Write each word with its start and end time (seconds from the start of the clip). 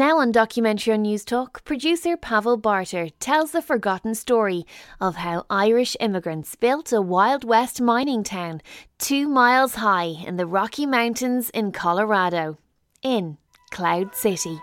Now 0.00 0.16
on 0.16 0.32
Documentary 0.32 0.94
on 0.94 1.04
Newstalk, 1.04 1.62
producer 1.66 2.16
Pavel 2.16 2.56
Barter 2.56 3.10
tells 3.20 3.50
the 3.50 3.60
forgotten 3.60 4.14
story 4.14 4.64
of 4.98 5.16
how 5.16 5.44
Irish 5.50 5.94
immigrants 6.00 6.56
built 6.56 6.90
a 6.90 7.02
Wild 7.02 7.44
West 7.44 7.82
mining 7.82 8.24
town 8.24 8.62
two 8.98 9.28
miles 9.28 9.74
high 9.74 10.14
in 10.26 10.38
the 10.38 10.46
Rocky 10.46 10.86
Mountains 10.86 11.50
in 11.50 11.70
Colorado, 11.70 12.56
in 13.02 13.36
Cloud 13.72 14.14
City. 14.14 14.58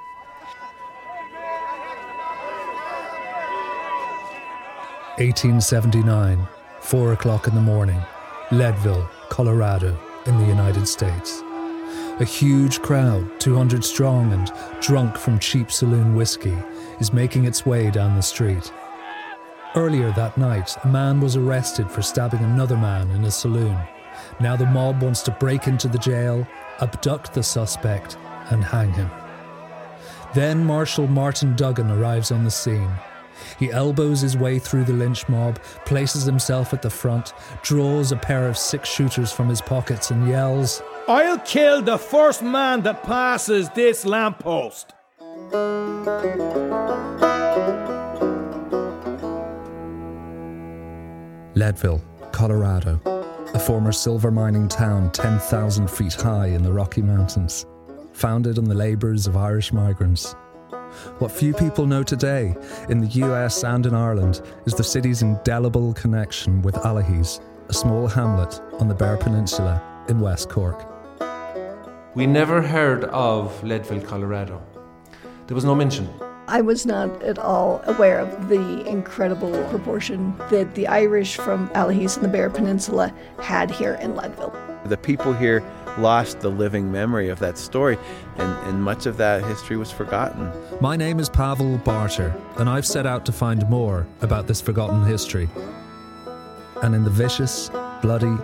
Eighteen 5.20 5.62
seventy 5.62 6.02
nine, 6.02 6.48
four 6.80 7.14
o'clock 7.14 7.48
in 7.48 7.54
the 7.54 7.62
morning, 7.62 8.02
Leadville, 8.52 9.08
Colorado, 9.30 10.00
in 10.26 10.36
the 10.40 10.48
United 10.48 10.88
States. 10.88 11.44
A 12.20 12.26
huge 12.26 12.82
crowd, 12.82 13.40
200 13.40 13.86
strong 13.86 14.34
and 14.34 14.52
drunk 14.82 15.18
from 15.18 15.38
cheap 15.38 15.72
saloon 15.72 16.16
whiskey, 16.16 16.58
is 17.00 17.14
making 17.14 17.46
its 17.46 17.64
way 17.64 17.92
down 17.92 18.16
the 18.16 18.24
street. 18.24 18.74
Earlier 19.76 20.12
that 20.14 20.36
night, 20.36 20.76
a 20.84 20.88
man 20.88 21.22
was 21.22 21.36
arrested 21.36 21.92
for 21.92 22.02
stabbing 22.02 22.40
another 22.40 22.76
man 22.76 23.12
in 23.12 23.24
a 23.26 23.30
saloon. 23.30 23.78
Now 24.40 24.56
the 24.56 24.66
mob 24.66 25.04
wants 25.04 25.22
to 25.24 25.32
break 25.40 25.68
into 25.68 25.88
the 25.88 26.00
jail, 26.00 26.48
abduct 26.82 27.36
the 27.36 27.44
suspect, 27.44 28.18
and 28.50 28.64
hang 28.64 28.92
him. 28.94 29.12
Then 30.34 30.66
Marshal 30.66 31.06
Martin 31.06 31.56
Duggan 31.56 31.92
arrives 31.92 32.32
on 32.32 32.44
the 32.44 32.50
scene. 32.50 32.90
He 33.60 33.72
elbows 33.72 34.22
his 34.22 34.36
way 34.36 34.58
through 34.58 34.86
the 34.86 34.94
lynch 34.94 35.30
mob, 35.30 35.62
places 35.86 36.24
himself 36.24 36.74
at 36.74 36.82
the 36.82 36.90
front, 36.90 37.34
draws 37.62 38.12
a 38.12 38.18
pair 38.18 38.48
of 38.48 38.58
six 38.58 38.90
shooters 38.90 39.32
from 39.32 39.50
his 39.50 39.62
pockets, 39.62 40.10
and 40.10 40.28
yells, 40.28 40.82
I'll 41.10 41.40
kill 41.40 41.82
the 41.82 41.98
first 41.98 42.44
man 42.44 42.84
that 42.84 43.02
passes 43.04 43.70
this 43.70 44.06
lamppost. 44.06 44.94
Leadville, 51.56 52.02
Colorado, 52.34 53.00
a 53.54 53.58
former 53.58 53.94
silver 53.94 54.32
mining 54.32 54.68
town 54.68 55.10
10,000 55.12 55.90
feet 55.90 56.14
high 56.14 56.48
in 56.48 56.62
the 56.62 56.74
Rocky 56.74 57.02
Mountains, 57.02 57.66
founded 58.12 58.58
on 58.58 58.66
the 58.66 58.76
labours 58.76 59.28
of 59.28 59.38
Irish 59.38 59.72
migrants. 59.72 60.34
What 61.20 61.32
few 61.32 61.54
people 61.54 61.86
know 61.86 62.04
today, 62.04 62.54
in 62.90 63.00
the 63.00 63.08
US 63.26 63.64
and 63.64 63.86
in 63.86 63.96
Ireland, 63.96 64.42
is 64.66 64.74
the 64.74 64.84
city's 64.84 65.22
indelible 65.22 65.94
connection 65.94 66.62
with 66.62 66.76
Allihies, 66.76 67.40
a 67.70 67.74
small 67.74 68.08
hamlet 68.08 68.60
on 68.82 68.90
the 68.90 68.96
Beara 68.96 69.22
Peninsula 69.22 69.82
in 70.10 70.20
West 70.20 70.50
Cork. 70.50 70.97
We 72.18 72.26
never 72.26 72.64
heard 72.64 73.04
of 73.04 73.64
Leadville, 73.64 74.02
Colorado. 74.02 74.60
There 75.46 75.54
was 75.54 75.64
no 75.64 75.76
mention. 75.76 76.10
I 76.48 76.62
was 76.62 76.84
not 76.84 77.22
at 77.22 77.38
all 77.38 77.84
aware 77.86 78.18
of 78.18 78.50
the 78.50 78.84
incredible 78.88 79.64
proportion 79.66 80.36
that 80.50 80.74
the 80.74 80.88
Irish 80.88 81.36
from 81.36 81.70
Allihies 81.76 82.18
and 82.18 82.26
the 82.26 82.36
Beara 82.36 82.52
Peninsula 82.52 83.14
had 83.40 83.70
here 83.70 84.00
in 84.02 84.16
Leadville. 84.16 84.52
The 84.86 84.98
people 84.98 85.32
here 85.32 85.64
lost 86.00 86.40
the 86.40 86.50
living 86.50 86.92
memory 86.92 87.30
of 87.30 87.38
that 87.38 87.56
story, 87.56 88.00
and, 88.38 88.68
and 88.68 88.82
much 88.82 89.06
of 89.06 89.18
that 89.18 89.44
history 89.44 89.78
was 89.78 89.92
forgotten. 89.92 90.52
My 90.82 90.96
name 90.96 91.20
is 91.20 91.30
Pavel 91.30 91.78
Barter, 91.78 92.36
and 92.58 92.68
I've 92.68 92.88
set 92.88 93.06
out 93.06 93.28
to 93.28 93.32
find 93.32 93.70
more 93.70 94.08
about 94.22 94.48
this 94.48 94.60
forgotten 94.60 95.06
history. 95.06 95.48
And 96.82 96.96
in 96.96 97.04
the 97.04 97.12
vicious, 97.12 97.70
bloody, 98.02 98.36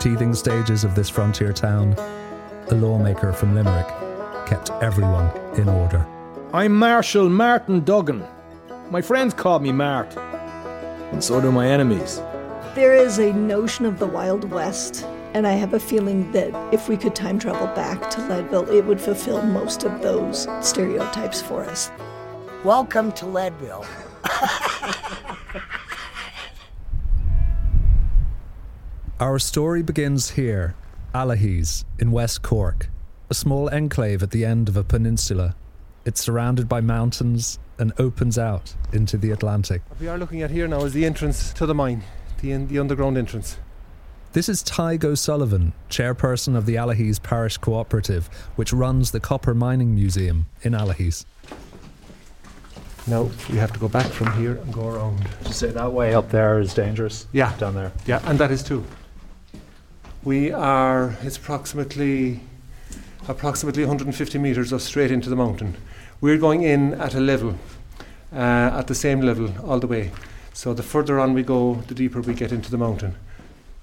teething 0.00 0.34
stages 0.34 0.82
of 0.82 0.96
this 0.96 1.08
frontier 1.08 1.52
town, 1.52 1.94
a 2.72 2.74
lawmaker 2.74 3.32
from 3.32 3.54
Limerick, 3.54 3.88
kept 4.46 4.70
everyone 4.80 5.28
in 5.56 5.68
order. 5.68 6.06
I'm 6.52 6.72
Marshal 6.72 7.28
Martin 7.28 7.82
Duggan. 7.82 8.24
My 8.90 9.02
friends 9.02 9.34
call 9.34 9.58
me 9.58 9.72
Mart, 9.72 10.16
and 10.16 11.22
so 11.22 11.40
do 11.40 11.50
my 11.50 11.66
enemies. 11.66 12.22
There 12.76 12.94
is 12.94 13.18
a 13.18 13.32
notion 13.32 13.86
of 13.86 13.98
the 13.98 14.06
Wild 14.06 14.48
West, 14.50 15.04
and 15.34 15.48
I 15.48 15.52
have 15.54 15.74
a 15.74 15.80
feeling 15.80 16.30
that 16.30 16.54
if 16.72 16.88
we 16.88 16.96
could 16.96 17.16
time 17.16 17.40
travel 17.40 17.66
back 17.68 18.08
to 18.10 18.20
Leadville, 18.28 18.70
it 18.70 18.84
would 18.84 19.00
fulfill 19.00 19.42
most 19.42 19.82
of 19.82 20.00
those 20.00 20.46
stereotypes 20.60 21.42
for 21.42 21.64
us. 21.64 21.90
Welcome 22.62 23.10
to 23.12 23.26
Leadville. 23.26 23.84
Our 29.18 29.40
story 29.40 29.82
begins 29.82 30.30
here 30.30 30.76
Allihies 31.14 31.84
in 31.98 32.12
West 32.12 32.42
Cork, 32.42 32.88
a 33.28 33.34
small 33.34 33.68
enclave 33.70 34.22
at 34.22 34.30
the 34.30 34.44
end 34.44 34.68
of 34.68 34.76
a 34.76 34.84
peninsula. 34.84 35.56
It's 36.04 36.20
surrounded 36.20 36.68
by 36.68 36.80
mountains 36.80 37.58
and 37.78 37.92
opens 37.98 38.38
out 38.38 38.74
into 38.92 39.16
the 39.16 39.32
Atlantic. 39.32 39.82
What 39.88 40.00
we 40.00 40.06
are 40.06 40.18
looking 40.18 40.42
at 40.42 40.52
here 40.52 40.68
now 40.68 40.84
is 40.84 40.92
the 40.92 41.04
entrance 41.04 41.52
to 41.54 41.66
the 41.66 41.74
mine, 41.74 42.04
the, 42.40 42.54
the 42.56 42.78
underground 42.78 43.18
entrance. 43.18 43.58
This 44.34 44.48
is 44.48 44.62
Tig 44.62 45.04
O'Sullivan, 45.04 45.72
chairperson 45.88 46.54
of 46.54 46.64
the 46.64 46.76
Allihies 46.76 47.20
Parish 47.20 47.56
Cooperative, 47.56 48.28
which 48.54 48.72
runs 48.72 49.10
the 49.10 49.18
Copper 49.18 49.52
Mining 49.52 49.92
Museum 49.92 50.46
in 50.62 50.74
Allihies. 50.74 51.24
Now 53.08 53.28
we 53.50 53.58
have 53.58 53.72
to 53.72 53.80
go 53.80 53.88
back 53.88 54.06
from 54.06 54.30
here 54.34 54.58
and 54.58 54.72
go 54.72 54.86
around. 54.86 55.24
Did 55.38 55.48
you 55.48 55.54
say 55.54 55.70
that 55.72 55.92
way 55.92 56.14
up 56.14 56.30
there 56.30 56.60
is 56.60 56.72
dangerous? 56.72 57.26
Yeah. 57.32 57.56
Down 57.56 57.74
there. 57.74 57.90
Yeah, 58.06 58.20
and 58.26 58.38
that 58.38 58.52
is 58.52 58.62
too. 58.62 58.84
We 60.22 60.52
are, 60.52 61.16
it's 61.22 61.38
approximately, 61.38 62.40
approximately 63.26 63.84
150 63.84 64.38
metres 64.38 64.70
of 64.70 64.82
straight 64.82 65.10
into 65.10 65.30
the 65.30 65.36
mountain. 65.36 65.76
We're 66.20 66.36
going 66.36 66.62
in 66.62 66.94
at 66.94 67.14
a 67.14 67.20
level, 67.20 67.58
uh, 68.32 68.36
at 68.36 68.86
the 68.86 68.94
same 68.94 69.22
level 69.22 69.52
all 69.66 69.80
the 69.80 69.86
way. 69.86 70.12
So 70.52 70.74
the 70.74 70.82
further 70.82 71.18
on 71.18 71.32
we 71.32 71.42
go, 71.42 71.76
the 71.86 71.94
deeper 71.94 72.20
we 72.20 72.34
get 72.34 72.52
into 72.52 72.70
the 72.70 72.76
mountain. 72.76 73.14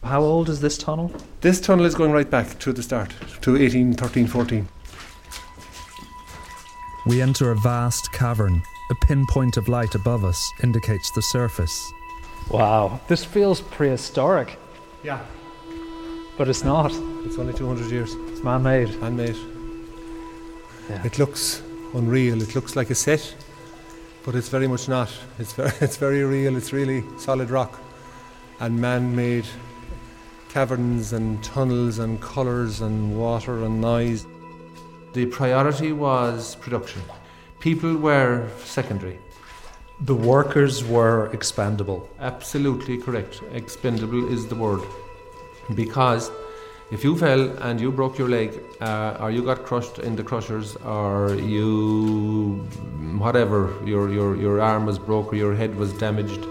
How 0.04 0.22
old 0.22 0.48
is 0.48 0.62
this 0.62 0.78
tunnel? 0.78 1.12
This 1.42 1.60
tunnel 1.60 1.86
is 1.86 1.96
going 1.96 2.12
right 2.12 2.30
back 2.30 2.60
to 2.60 2.72
the 2.72 2.84
start, 2.84 3.14
to 3.42 3.58
18, 3.58 3.94
13, 3.96 4.28
14. 4.28 4.68
We 7.08 7.22
enter 7.22 7.52
a 7.52 7.56
vast 7.56 8.12
cavern. 8.12 8.62
A 8.92 9.06
pinpoint 9.06 9.58
of 9.58 9.68
light 9.68 9.96
above 9.96 10.24
us 10.24 10.52
indicates 10.64 11.10
the 11.12 11.22
surface. 11.22 11.92
Wow, 12.52 13.00
this 13.08 13.26
feels 13.26 13.60
prehistoric, 13.60 14.58
Yeah. 15.04 15.20
But 16.38 16.48
it's 16.48 16.64
not. 16.64 16.92
It's 17.26 17.38
only 17.38 17.54
200 17.54 17.92
years. 17.92 18.14
It's 18.30 18.44
man 18.44 18.64
made. 18.64 18.90
handmade. 18.90 19.36
Yeah. 20.90 21.04
It 21.04 21.18
looks 21.18 21.62
unreal. 21.94 22.42
It 22.42 22.56
looks 22.56 22.76
like 22.76 22.90
a 22.92 22.96
set, 22.96 23.36
but 24.24 24.36
it's 24.36 24.50
very 24.50 24.68
much 24.68 24.88
not. 24.88 25.12
It's 25.40 25.54
very, 25.54 25.72
it's 25.82 25.98
very 25.98 26.24
real. 26.24 26.56
It's 26.56 26.72
really 26.72 27.04
solid 27.18 27.50
rock, 27.50 27.80
and 28.60 28.80
man-made 28.80 29.46
caverns 30.50 31.14
and 31.14 31.44
tunnels 31.44 32.00
and 32.00 32.22
colours 32.22 32.82
and 32.82 33.18
water 33.18 33.66
and 33.66 33.82
noise. 33.82 34.26
The 35.14 35.26
priority 35.26 35.92
was 35.92 36.56
production. 36.56 37.02
People 37.60 37.98
were 37.98 38.48
secondary. 38.64 39.20
The 40.02 40.14
workers 40.14 40.84
were 40.84 41.32
expendable. 41.34 42.08
Absolutely 42.20 43.00
correct. 43.00 43.42
Expendable 43.52 44.32
is 44.32 44.48
the 44.48 44.56
word. 44.56 44.84
Because 45.76 46.32
if 46.90 47.04
you 47.04 47.18
fell 47.18 47.50
and 47.64 47.82
you 47.82 47.92
broke 47.92 48.18
your 48.18 48.30
leg, 48.30 48.62
uh, 48.80 49.18
or 49.20 49.30
you 49.32 49.44
got 49.44 49.64
crushed 49.66 50.00
in 50.00 50.16
the 50.16 50.24
crushers, 50.24 50.76
or 50.78 51.36
you, 51.36 52.66
whatever, 53.18 53.74
your, 53.86 54.10
your, 54.10 54.38
your 54.38 54.62
arm 54.62 54.86
was 54.86 54.98
broke 54.98 55.34
or 55.34 55.36
your 55.36 55.54
head 55.54 55.76
was 55.76 55.92
damaged, 55.94 56.46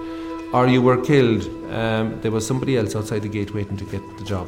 or 0.52 0.68
you 0.68 0.82
were 0.82 1.02
killed, 1.02 1.44
um, 1.72 2.20
there 2.20 2.30
was 2.30 2.46
somebody 2.46 2.76
else 2.76 2.94
outside 2.94 3.22
the 3.22 3.28
gate 3.28 3.54
waiting 3.54 3.76
to 3.78 3.84
get 3.84 4.02
the 4.18 4.24
job. 4.24 4.46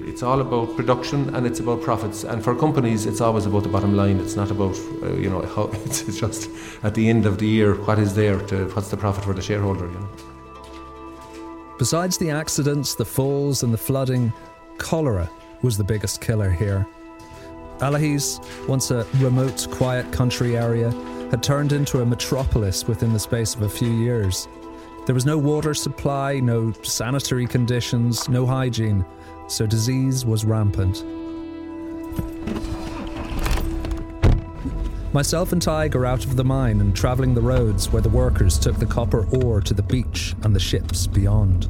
It's 0.00 0.22
all 0.22 0.40
about 0.40 0.74
production 0.74 1.34
and 1.34 1.46
it's 1.46 1.60
about 1.60 1.82
profits. 1.82 2.24
And 2.24 2.42
for 2.42 2.54
companies, 2.54 3.06
it's 3.06 3.20
always 3.20 3.46
about 3.46 3.62
the 3.62 3.68
bottom 3.68 3.94
line. 3.94 4.18
It's 4.20 4.36
not 4.36 4.50
about, 4.50 4.76
uh, 5.02 5.12
you 5.14 5.30
know, 5.30 5.42
how, 5.54 5.70
it's, 5.84 6.02
just 6.18 6.50
at 6.82 6.94
the 6.94 7.08
end 7.08 7.24
of 7.26 7.38
the 7.38 7.46
year, 7.46 7.74
what 7.74 7.98
is 7.98 8.14
there 8.14 8.38
to, 8.46 8.68
what's 8.70 8.88
the 8.88 8.96
profit 8.96 9.24
for 9.24 9.32
the 9.34 9.42
shareholder, 9.42 9.86
you 9.86 9.98
know. 9.98 10.37
Besides 11.78 12.18
the 12.18 12.30
accidents, 12.30 12.96
the 12.96 13.04
falls, 13.04 13.62
and 13.62 13.72
the 13.72 13.78
flooding, 13.78 14.32
cholera 14.78 15.30
was 15.62 15.78
the 15.78 15.84
biggest 15.84 16.20
killer 16.20 16.50
here. 16.50 16.84
Allihies, 17.78 18.40
once 18.66 18.90
a 18.90 19.06
remote, 19.18 19.68
quiet 19.70 20.10
country 20.12 20.56
area, 20.56 20.90
had 21.30 21.40
turned 21.40 21.72
into 21.72 22.00
a 22.00 22.06
metropolis 22.06 22.88
within 22.88 23.12
the 23.12 23.18
space 23.18 23.54
of 23.54 23.62
a 23.62 23.68
few 23.68 23.92
years. 23.92 24.48
There 25.06 25.14
was 25.14 25.24
no 25.24 25.38
water 25.38 25.72
supply, 25.72 26.40
no 26.40 26.72
sanitary 26.82 27.46
conditions, 27.46 28.28
no 28.28 28.44
hygiene, 28.44 29.04
so 29.46 29.64
disease 29.64 30.26
was 30.26 30.44
rampant. 30.44 31.04
Myself 35.18 35.50
and 35.50 35.60
Tig 35.60 35.96
are 35.96 36.06
out 36.06 36.24
of 36.24 36.36
the 36.36 36.44
mine 36.44 36.80
and 36.80 36.94
travelling 36.94 37.34
the 37.34 37.40
roads 37.40 37.90
where 37.90 38.00
the 38.00 38.08
workers 38.08 38.56
took 38.56 38.78
the 38.78 38.86
copper 38.86 39.26
ore 39.42 39.60
to 39.60 39.74
the 39.74 39.82
beach 39.82 40.36
and 40.44 40.54
the 40.54 40.60
ships 40.60 41.08
beyond. 41.08 41.64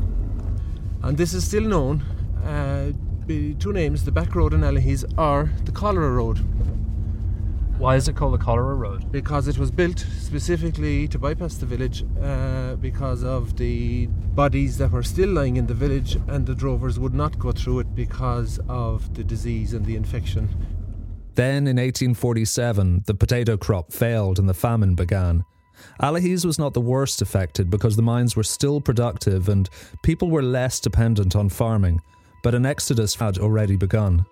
And 1.02 1.16
this 1.16 1.32
is 1.32 1.46
still 1.46 1.62
known. 1.62 2.02
Uh, 2.44 2.92
the 3.26 3.54
two 3.54 3.72
names, 3.72 4.04
the 4.04 4.12
back 4.12 4.34
road 4.34 4.52
and 4.52 4.64
Allihies, 4.64 5.02
are 5.16 5.50
the 5.64 5.72
Cholera 5.72 6.10
Road. 6.10 6.44
Why 7.78 7.96
is 7.96 8.06
it 8.06 8.16
called 8.16 8.34
the 8.34 8.44
Cholera 8.44 8.74
Road? 8.74 9.10
Because 9.10 9.48
it 9.48 9.56
was 9.56 9.70
built 9.70 10.00
specifically 10.18 11.08
to 11.08 11.18
bypass 11.18 11.56
the 11.56 11.64
village 11.64 12.04
uh, 12.22 12.76
because 12.76 13.24
of 13.24 13.56
the 13.56 14.08
bodies 14.08 14.76
that 14.76 14.90
were 14.90 15.02
still 15.02 15.30
lying 15.30 15.56
in 15.56 15.66
the 15.66 15.72
village, 15.72 16.18
and 16.26 16.44
the 16.44 16.54
drovers 16.54 16.98
would 16.98 17.14
not 17.14 17.38
go 17.38 17.52
through 17.52 17.78
it 17.78 17.94
because 17.94 18.60
of 18.68 19.14
the 19.14 19.24
disease 19.24 19.72
and 19.72 19.86
the 19.86 19.96
infection. 19.96 20.77
Then 21.38 21.68
in 21.68 21.76
1847, 21.76 23.04
the 23.06 23.14
potato 23.14 23.56
crop 23.56 23.92
failed 23.92 24.40
and 24.40 24.48
the 24.48 24.54
famine 24.54 24.96
began. 24.96 25.44
Allihies 26.02 26.44
was 26.44 26.58
not 26.58 26.74
the 26.74 26.80
worst 26.80 27.22
affected 27.22 27.70
because 27.70 27.94
the 27.94 28.02
mines 28.02 28.34
were 28.34 28.42
still 28.42 28.80
productive 28.80 29.48
and 29.48 29.70
people 30.02 30.30
were 30.30 30.42
less 30.42 30.80
dependent 30.80 31.36
on 31.36 31.48
farming, 31.48 32.00
but 32.42 32.56
an 32.56 32.66
exodus 32.66 33.14
had 33.14 33.38
already 33.38 33.76
begun. 33.76 34.26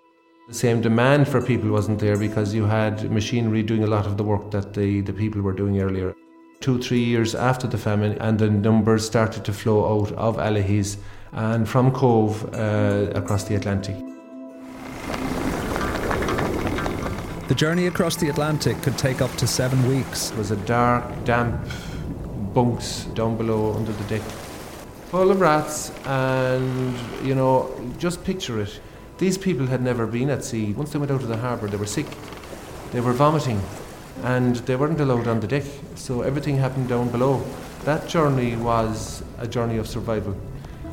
The 0.49 0.53
same 0.53 0.81
demand 0.81 1.29
for 1.29 1.41
people 1.41 1.69
wasn't 1.69 1.99
there 1.99 2.17
because 2.17 2.53
you 2.53 2.65
had 2.65 3.09
machinery 3.09 3.63
doing 3.63 3.85
a 3.85 3.87
lot 3.95 4.05
of 4.05 4.17
the 4.17 4.25
work 4.25 4.51
that 4.51 4.73
the, 4.73 4.99
the 4.99 5.13
people 5.13 5.41
were 5.41 5.53
doing 5.53 5.79
earlier. 5.79 6.13
Two, 6.59 6.77
three 6.77 7.05
years 7.05 7.35
after 7.35 7.67
the 7.67 7.77
famine, 7.77 8.17
and 8.19 8.37
the 8.37 8.49
numbers 8.49 9.05
started 9.05 9.45
to 9.45 9.53
flow 9.53 10.01
out 10.01 10.11
of 10.11 10.35
Allihies 10.35 10.97
and 11.31 11.69
from 11.69 11.89
Cobh 11.93 12.53
uh, 12.53 13.11
across 13.15 13.45
the 13.45 13.55
Atlantic. 13.55 13.95
The 17.47 17.55
journey 17.55 17.87
across 17.87 18.17
the 18.17 18.27
Atlantic 18.27 18.81
could 18.81 18.97
take 18.97 19.21
up 19.21 19.31
to 19.37 19.47
seven 19.47 19.87
weeks. 19.87 20.31
It 20.31 20.37
was 20.37 20.51
a 20.51 20.57
dark, 20.57 21.05
damp 21.23 21.65
bunks 22.53 23.05
down 23.13 23.37
below 23.37 23.73
under 23.73 23.93
the 23.93 24.03
deck, 24.03 24.21
full 25.11 25.31
of 25.31 25.39
rats, 25.39 25.91
and 26.05 26.93
you 27.25 27.35
know, 27.35 27.73
just 27.97 28.21
picture 28.25 28.59
it. 28.59 28.81
These 29.17 29.37
people 29.37 29.65
had 29.65 29.81
never 29.81 30.05
been 30.05 30.29
at 30.29 30.43
sea. 30.43 30.73
Once 30.73 30.91
they 30.91 30.99
went 30.99 31.09
out 31.09 31.21
of 31.21 31.29
the 31.29 31.37
harbour, 31.37 31.69
they 31.69 31.77
were 31.77 31.85
sick, 31.85 32.07
they 32.91 32.99
were 32.99 33.13
vomiting, 33.13 33.61
and 34.23 34.57
they 34.57 34.75
weren't 34.75 34.99
allowed 34.99 35.29
on 35.29 35.39
the 35.39 35.47
deck. 35.47 35.63
So 35.95 36.23
everything 36.23 36.57
happened 36.57 36.89
down 36.89 37.07
below. 37.09 37.41
That 37.85 38.09
journey 38.09 38.57
was 38.57 39.23
a 39.37 39.47
journey 39.47 39.77
of 39.77 39.87
survival, 39.87 40.35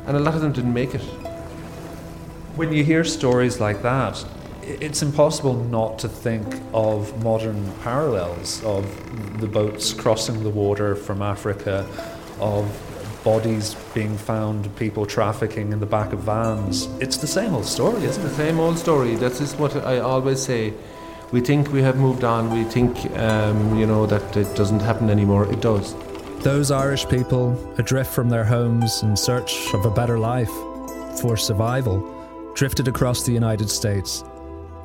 and 0.07 0.15
a 0.15 0.21
lot 0.21 0.35
of 0.35 0.41
them 0.41 0.53
didn't 0.53 0.73
make 0.73 0.95
it. 0.95 1.03
When 2.55 2.71
you 2.71 2.85
hear 2.85 3.03
stories 3.03 3.59
like 3.59 3.81
that, 3.81 4.25
it's 4.65 5.01
impossible 5.01 5.53
not 5.53 5.99
to 5.99 6.09
think 6.09 6.45
of 6.73 7.23
modern 7.23 7.71
parallels 7.83 8.63
of 8.63 8.85
the 9.39 9.47
boats 9.47 9.93
crossing 9.93 10.43
the 10.43 10.49
water 10.49 10.95
from 10.95 11.21
Africa, 11.21 11.87
of 12.39 12.65
bodies 13.23 13.75
being 13.93 14.17
found, 14.17 14.73
people 14.75 15.05
trafficking 15.05 15.71
in 15.71 15.79
the 15.79 15.85
back 15.85 16.13
of 16.13 16.19
vans. 16.19 16.85
It's 16.99 17.17
the 17.17 17.27
same 17.27 17.53
old 17.53 17.65
story, 17.65 18.03
It's 18.03 18.17
isn't 18.17 18.23
the 18.23 18.29
it? 18.29 18.35
same 18.35 18.59
old 18.59 18.77
story. 18.77 19.15
That 19.15 19.39
is 19.41 19.55
what 19.55 19.75
I 19.77 19.99
always 19.99 20.41
say. 20.41 20.73
We 21.31 21.41
think 21.41 21.71
we 21.71 21.81
have 21.81 21.97
moved 21.97 22.23
on. 22.23 22.51
We 22.53 22.63
think, 22.65 22.97
um, 23.17 23.77
you 23.79 23.87
know, 23.87 24.05
that 24.05 24.37
it 24.37 24.55
doesn't 24.55 24.81
happen 24.81 25.09
anymore. 25.09 25.51
It 25.51 25.59
does. 25.59 25.95
Those 26.43 26.69
Irish 26.69 27.07
people, 27.09 27.57
adrift 27.79 28.13
from 28.13 28.29
their 28.29 28.43
homes 28.45 29.01
in 29.01 29.17
search 29.17 29.73
of 29.73 29.85
a 29.85 29.89
better 29.89 30.19
life, 30.19 30.51
for 31.19 31.35
survival, 31.35 31.97
drifted 32.53 32.87
across 32.87 33.23
the 33.23 33.31
United 33.31 33.69
States, 33.69 34.23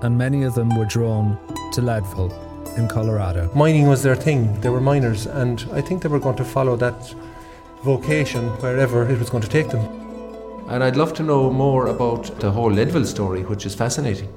and 0.02 0.16
many 0.16 0.42
of 0.42 0.54
them 0.54 0.76
were 0.76 0.84
drawn 0.84 1.38
to 1.72 1.82
Leadville 1.82 2.32
in 2.76 2.88
Colorado. 2.88 3.50
Mining 3.54 3.86
was 3.88 4.02
their 4.02 4.16
thing. 4.16 4.60
They 4.60 4.68
were 4.68 4.80
miners, 4.80 5.26
and 5.26 5.66
I 5.72 5.80
think 5.80 6.02
they 6.02 6.08
were 6.08 6.18
going 6.18 6.36
to 6.36 6.44
follow 6.44 6.76
that 6.76 7.14
vocation 7.82 8.48
wherever 8.60 9.08
it 9.08 9.18
was 9.18 9.30
going 9.30 9.42
to 9.42 9.48
take 9.48 9.68
them. 9.68 9.84
And 10.68 10.84
I'd 10.84 10.96
love 10.96 11.12
to 11.14 11.22
know 11.22 11.50
more 11.50 11.88
about 11.88 12.38
the 12.40 12.50
whole 12.50 12.70
Leadville 12.70 13.04
story, 13.04 13.42
which 13.42 13.66
is 13.66 13.74
fascinating. 13.74 14.32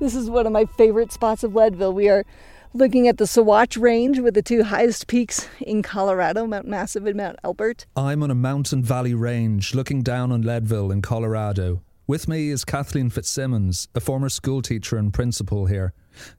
This 0.00 0.14
is 0.14 0.30
one 0.30 0.46
of 0.46 0.52
my 0.52 0.64
favorite 0.64 1.12
spots 1.12 1.44
of 1.44 1.54
Leadville. 1.54 1.92
We 1.92 2.08
are 2.08 2.24
looking 2.72 3.06
at 3.06 3.18
the 3.18 3.24
Sawatch 3.24 3.80
Range 3.80 4.18
with 4.18 4.34
the 4.34 4.42
two 4.42 4.64
highest 4.64 5.06
peaks 5.06 5.48
in 5.60 5.82
Colorado, 5.82 6.46
Mount 6.46 6.66
Massive 6.66 7.06
and 7.06 7.16
Mount 7.16 7.36
Elbert. 7.44 7.86
I'm 7.96 8.22
on 8.22 8.30
a 8.30 8.34
mountain 8.34 8.82
valley 8.82 9.14
range 9.14 9.74
looking 9.74 10.02
down 10.02 10.32
on 10.32 10.42
Leadville 10.42 10.90
in 10.90 11.02
Colorado. 11.02 11.82
With 12.10 12.26
me 12.26 12.50
is 12.50 12.64
Kathleen 12.64 13.08
Fitzsimmons, 13.08 13.86
a 13.94 14.00
former 14.00 14.28
schoolteacher 14.28 14.96
and 14.96 15.14
principal 15.14 15.66
here. 15.66 15.92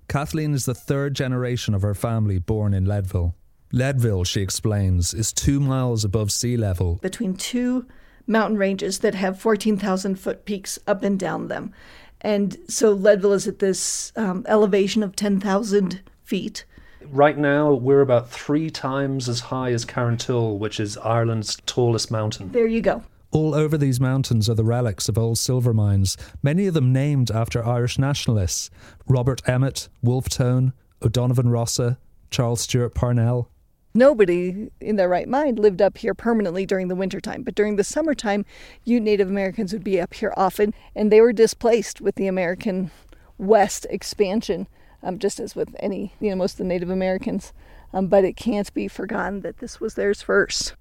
Kathleen 0.09 0.53
is 0.53 0.65
the 0.65 0.75
third 0.75 1.13
generation 1.13 1.73
of 1.73 1.81
her 1.81 1.93
family 1.93 2.39
born 2.39 2.73
in 2.73 2.83
Leadville. 2.83 3.35
Leadville, 3.71 4.25
she 4.25 4.41
explains, 4.41 5.13
is 5.13 5.31
two 5.31 5.61
miles 5.61 6.03
above 6.03 6.29
sea 6.29 6.57
level. 6.57 6.95
between 6.95 7.35
two 7.35 7.85
mountain 8.27 8.57
ranges 8.57 8.99
that 8.99 9.15
have 9.15 9.39
14,000 9.39 10.17
foot 10.19 10.43
peaks 10.43 10.77
up 10.87 11.03
and 11.03 11.17
down 11.17 11.47
them. 11.47 11.73
And 12.19 12.57
so 12.67 12.91
Leadville 12.91 13.31
is 13.31 13.47
at 13.47 13.59
this 13.59 14.11
um, 14.17 14.45
elevation 14.49 15.03
of 15.03 15.15
10,000 15.15 16.01
feet. 16.25 16.65
Right 17.05 17.37
now, 17.37 17.71
we're 17.71 18.01
about 18.01 18.29
three 18.29 18.69
times 18.69 19.29
as 19.29 19.39
high 19.39 19.71
as 19.71 19.85
Carrauntoohil, 19.85 20.57
which 20.57 20.81
is 20.81 20.97
Ireland's 20.97 21.61
tallest 21.65 22.11
mountain. 22.11 22.51
There 22.51 22.67
you 22.67 22.81
go. 22.81 23.05
All 23.31 23.55
over 23.55 23.77
these 23.77 24.01
mountains 24.01 24.49
are 24.49 24.55
the 24.55 24.65
relics 24.65 25.07
of 25.07 25.17
old 25.17 25.37
silver 25.37 25.73
mines, 25.73 26.17
many 26.43 26.67
of 26.67 26.73
them 26.73 26.91
named 26.91 27.31
after 27.31 27.65
Irish 27.65 27.97
nationalists 27.97 28.69
Robert 29.07 29.41
Emmet, 29.47 29.87
Wolfe 30.01 30.27
Tone, 30.27 30.73
O'Donovan 31.01 31.47
Rossa, 31.47 31.97
Charles 32.29 32.59
Stewart 32.59 32.93
Parnell. 32.93 33.49
Nobody 33.93 34.69
in 34.81 34.97
their 34.97 35.07
right 35.07 35.29
mind 35.29 35.59
lived 35.59 35.81
up 35.81 35.97
here 35.97 36.13
permanently 36.13 36.65
during 36.65 36.89
the 36.89 36.95
wintertime, 36.95 37.43
but 37.43 37.55
during 37.55 37.77
the 37.77 37.85
summertime, 37.85 38.45
you 38.83 38.99
Native 38.99 39.29
Americans 39.29 39.71
would 39.71 39.83
be 39.83 39.99
up 39.99 40.13
here 40.13 40.33
often, 40.35 40.73
and 40.93 41.09
they 41.09 41.21
were 41.21 41.33
displaced 41.33 42.01
with 42.01 42.15
the 42.15 42.27
American 42.27 42.91
West 43.37 43.87
expansion, 43.89 44.67
um, 45.03 45.19
just 45.19 45.39
as 45.39 45.55
with 45.55 45.73
any, 45.79 46.13
you 46.19 46.29
know, 46.29 46.35
most 46.35 46.53
of 46.53 46.57
the 46.59 46.63
Native 46.65 46.89
Americans. 46.89 47.53
Um, 47.93 48.07
but 48.07 48.25
it 48.25 48.35
can't 48.35 48.73
be 48.73 48.87
forgotten 48.89 49.41
that 49.41 49.59
this 49.59 49.79
was 49.79 49.95
theirs 49.95 50.21
first. 50.21 50.75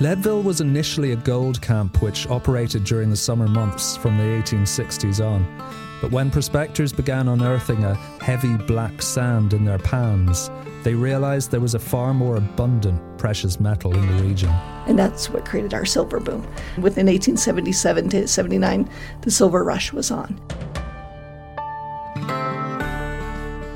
Leadville 0.00 0.42
was 0.42 0.60
initially 0.60 1.12
a 1.12 1.16
gold 1.16 1.60
camp 1.62 2.02
which 2.02 2.26
operated 2.28 2.82
during 2.82 3.10
the 3.10 3.16
summer 3.16 3.46
months 3.46 3.96
from 3.96 4.16
the 4.16 4.24
1860s 4.24 5.24
on. 5.24 5.46
But 6.00 6.10
when 6.10 6.30
prospectors 6.30 6.92
began 6.92 7.28
unearthing 7.28 7.84
a 7.84 7.94
heavy 8.20 8.56
black 8.56 9.00
sand 9.00 9.52
in 9.52 9.64
their 9.64 9.78
pans, 9.78 10.50
they 10.82 10.94
realised 10.94 11.52
there 11.52 11.60
was 11.60 11.74
a 11.74 11.78
far 11.78 12.12
more 12.12 12.36
abundant 12.36 13.00
precious 13.18 13.60
metal 13.60 13.96
in 13.96 14.04
the 14.16 14.22
region. 14.24 14.50
And 14.88 14.98
that's 14.98 15.30
what 15.30 15.44
created 15.44 15.74
our 15.74 15.84
silver 15.84 16.18
boom. 16.18 16.42
Within 16.78 17.06
1877 17.06 18.08
to 18.08 18.26
79, 18.26 18.90
the 19.20 19.30
silver 19.30 19.62
rush 19.62 19.92
was 19.92 20.10
on. 20.10 20.40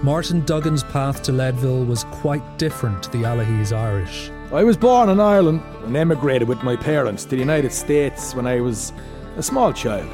Martin 0.03 0.41
Duggan's 0.43 0.83
path 0.85 1.23
to 1.23 1.33
Leadville 1.33 1.85
was 1.85 2.05
quite 2.05 2.59
different 2.59 3.05
to 3.05 3.11
the 3.11 3.19
Allihies 3.19 3.77
Irish. 3.77 4.31
I 4.53 4.63
was 4.63 4.77
born 4.77 5.09
in 5.09 5.19
Ireland 5.19 5.61
and 5.83 5.97
emigrated 5.97 6.47
with 6.47 6.63
my 6.63 6.77
parents 6.77 7.25
to 7.25 7.31
the 7.31 7.37
United 7.37 7.73
States 7.73 8.33
when 8.33 8.47
I 8.47 8.61
was 8.61 8.93
a 9.37 9.43
small 9.43 9.73
child. 9.73 10.09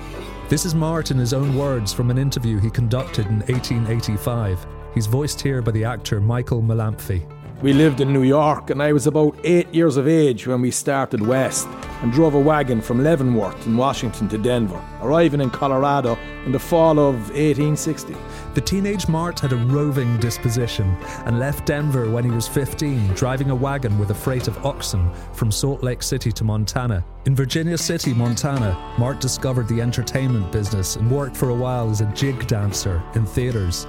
This 0.48 0.64
is 0.64 0.74
Martin, 0.74 1.18
his 1.18 1.34
own 1.34 1.54
words 1.54 1.92
from 1.92 2.10
an 2.10 2.16
interview 2.16 2.58
he 2.58 2.70
conducted 2.70 3.26
in 3.26 3.40
1885. 3.40 4.66
He's 4.94 5.06
voiced 5.06 5.38
here 5.42 5.60
by 5.60 5.72
the 5.72 5.84
actor 5.84 6.18
Michael 6.18 6.62
Mellamphy. 6.62 7.26
We 7.62 7.72
lived 7.72 8.00
in 8.00 8.12
New 8.12 8.24
York, 8.24 8.70
and 8.70 8.82
I 8.82 8.92
was 8.92 9.06
about 9.06 9.36
eight 9.44 9.72
years 9.72 9.96
of 9.96 10.08
age 10.08 10.48
when 10.48 10.60
we 10.60 10.72
started 10.72 11.24
west 11.24 11.68
and 12.02 12.12
drove 12.12 12.34
a 12.34 12.40
wagon 12.40 12.82
from 12.82 13.04
Leavenworth 13.04 13.68
in 13.68 13.76
Washington 13.76 14.28
to 14.30 14.38
Denver, 14.38 14.84
arriving 15.00 15.40
in 15.40 15.48
Colorado 15.48 16.18
in 16.44 16.50
the 16.50 16.58
fall 16.58 16.98
of 16.98 17.14
1860. 17.30 18.16
The 18.54 18.60
teenage 18.60 19.06
Mart 19.06 19.38
had 19.38 19.52
a 19.52 19.56
roving 19.56 20.18
disposition 20.18 20.96
and 21.24 21.38
left 21.38 21.64
Denver 21.64 22.10
when 22.10 22.24
he 22.24 22.32
was 22.32 22.48
15, 22.48 23.14
driving 23.14 23.50
a 23.50 23.54
wagon 23.54 23.96
with 23.96 24.10
a 24.10 24.14
freight 24.14 24.48
of 24.48 24.66
oxen 24.66 25.08
from 25.32 25.52
Salt 25.52 25.84
Lake 25.84 26.02
City 26.02 26.32
to 26.32 26.42
Montana. 26.42 27.04
In 27.26 27.36
Virginia 27.36 27.78
City, 27.78 28.12
Montana, 28.12 28.76
Mart 28.98 29.20
discovered 29.20 29.68
the 29.68 29.80
entertainment 29.80 30.50
business 30.50 30.96
and 30.96 31.08
worked 31.08 31.36
for 31.36 31.50
a 31.50 31.54
while 31.54 31.88
as 31.88 32.00
a 32.00 32.06
jig 32.06 32.44
dancer 32.48 33.00
in 33.14 33.24
theaters. 33.24 33.86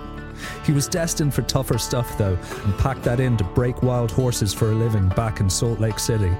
He 0.66 0.72
was 0.72 0.88
destined 0.88 1.34
for 1.34 1.42
tougher 1.44 1.78
stuff, 1.78 2.18
though, 2.18 2.38
and 2.64 2.78
packed 2.78 3.04
that 3.04 3.20
in 3.20 3.38
to 3.38 3.44
break 3.44 3.84
wild 3.84 4.12
horses 4.12 4.54
for 4.54 4.72
a 4.72 4.76
living 4.76 5.10
back 5.10 5.40
in 5.40 5.50
Salt 5.50 5.80
Lake 5.80 6.00
City. 6.00 6.32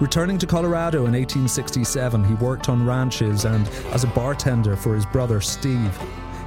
Returning 0.00 0.38
to 0.38 0.46
Colorado 0.46 1.06
in 1.06 1.12
1867, 1.12 2.24
he 2.24 2.34
worked 2.34 2.68
on 2.68 2.86
ranches 2.86 3.44
and 3.44 3.66
as 3.92 4.04
a 4.04 4.08
bartender 4.08 4.76
for 4.76 4.94
his 4.94 5.04
brother 5.06 5.40
Steve. 5.40 5.98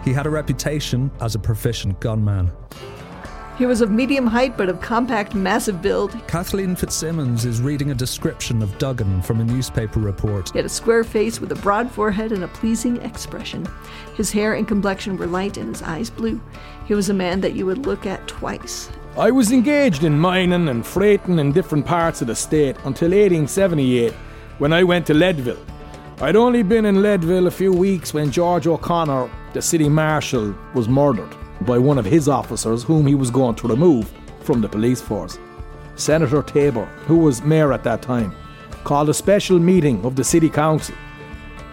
He 0.06 0.14
had 0.14 0.26
a 0.26 0.30
reputation 0.30 1.12
as 1.20 1.36
a 1.36 1.40
proficient 1.40 2.00
gunman. 2.00 2.52
He 3.62 3.68
was 3.68 3.82
of 3.82 3.92
medium 3.92 4.26
height 4.26 4.58
but 4.58 4.70
of 4.70 4.82
compact, 4.82 5.36
massive 5.36 5.84
build. 5.84 6.20
Kathleen 6.28 6.76
Fitzsimmons 6.76 7.46
is 7.46 7.62
reading 7.62 7.92
a 7.92 7.94
description 7.94 8.64
of 8.64 8.76
Duggan 8.80 9.22
from 9.22 9.40
a 9.40 9.44
newspaper 9.44 10.00
report. 10.00 10.50
He 10.50 10.58
had 10.58 10.66
a 10.66 10.70
square 10.70 11.04
face 11.04 11.40
with 11.40 11.52
a 11.52 11.62
broad 11.62 11.92
forehead 11.92 12.32
and 12.32 12.44
a 12.44 12.48
pleasing 12.48 12.98
expression. 13.04 13.68
His 14.16 14.32
hair 14.32 14.56
and 14.56 14.68
complexion 14.68 15.16
were 15.16 15.28
light 15.28 15.58
and 15.58 15.70
his 15.70 15.84
eyes 15.84 16.10
blue. 16.10 16.42
He 16.88 16.96
was 16.96 17.10
a 17.10 17.14
man 17.14 17.42
that 17.42 17.54
you 17.54 17.68
would 17.68 17.86
look 17.86 18.08
at 18.08 18.28
twice. 18.28 18.90
I 19.16 19.30
was 19.30 19.52
engaged 19.52 20.04
in 20.04 20.18
mining 20.18 20.68
and 20.68 20.84
freighting 20.84 21.38
in 21.38 21.52
different 21.52 21.86
parts 21.86 22.20
of 22.22 22.30
the 22.30 22.36
state 22.36 22.78
until 22.78 23.10
1878 23.10 24.12
when 24.58 24.74
I 24.74 24.84
went 24.84 25.06
to 25.06 25.14
Leadville. 25.14 25.64
I'd 26.20 26.36
only 26.36 26.64
been 26.64 26.86
in 26.86 27.04
Leadville 27.04 27.46
a 27.46 27.52
few 27.52 27.72
weeks 27.74 28.12
when 28.12 28.32
George 28.32 28.66
O'Connor, 28.66 29.30
the 29.54 29.62
city 29.62 29.88
marshal, 29.88 30.56
was 30.74 30.90
murdered. 30.90 31.36
By 31.66 31.78
one 31.78 31.98
of 31.98 32.06
his 32.06 32.28
officers 32.28 32.84
whom 32.84 33.08
he 33.08 33.16
was 33.16 33.32
going 33.32 33.56
to 33.56 33.68
remove 33.68 34.12
from 34.42 34.62
the 34.62 34.70
police 34.70 35.02
force. 35.02 35.38
Senator 35.96 36.42
Tabor, 36.42 36.86
who 37.06 37.18
was 37.18 37.44
mayor 37.44 37.74
at 37.74 37.84
that 37.84 38.02
time, 38.02 38.36
called 38.84 39.10
a 39.10 39.14
special 39.14 39.60
meeting 39.60 40.04
of 40.06 40.16
the 40.16 40.24
city 40.24 40.50
council, 40.50 40.96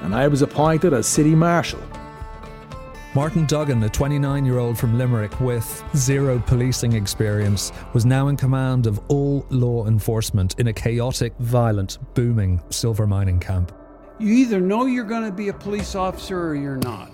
and 0.03 0.15
I 0.15 0.29
was 0.29 0.43
appointed 0.43 0.93
as 0.93 1.07
city 1.07 1.35
marshal. 1.35 1.81
Martin 3.15 3.47
Duggan, 3.47 3.83
a 3.83 3.89
29 3.89 4.45
year 4.45 4.59
old 4.59 4.79
from 4.79 4.99
Limerick 4.99 5.41
with 5.41 5.83
zero 5.97 6.39
policing 6.47 6.93
experience, 6.93 7.73
was 7.95 8.05
now 8.05 8.29
in 8.29 8.37
command 8.37 8.87
of 8.87 9.01
all 9.09 9.47
law 9.49 9.87
enforcement 9.87 10.55
in 10.59 10.69
a 10.69 10.73
chaotic, 10.73 11.33
violent, 11.39 11.99
booming 12.15 12.61
silver 12.71 13.07
mining 13.07 13.41
camp. 13.41 13.73
You 14.19 14.35
either 14.35 14.61
know 14.61 14.87
you're 14.87 15.05
going 15.05 15.25
to 15.25 15.33
be 15.33 15.49
a 15.49 15.55
police 15.55 15.95
officer 15.95 16.49
or 16.49 16.55
you're 16.55 16.77
not. 16.77 17.11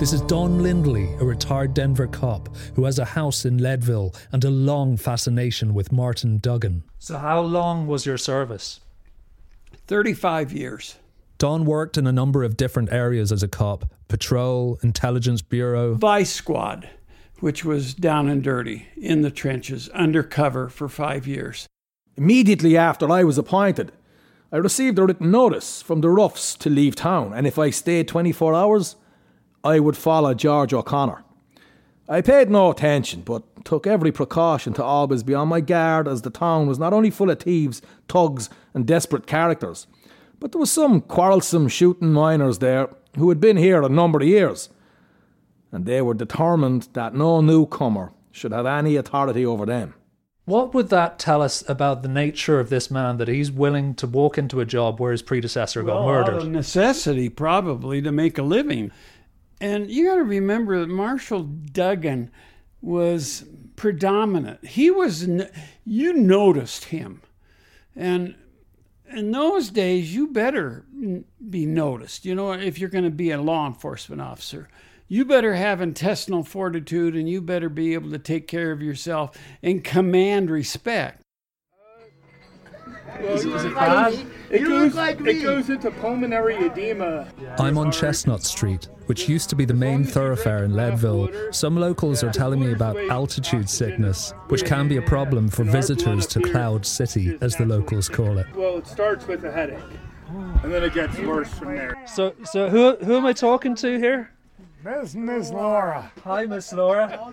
This 0.00 0.14
is 0.14 0.22
Don 0.22 0.62
Lindley, 0.62 1.12
a 1.20 1.26
retired 1.26 1.74
Denver 1.74 2.06
cop 2.06 2.48
who 2.74 2.86
has 2.86 2.98
a 2.98 3.04
house 3.04 3.44
in 3.44 3.58
Leadville 3.58 4.14
and 4.32 4.42
a 4.42 4.48
long 4.50 4.96
fascination 4.96 5.74
with 5.74 5.92
Martin 5.92 6.38
Duggan. 6.38 6.84
So, 6.98 7.18
how 7.18 7.42
long 7.42 7.86
was 7.86 8.06
your 8.06 8.16
service? 8.16 8.80
35 9.88 10.52
years. 10.52 10.96
Don 11.36 11.66
worked 11.66 11.98
in 11.98 12.06
a 12.06 12.12
number 12.12 12.44
of 12.44 12.56
different 12.56 12.90
areas 12.90 13.30
as 13.30 13.42
a 13.42 13.48
cop 13.48 13.92
patrol, 14.08 14.78
intelligence 14.82 15.42
bureau, 15.42 15.92
Vice 15.96 16.32
Squad, 16.32 16.88
which 17.40 17.66
was 17.66 17.92
down 17.92 18.30
and 18.30 18.42
dirty 18.42 18.88
in 18.96 19.20
the 19.20 19.30
trenches, 19.30 19.90
undercover 19.90 20.70
for 20.70 20.88
five 20.88 21.26
years. 21.26 21.66
Immediately 22.16 22.74
after 22.74 23.10
I 23.10 23.22
was 23.22 23.36
appointed, 23.36 23.92
I 24.50 24.56
received 24.56 24.98
a 24.98 25.04
written 25.04 25.30
notice 25.30 25.82
from 25.82 26.00
the 26.00 26.08
roughs 26.08 26.56
to 26.56 26.70
leave 26.70 26.96
town, 26.96 27.34
and 27.34 27.46
if 27.46 27.58
I 27.58 27.68
stayed 27.68 28.08
24 28.08 28.54
hours, 28.54 28.96
I 29.62 29.80
would 29.80 29.96
follow 29.96 30.34
George 30.34 30.72
O'Connor. 30.72 31.24
I 32.08 32.22
paid 32.22 32.50
no 32.50 32.70
attention, 32.70 33.22
but 33.22 33.64
took 33.64 33.86
every 33.86 34.10
precaution 34.10 34.72
to 34.74 34.82
always 34.82 35.22
be 35.22 35.34
on 35.34 35.48
my 35.48 35.60
guard 35.60 36.08
as 36.08 36.22
the 36.22 36.30
town 36.30 36.66
was 36.66 36.78
not 36.78 36.92
only 36.92 37.10
full 37.10 37.30
of 37.30 37.40
thieves, 37.40 37.82
thugs, 38.08 38.50
and 38.74 38.86
desperate 38.86 39.26
characters, 39.26 39.86
but 40.40 40.52
there 40.52 40.58
was 40.58 40.72
some 40.72 41.02
quarrelsome 41.02 41.68
shooting 41.68 42.12
miners 42.12 42.58
there 42.58 42.88
who 43.16 43.28
had 43.28 43.40
been 43.40 43.56
here 43.56 43.82
a 43.82 43.88
number 43.88 44.20
of 44.20 44.26
years, 44.26 44.70
and 45.70 45.86
they 45.86 46.02
were 46.02 46.14
determined 46.14 46.88
that 46.94 47.14
no 47.14 47.40
newcomer 47.40 48.12
should 48.32 48.52
have 48.52 48.66
any 48.66 48.96
authority 48.96 49.44
over 49.44 49.66
them. 49.66 49.94
What 50.46 50.74
would 50.74 50.88
that 50.88 51.18
tell 51.20 51.42
us 51.42 51.62
about 51.68 52.02
the 52.02 52.08
nature 52.08 52.58
of 52.58 52.70
this 52.70 52.90
man 52.90 53.18
that 53.18 53.28
he's 53.28 53.52
willing 53.52 53.94
to 53.94 54.06
walk 54.08 54.36
into 54.36 54.58
a 54.58 54.64
job 54.64 54.98
where 54.98 55.12
his 55.12 55.22
predecessor 55.22 55.82
got 55.84 56.04
murdered? 56.04 56.34
Out 56.34 56.42
of 56.42 56.48
necessity, 56.48 57.28
probably, 57.28 58.02
to 58.02 58.10
make 58.10 58.36
a 58.36 58.42
living. 58.42 58.90
And 59.60 59.90
you 59.90 60.06
got 60.06 60.16
to 60.16 60.24
remember 60.24 60.80
that 60.80 60.88
Marshal 60.88 61.42
Duggan 61.42 62.30
was 62.80 63.44
predominant. 63.76 64.64
He 64.64 64.90
was, 64.90 65.28
you 65.84 66.12
noticed 66.14 66.86
him. 66.86 67.22
And 67.94 68.34
in 69.10 69.32
those 69.32 69.70
days, 69.70 70.14
you 70.14 70.28
better 70.28 70.84
be 71.48 71.66
noticed. 71.66 72.24
You 72.24 72.34
know, 72.34 72.52
if 72.52 72.78
you're 72.78 72.88
going 72.88 73.04
to 73.04 73.10
be 73.10 73.30
a 73.30 73.40
law 73.40 73.66
enforcement 73.66 74.22
officer, 74.22 74.68
you 75.08 75.24
better 75.24 75.54
have 75.54 75.80
intestinal 75.80 76.44
fortitude 76.44 77.16
and 77.16 77.28
you 77.28 77.42
better 77.42 77.68
be 77.68 77.94
able 77.94 78.10
to 78.12 78.18
take 78.18 78.46
care 78.46 78.70
of 78.70 78.80
yourself 78.80 79.36
and 79.62 79.82
command 79.82 80.50
respect. 80.50 81.19
Well, 83.20 83.32
is, 83.34 83.64
it 83.64 83.74
bad? 83.74 84.26
It 84.50 84.64
goes, 84.64 84.94
like 84.94 85.20
it 85.20 85.42
goes 85.42 85.70
into 85.70 85.90
pulmonary 85.90 86.56
edema. 86.56 87.28
I'm 87.58 87.78
on 87.78 87.92
Chestnut 87.92 88.42
Street, 88.42 88.88
which 89.06 89.28
used 89.28 89.48
to 89.50 89.56
be 89.56 89.64
the 89.64 89.74
main 89.74 90.04
thoroughfare 90.04 90.64
in 90.64 90.74
Leadville. 90.74 91.28
Some 91.52 91.76
locals 91.76 92.22
are 92.24 92.32
telling 92.32 92.60
me 92.60 92.72
about 92.72 92.96
altitude 93.10 93.68
sickness, 93.68 94.32
which 94.48 94.64
can 94.64 94.88
be 94.88 94.96
a 94.96 95.02
problem 95.02 95.48
for 95.48 95.64
visitors 95.64 96.26
to 96.28 96.40
Cloud 96.40 96.86
City, 96.86 97.36
as 97.40 97.56
the 97.56 97.66
locals 97.66 98.08
call 98.08 98.38
it. 98.38 98.46
Well, 98.54 98.78
it 98.78 98.86
starts 98.86 99.26
with 99.26 99.44
a 99.44 99.52
headache, 99.52 99.78
and 100.62 100.72
then 100.72 100.82
it 100.82 100.94
gets 100.94 101.18
worse 101.18 101.50
from 101.50 101.76
there. 101.76 101.96
So, 102.06 102.34
so 102.44 102.68
who 102.68 102.96
who 103.04 103.16
am 103.16 103.26
I 103.26 103.32
talking 103.32 103.74
to 103.76 103.98
here? 103.98 104.30
Miss 104.82 105.14
Miss 105.14 105.50
Laura. 105.50 106.10
Hi, 106.24 106.46
Miss 106.46 106.72
Laura. 106.72 107.32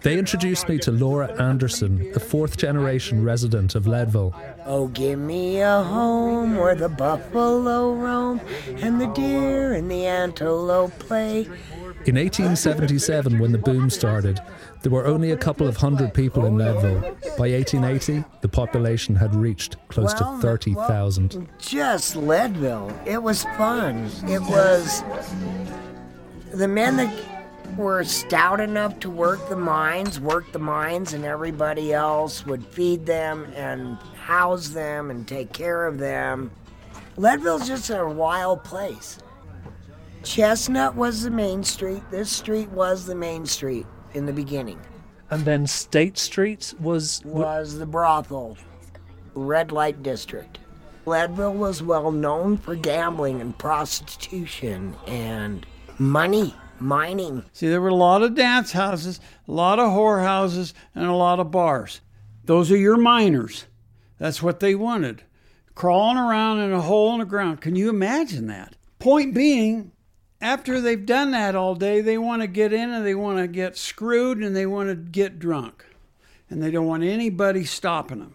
They 0.00 0.18
introduced 0.18 0.68
me 0.68 0.78
to 0.78 0.90
Laura 0.90 1.30
Anderson, 1.40 2.10
a 2.16 2.20
fourth 2.20 2.56
generation 2.56 3.22
resident 3.22 3.76
of 3.76 3.86
Leadville. 3.86 4.34
Oh, 4.64 4.88
give 4.88 5.18
me 5.18 5.60
a 5.60 5.82
home 5.82 6.56
where 6.56 6.74
the 6.74 6.88
buffalo 6.88 7.94
roam 7.94 8.40
and 8.78 9.00
the 9.00 9.06
deer 9.08 9.74
and 9.74 9.88
the 9.88 10.06
antelope 10.06 10.98
play. 10.98 11.42
In 12.06 12.16
1877, 12.16 13.38
when 13.38 13.52
the 13.52 13.58
boom 13.58 13.90
started, 13.90 14.40
there 14.82 14.92
were 14.92 15.06
only 15.06 15.30
a 15.30 15.36
couple 15.36 15.68
of 15.68 15.76
hundred 15.76 16.14
people 16.14 16.46
in 16.46 16.56
Leadville. 16.56 17.00
By 17.36 17.50
1880, 17.50 18.24
the 18.40 18.48
population 18.48 19.14
had 19.14 19.34
reached 19.34 19.76
close 19.88 20.14
well, 20.20 20.36
to 20.36 20.42
30,000. 20.42 21.34
Well, 21.34 21.46
just 21.58 22.16
Leadville. 22.16 22.92
It 23.06 23.22
was 23.22 23.44
fun. 23.56 24.10
It 24.26 24.40
was 24.40 25.02
the 26.52 26.68
men 26.68 26.96
that 26.96 27.12
were 27.76 28.02
stout 28.04 28.60
enough 28.60 28.98
to 29.00 29.10
work 29.10 29.48
the 29.48 29.56
mines 29.56 30.18
worked 30.20 30.52
the 30.52 30.58
mines, 30.58 31.12
and 31.12 31.24
everybody 31.24 31.92
else 31.92 32.44
would 32.46 32.64
feed 32.66 33.06
them 33.06 33.50
and 33.54 33.96
house 34.16 34.68
them 34.68 35.10
and 35.10 35.26
take 35.26 35.52
care 35.52 35.86
of 35.86 35.98
them. 35.98 36.50
Leadville's 37.16 37.66
just 37.66 37.90
a 37.90 38.06
wild 38.06 38.64
place. 38.64 39.18
Chestnut 40.22 40.94
was 40.94 41.22
the 41.22 41.30
main 41.30 41.62
street. 41.62 42.02
This 42.10 42.30
street 42.30 42.68
was 42.70 43.06
the 43.06 43.14
main 43.14 43.46
street 43.46 43.86
in 44.14 44.26
the 44.26 44.32
beginning. 44.32 44.80
And 45.30 45.44
then 45.44 45.66
State 45.66 46.18
Street 46.18 46.74
was 46.80 47.22
was 47.24 47.78
the 47.78 47.86
brothel, 47.86 48.56
red 49.34 49.72
light 49.72 50.02
district. 50.02 50.58
Leadville 51.06 51.54
was 51.54 51.82
well 51.82 52.10
known 52.10 52.56
for 52.56 52.74
gambling 52.74 53.40
and 53.40 53.56
prostitution 53.56 54.94
and 55.06 55.66
money 55.98 56.54
mining. 56.80 57.44
See, 57.52 57.68
there 57.68 57.80
were 57.80 57.88
a 57.88 57.94
lot 57.94 58.22
of 58.22 58.34
dance 58.34 58.72
houses, 58.72 59.20
a 59.46 59.52
lot 59.52 59.78
of 59.78 59.90
whorehouses, 59.90 60.72
and 60.94 61.06
a 61.06 61.14
lot 61.14 61.40
of 61.40 61.50
bars. 61.50 62.00
Those 62.44 62.70
are 62.70 62.76
your 62.76 62.96
miners. 62.96 63.66
That's 64.18 64.42
what 64.42 64.60
they 64.60 64.74
wanted. 64.74 65.22
Crawling 65.74 66.18
around 66.18 66.60
in 66.60 66.72
a 66.72 66.80
hole 66.80 67.12
in 67.12 67.20
the 67.20 67.24
ground. 67.24 67.60
Can 67.60 67.76
you 67.76 67.88
imagine 67.88 68.46
that? 68.48 68.74
Point 68.98 69.34
being, 69.34 69.92
after 70.40 70.80
they've 70.80 71.06
done 71.06 71.30
that 71.32 71.54
all 71.54 71.74
day, 71.74 72.00
they 72.00 72.18
want 72.18 72.42
to 72.42 72.48
get 72.48 72.72
in 72.72 72.90
and 72.90 73.04
they 73.04 73.14
want 73.14 73.38
to 73.38 73.46
get 73.46 73.76
screwed 73.76 74.38
and 74.38 74.56
they 74.56 74.66
want 74.66 74.88
to 74.88 74.94
get 74.94 75.38
drunk. 75.38 75.84
And 76.50 76.62
they 76.62 76.70
don't 76.70 76.86
want 76.86 77.02
anybody 77.02 77.64
stopping 77.64 78.20
them. 78.20 78.34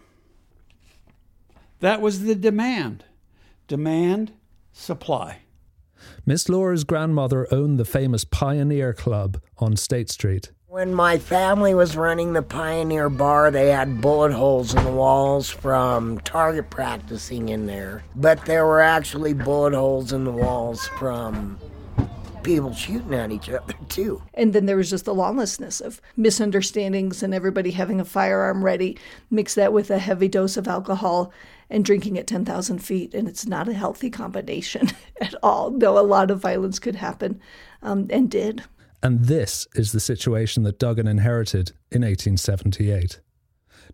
That 1.80 2.00
was 2.00 2.22
the 2.22 2.34
demand. 2.34 3.04
Demand, 3.66 4.32
supply. 4.72 5.40
Miss 6.26 6.48
Laura's 6.48 6.84
grandmother 6.84 7.46
owned 7.52 7.78
the 7.78 7.84
famous 7.84 8.24
Pioneer 8.24 8.94
Club 8.94 9.42
on 9.58 9.76
State 9.76 10.08
Street. 10.08 10.52
When 10.68 10.94
my 10.94 11.18
family 11.18 11.74
was 11.74 11.98
running 11.98 12.32
the 12.32 12.40
Pioneer 12.40 13.10
Bar, 13.10 13.50
they 13.50 13.68
had 13.68 14.00
bullet 14.00 14.32
holes 14.32 14.74
in 14.74 14.82
the 14.84 14.90
walls 14.90 15.50
from 15.50 16.18
target 16.20 16.70
practicing 16.70 17.50
in 17.50 17.66
there. 17.66 18.04
But 18.16 18.46
there 18.46 18.64
were 18.64 18.80
actually 18.80 19.34
bullet 19.34 19.74
holes 19.74 20.12
in 20.12 20.24
the 20.24 20.32
walls 20.32 20.86
from 20.98 21.58
people 22.44 22.72
shooting 22.72 23.14
at 23.14 23.32
each 23.32 23.48
other, 23.48 23.74
too. 23.88 24.22
And 24.34 24.52
then 24.52 24.66
there 24.66 24.76
was 24.76 24.90
just 24.90 25.06
the 25.06 25.14
lawlessness 25.14 25.80
of 25.80 26.00
misunderstandings 26.16 27.22
and 27.22 27.34
everybody 27.34 27.72
having 27.72 28.00
a 28.00 28.04
firearm 28.04 28.64
ready. 28.64 28.98
Mix 29.30 29.54
that 29.54 29.72
with 29.72 29.90
a 29.90 29.98
heavy 29.98 30.28
dose 30.28 30.56
of 30.56 30.68
alcohol 30.68 31.32
and 31.70 31.84
drinking 31.84 32.18
at 32.18 32.26
10,000 32.26 32.78
feet, 32.78 33.14
and 33.14 33.26
it's 33.26 33.46
not 33.46 33.68
a 33.68 33.72
healthy 33.72 34.10
combination 34.10 34.90
at 35.20 35.34
all. 35.42 35.70
Though 35.70 35.98
a 35.98 36.00
lot 36.00 36.30
of 36.30 36.40
violence 36.40 36.78
could 36.78 36.96
happen 36.96 37.40
um, 37.82 38.06
and 38.10 38.30
did. 38.30 38.62
And 39.02 39.24
this 39.24 39.66
is 39.74 39.92
the 39.92 40.00
situation 40.00 40.62
that 40.62 40.78
Duggan 40.78 41.06
inherited 41.06 41.70
in 41.90 42.02
1878. 42.02 43.20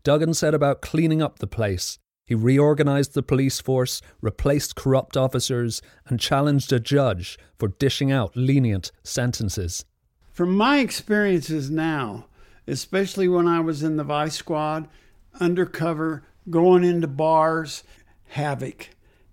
Duggan 0.05 0.35
set 0.35 0.55
about 0.55 0.83
cleaning 0.83 1.21
up 1.21 1.39
the 1.39 1.47
place. 1.47 1.99
He 2.31 2.37
reorganized 2.37 3.15
the 3.15 3.25
police 3.25 3.61
force, 3.61 4.01
replaced 4.21 4.77
corrupt 4.77 5.17
officers, 5.17 5.83
and 6.07 6.21
challenged 6.21 6.73
a 6.73 6.79
judge 6.79 7.37
for 7.59 7.67
dishing 7.67 8.13
out 8.13 8.37
lenient 8.37 8.93
sentences. 9.03 9.85
From 10.31 10.57
my 10.57 10.79
experiences 10.79 11.73
now, 11.73 12.27
especially 12.69 13.27
when 13.27 13.49
I 13.49 13.59
was 13.59 13.83
in 13.83 13.97
the 13.97 14.05
vice 14.05 14.37
squad, 14.37 14.87
undercover, 15.41 16.23
going 16.49 16.85
into 16.85 17.09
bars, 17.09 17.83
havoc, 18.29 18.91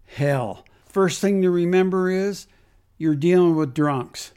hell. 0.08 0.66
First 0.88 1.22
thing 1.22 1.44
to 1.44 1.51
remember 1.51 2.10
is 2.10 2.48
you're 2.98 3.13
dealing 3.13 3.56
with 3.56 3.75
drunks. 3.75 4.34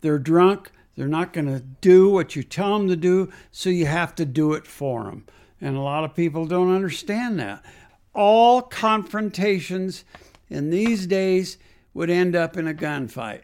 They're 0.00 0.20
drunk, 0.20 0.70
they're 0.94 1.08
not 1.08 1.32
going 1.32 1.48
to 1.48 1.64
do 1.80 2.08
what 2.08 2.36
you 2.36 2.44
tell 2.44 2.78
them 2.78 2.86
to 2.86 2.94
do, 2.94 3.32
so 3.50 3.68
you 3.68 3.86
have 3.86 4.14
to 4.14 4.24
do 4.24 4.52
it 4.52 4.64
for 4.64 5.06
them. 5.06 5.26
And 5.64 5.78
a 5.78 5.80
lot 5.80 6.04
of 6.04 6.14
people 6.14 6.44
don't 6.44 6.74
understand 6.74 7.40
that. 7.40 7.64
All 8.12 8.60
confrontations 8.60 10.04
in 10.50 10.68
these 10.68 11.06
days 11.06 11.56
would 11.94 12.10
end 12.10 12.36
up 12.36 12.58
in 12.58 12.68
a 12.68 12.74
gunfight. 12.74 13.40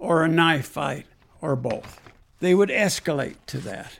or 0.00 0.24
a 0.24 0.28
knife 0.28 0.66
fight 0.66 1.06
or 1.40 1.56
both. 1.56 2.00
They 2.40 2.54
would 2.54 2.68
escalate 2.68 3.36
to 3.46 3.58
that. 3.58 3.98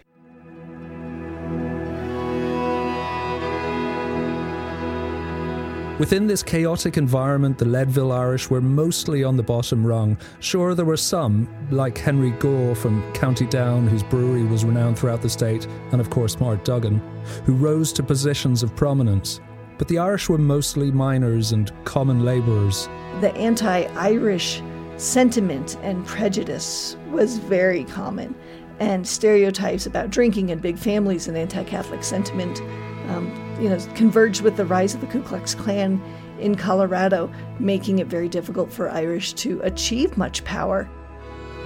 Within 5.99 6.29
this 6.29 6.45
chaotic 6.45 6.97
environment, 6.97 7.59
the 7.59 7.65
Leadville 7.65 8.13
Irish 8.13 8.49
were 8.49 8.61
mostly 8.61 9.25
on 9.25 9.37
the 9.37 9.43
bottom 9.43 9.85
rung. 9.85 10.17
Sure, 10.39 10.73
there 10.73 10.85
were 10.85 10.97
some, 10.97 11.49
like 11.73 11.99
Henry 11.99 12.31
Gore 12.31 12.77
from 12.77 13.03
County 13.15 13.47
Down, 13.47 13.89
whose 13.89 14.05
brewery 14.05 14.45
was 14.45 14.65
renowned 14.65 14.97
throughout 14.97 15.23
the 15.23 15.29
state, 15.29 15.67
and 15.91 16.01
of 16.01 16.09
course 16.09 16.39
Mart 16.39 16.65
Duggan, 16.65 17.03
who 17.45 17.55
rose 17.55 17.93
to 17.95 18.05
positions 18.05 18.63
of 18.63 18.77
prominence. 18.77 19.41
But 19.77 19.89
the 19.89 19.99
Irish 19.99 20.29
were 20.29 20.39
mostly 20.39 20.93
miners 20.93 21.51
and 21.51 21.73
common 21.85 22.25
labourers. 22.25 22.89
The 23.21 23.35
anti 23.35 23.83
Irish 23.97 24.63
sentiment 24.99 25.77
and 25.83 26.07
prejudice 26.07 26.97
was 27.11 27.39
very 27.39 27.83
common, 27.83 28.37
and 28.79 29.05
stereotypes 29.05 29.87
about 29.87 30.11
drinking 30.11 30.53
and 30.53 30.63
big 30.63 30.79
families 30.79 31.27
and 31.27 31.37
anti 31.37 31.65
Catholic 31.65 32.05
sentiment 32.05 32.63
um, 33.09 33.27
you 33.61 33.69
know, 33.69 33.79
converged 33.95 34.43
with 34.43 34.57
the 34.57 34.65
rise 34.65 34.95
of 34.95 35.01
the 35.01 35.07
Ku 35.07 35.23
Klux 35.23 35.55
Klan 35.55 36.01
in 36.39 36.55
Colorado, 36.55 37.31
making 37.59 37.99
it 37.99 38.07
very 38.07 38.29
difficult 38.29 38.73
for 38.73 38.91
Irish 38.91 39.33
to 39.35 39.61
achieve 39.63 40.17
much 40.17 40.45
power. 40.45 40.89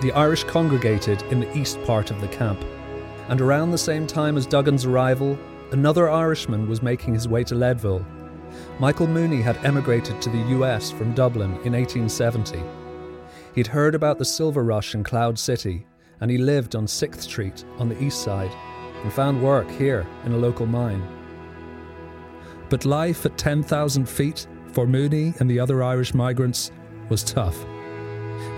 The 0.01 0.13
Irish 0.13 0.45
congregated 0.45 1.23
in 1.25 1.41
the 1.41 1.57
east 1.57 1.83
part 1.85 2.11
of 2.11 2.21
the 2.21 2.29
camp, 2.29 2.65
and 3.29 3.41
around 3.41 3.71
the 3.71 3.79
same 3.79 4.07
time 4.07 4.37
as 4.37 4.47
Duggan's 4.47 4.85
arrival, 4.85 5.39
another 5.71 6.11
Irishman 6.11 6.69
was 6.69 6.83
making 6.83 7.15
his 7.15 7.29
way 7.29 7.45
to 7.45 7.55
Leadville. 7.55 8.05
Michael 8.79 9.07
Mooney 9.07 9.41
had 9.41 9.65
emigrated 9.65 10.21
to 10.23 10.31
the 10.31 10.59
US 10.59 10.91
from 10.91 11.15
Dublin 11.15 11.51
in 11.65 11.73
1870. 11.73 12.63
He'd 13.55 13.67
heard 13.67 13.95
about 13.95 14.19
the 14.19 14.25
silver 14.25 14.65
rush 14.65 14.95
in 14.95 15.05
Cloud 15.05 15.39
City, 15.39 15.87
and 16.21 16.31
he 16.31 16.39
lived 16.39 16.75
on 16.75 16.87
6th 16.87 17.21
Street 17.21 17.65
on 17.79 17.89
the 17.89 18.03
east 18.03 18.23
side 18.23 18.51
and 19.03 19.13
found 19.13 19.43
work 19.43 19.69
here 19.71 20.07
in 20.25 20.33
a 20.33 20.39
local 20.39 20.67
mine. 20.67 21.03
But 22.73 22.87
life 22.87 23.27
at 23.27 23.37
10,000 23.37 24.09
feet 24.09 24.47
for 24.69 24.87
Mooney 24.87 25.35
and 25.39 25.51
the 25.51 25.61
other 25.61 25.83
Irish 25.83 26.15
migrants 26.15 26.73
was 27.11 27.23
tough. 27.23 27.67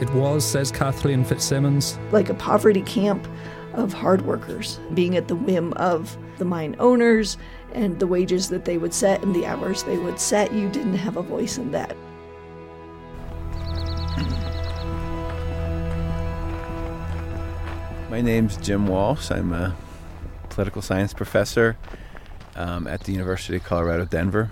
It 0.00 0.08
was, 0.14 0.44
says 0.44 0.70
Kathleen 0.70 1.24
Fitzsimmons, 1.24 1.98
like 2.12 2.28
a 2.28 2.34
poverty 2.34 2.82
camp 2.82 3.26
of 3.72 3.92
hard 3.92 4.22
workers, 4.22 4.78
being 4.94 5.16
at 5.16 5.26
the 5.26 5.34
whim 5.34 5.72
of 5.72 6.16
the 6.38 6.44
mine 6.44 6.76
owners 6.78 7.36
and 7.72 7.98
the 7.98 8.06
wages 8.06 8.48
that 8.50 8.64
they 8.64 8.78
would 8.78 8.94
set 8.94 9.20
and 9.24 9.34
the 9.34 9.46
hours 9.46 9.82
they 9.82 9.98
would 9.98 10.20
set. 10.20 10.52
You 10.52 10.68
didn't 10.68 10.94
have 10.94 11.16
a 11.16 11.22
voice 11.22 11.58
in 11.58 11.72
that. 11.72 11.96
My 18.08 18.20
name's 18.20 18.58
Jim 18.58 18.86
Walsh. 18.86 19.32
I'm 19.32 19.52
a 19.52 19.74
political 20.50 20.82
science 20.82 21.12
professor 21.12 21.76
um, 22.56 22.86
at 22.86 23.04
the 23.04 23.12
University 23.12 23.56
of 23.56 23.64
Colorado, 23.64 24.04
Denver. 24.04 24.50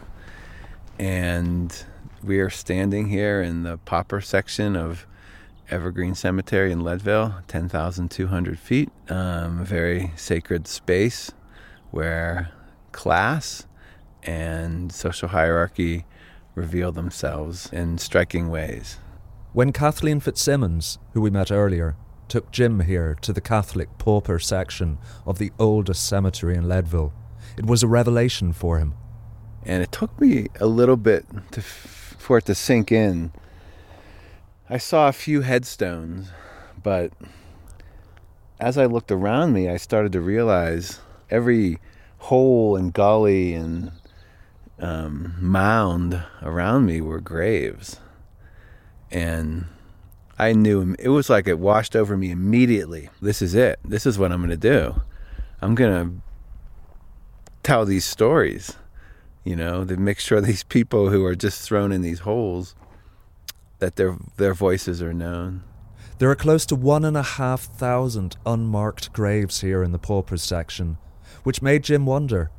And 0.99 1.75
we 2.23 2.41
are 2.41 2.51
standing 2.51 3.09
here 3.09 3.43
in 3.43 3.63
the 3.63 3.79
pauper 3.79 4.21
section 4.21 4.77
of 4.77 5.07
Evergreen 5.71 6.15
Cemetery 6.15 6.71
in 6.71 6.85
Leadville, 6.85 7.37
10,200 7.49 8.59
feet. 8.59 8.91
Um, 9.09 9.61
a 9.61 9.65
very 9.65 10.13
sacred 10.17 10.69
space 10.69 11.31
where 11.91 12.53
class 12.93 13.67
and 14.23 14.93
social 14.93 15.29
hierarchy 15.29 16.05
reveal 16.55 16.93
themselves 16.93 17.73
in 17.73 17.99
striking 17.99 18.51
ways. 18.51 18.99
When 19.53 19.73
Kathleen 19.73 20.21
Fitzsimmons, 20.21 20.99
who 21.13 21.21
we 21.21 21.31
met 21.31 21.51
earlier, 21.51 21.97
took 22.29 22.51
Jim 22.51 22.81
here 22.81 23.17
to 23.21 23.33
the 23.33 23.41
Catholic 23.41 23.99
pauper 23.99 24.39
section 24.39 24.99
of 25.27 25.39
the 25.39 25.53
oldest 25.59 26.07
cemetery 26.07 26.57
in 26.57 26.69
Leadville, 26.69 27.13
it 27.57 27.67
was 27.67 27.83
a 27.83 27.89
revelation 27.89 28.53
for 28.53 28.79
him. 28.79 28.95
And 29.65 29.83
it 29.83 29.93
took 29.93 30.21
me 30.21 30.49
a 30.59 30.67
little 30.67 30.97
bit 30.97 31.25
to, 31.53 31.63
for 31.63 32.39
it 32.39 32.47
to 32.47 32.55
sink 32.55 32.91
in. 32.91 33.33
I 34.69 34.79
saw 34.79 35.09
a 35.09 35.13
few 35.13 35.43
headstones, 35.43 36.31
but 36.83 37.13
as 38.59 38.79
I 38.79 38.87
looked 38.87 39.13
around 39.13 39.53
me, 39.53 39.69
I 39.69 39.77
started 39.77 40.13
to 40.13 40.21
realize 40.21 41.01
every 41.31 41.79
hole 42.19 42.77
and 42.77 42.93
gully 42.93 43.55
and 43.55 43.93
um, 44.79 45.35
mound 45.41 46.23
around 46.43 46.87
me 46.87 47.01
were 47.01 47.21
graves. 47.21 47.99
And 49.11 49.67
I 50.39 50.53
knew 50.53 50.97
it 50.99 51.09
was 51.09 51.29
like 51.29 51.47
it 51.47 51.59
washed 51.59 51.95
over 51.95 52.17
me 52.17 52.31
immediately. 52.31 53.11
This 53.21 53.43
is 53.43 53.55
it. 53.55 53.79
This 53.85 54.07
is 54.07 54.19
what 54.19 54.33
I'm 54.33 54.39
going 54.39 54.51
to 54.51 54.57
do. 54.57 55.03
I'm 55.61 55.75
going 55.75 55.93
to 55.93 56.23
tell 57.63 57.85
these 57.85 58.05
stories. 58.05 58.77
You 59.45 59.57
know, 59.57 59.85
to 59.85 59.97
make 59.97 60.21
sure 60.21 60.41
these 60.43 60.63
people 60.63 61.11
who 61.11 61.25
are 61.25 61.35
just 61.35 61.63
thrown 61.63 61.93
in 61.93 62.03
these 62.03 62.21
holes 62.21 62.75
that 63.79 63.97
their 63.97 64.17
their 64.37 64.55
voices 64.55 65.03
are 65.03 65.13
known. 65.13 65.65
There 66.19 66.31
are 66.31 66.37
close 66.37 66.65
to 66.67 66.77
one 66.77 67.05
and 67.05 67.17
a 67.17 67.23
half 67.23 67.63
thousand 67.63 68.37
unmarked 68.47 69.13
graves 69.13 69.61
here 69.61 69.83
in 69.83 69.91
the 69.91 69.99
paupers 69.99 70.43
section, 70.43 70.99
which 71.43 71.63
made 71.63 71.83
Jim 71.83 72.07
wonder 72.07 72.51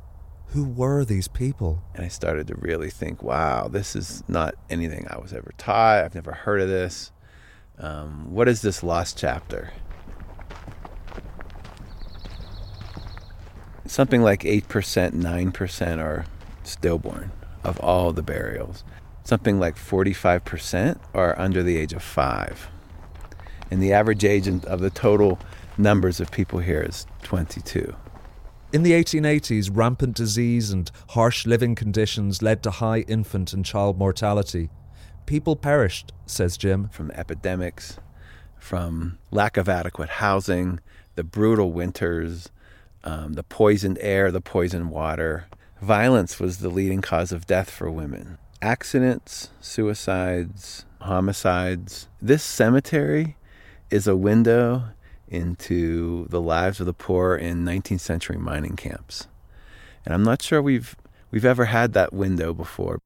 who 0.54 0.64
were 0.64 1.04
these 1.04 1.26
people? 1.26 1.82
And 1.94 2.04
I 2.04 2.08
started 2.08 2.46
to 2.46 2.54
really 2.54 2.88
think, 2.88 3.24
wow, 3.24 3.66
this 3.66 3.96
is 3.96 4.22
not 4.28 4.54
anything 4.70 5.04
I 5.10 5.18
was 5.18 5.32
ever 5.32 5.52
taught. 5.58 6.04
I've 6.04 6.14
never 6.14 6.32
heard 6.32 6.60
of 6.60 6.68
this. 6.68 7.10
Um, 7.76 8.32
what 8.32 8.46
is 8.48 8.62
this 8.62 8.84
lost 8.84 9.18
chapter? 9.18 9.72
Something 13.86 14.22
like 14.22 14.42
8%, 14.42 14.62
9% 15.12 15.98
are 15.98 16.26
stillborn 16.62 17.30
of 17.62 17.78
all 17.80 18.12
the 18.12 18.22
burials. 18.22 18.84
Something 19.24 19.58
like 19.58 19.76
45% 19.76 20.98
are 21.14 21.38
under 21.38 21.62
the 21.62 21.76
age 21.76 21.92
of 21.92 22.02
five. 22.02 22.68
And 23.70 23.82
the 23.82 23.92
average 23.92 24.24
age 24.24 24.46
of 24.46 24.80
the 24.80 24.90
total 24.90 25.38
numbers 25.78 26.20
of 26.20 26.30
people 26.30 26.58
here 26.58 26.82
is 26.82 27.06
22. 27.22 27.94
In 28.72 28.82
the 28.82 28.92
1880s, 28.92 29.70
rampant 29.72 30.16
disease 30.16 30.70
and 30.70 30.90
harsh 31.10 31.46
living 31.46 31.74
conditions 31.74 32.42
led 32.42 32.62
to 32.64 32.70
high 32.70 33.00
infant 33.00 33.52
and 33.52 33.64
child 33.64 33.98
mortality. 33.98 34.68
People 35.26 35.56
perished, 35.56 36.12
says 36.26 36.56
Jim. 36.56 36.88
From 36.88 37.10
epidemics, 37.12 37.98
from 38.58 39.18
lack 39.30 39.56
of 39.56 39.68
adequate 39.68 40.08
housing, 40.08 40.80
the 41.14 41.24
brutal 41.24 41.72
winters, 41.72 42.50
um, 43.04 43.34
the 43.34 43.42
poisoned 43.42 43.98
air, 44.00 44.32
the 44.32 44.40
poisoned 44.40 44.90
water. 44.90 45.46
Violence 45.80 46.40
was 46.40 46.58
the 46.58 46.70
leading 46.70 47.02
cause 47.02 47.30
of 47.30 47.46
death 47.46 47.70
for 47.70 47.90
women. 47.90 48.38
Accidents, 48.62 49.50
suicides, 49.60 50.86
homicides. 51.02 52.08
This 52.20 52.42
cemetery 52.42 53.36
is 53.90 54.06
a 54.06 54.16
window 54.16 54.84
into 55.28 56.26
the 56.28 56.40
lives 56.40 56.80
of 56.80 56.86
the 56.86 56.94
poor 56.94 57.36
in 57.36 57.64
19th 57.64 58.00
century 58.00 58.38
mining 58.38 58.76
camps. 58.76 59.26
And 60.04 60.14
I'm 60.14 60.24
not 60.24 60.42
sure 60.42 60.62
we've 60.62 60.96
we've 61.30 61.44
ever 61.44 61.66
had 61.66 61.92
that 61.92 62.12
window 62.12 62.54
before. 62.54 62.98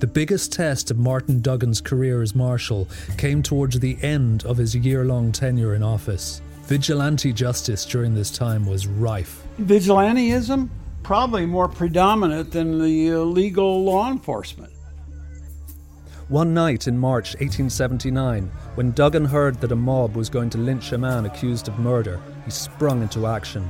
The 0.00 0.06
biggest 0.06 0.52
test 0.52 0.92
of 0.92 0.96
Martin 0.96 1.40
Duggan's 1.40 1.80
career 1.80 2.22
as 2.22 2.32
Marshal 2.32 2.86
came 3.16 3.42
towards 3.42 3.80
the 3.80 3.98
end 4.00 4.44
of 4.44 4.56
his 4.56 4.76
year 4.76 5.04
long 5.04 5.32
tenure 5.32 5.74
in 5.74 5.82
office. 5.82 6.40
Vigilante 6.66 7.32
justice 7.32 7.84
during 7.84 8.14
this 8.14 8.30
time 8.30 8.64
was 8.64 8.86
rife. 8.86 9.42
Vigilantism? 9.60 10.68
Probably 11.02 11.46
more 11.46 11.66
predominant 11.66 12.52
than 12.52 12.78
the 12.78 13.12
uh, 13.12 13.18
legal 13.18 13.82
law 13.82 14.08
enforcement. 14.08 14.72
One 16.28 16.54
night 16.54 16.86
in 16.86 16.96
March 16.96 17.30
1879, 17.36 18.52
when 18.76 18.92
Duggan 18.92 19.24
heard 19.24 19.60
that 19.60 19.72
a 19.72 19.76
mob 19.76 20.14
was 20.14 20.28
going 20.28 20.50
to 20.50 20.58
lynch 20.58 20.92
a 20.92 20.98
man 20.98 21.26
accused 21.26 21.66
of 21.66 21.78
murder, 21.80 22.20
he 22.44 22.52
sprung 22.52 23.02
into 23.02 23.26
action. 23.26 23.68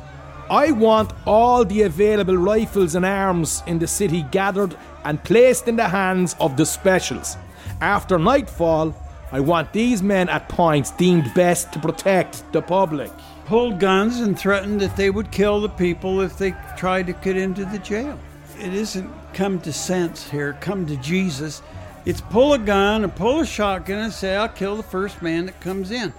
I 0.51 0.71
want 0.71 1.13
all 1.27 1.63
the 1.63 1.83
available 1.83 2.37
rifles 2.37 2.95
and 2.95 3.05
arms 3.05 3.63
in 3.67 3.79
the 3.79 3.87
city 3.87 4.23
gathered 4.31 4.75
and 5.05 5.23
placed 5.23 5.69
in 5.69 5.77
the 5.77 5.89
hands 5.89 6.35
of 6.41 6.57
the 6.57 6.65
specials. 6.65 7.37
After 7.83 8.19
nightfall, 8.19 8.95
I 9.31 9.41
want 9.41 9.75
these 9.75 10.03
men 10.03 10.31
at 10.31 10.49
points 10.49 10.91
deemed 10.93 11.35
best 11.35 11.71
to 11.73 11.79
protect 11.79 12.51
the 12.53 12.63
public. 12.63 13.11
Pulled 13.45 13.79
guns 13.79 14.21
and 14.21 14.39
threatened 14.39 14.81
that 14.81 14.97
they 14.97 15.11
would 15.11 15.31
kill 15.31 15.61
the 15.61 15.69
people 15.69 16.23
if 16.23 16.39
they 16.39 16.55
tried 16.79 17.09
to 17.09 17.13
get 17.13 17.37
into 17.37 17.67
the 17.67 17.79
jail. 17.79 18.19
It 18.59 18.73
isn't 18.73 19.11
come 19.35 19.61
to 19.61 19.73
sense 19.73 20.31
here, 20.31 20.55
come 20.63 20.87
to 20.87 20.97
Jesus. 20.97 21.61
It's 22.07 22.23
pull 22.23 22.55
a 22.55 22.59
gun 22.59 23.05
and 23.05 23.15
pull 23.15 23.41
a 23.41 23.47
shotgun 23.47 23.99
and 23.99 24.13
say, 24.13 24.35
I'll 24.35 24.49
kill 24.49 24.77
the 24.77 24.83
first 24.83 25.21
man 25.21 25.45
that 25.45 25.61
comes 25.61 25.91
in. 25.91 26.15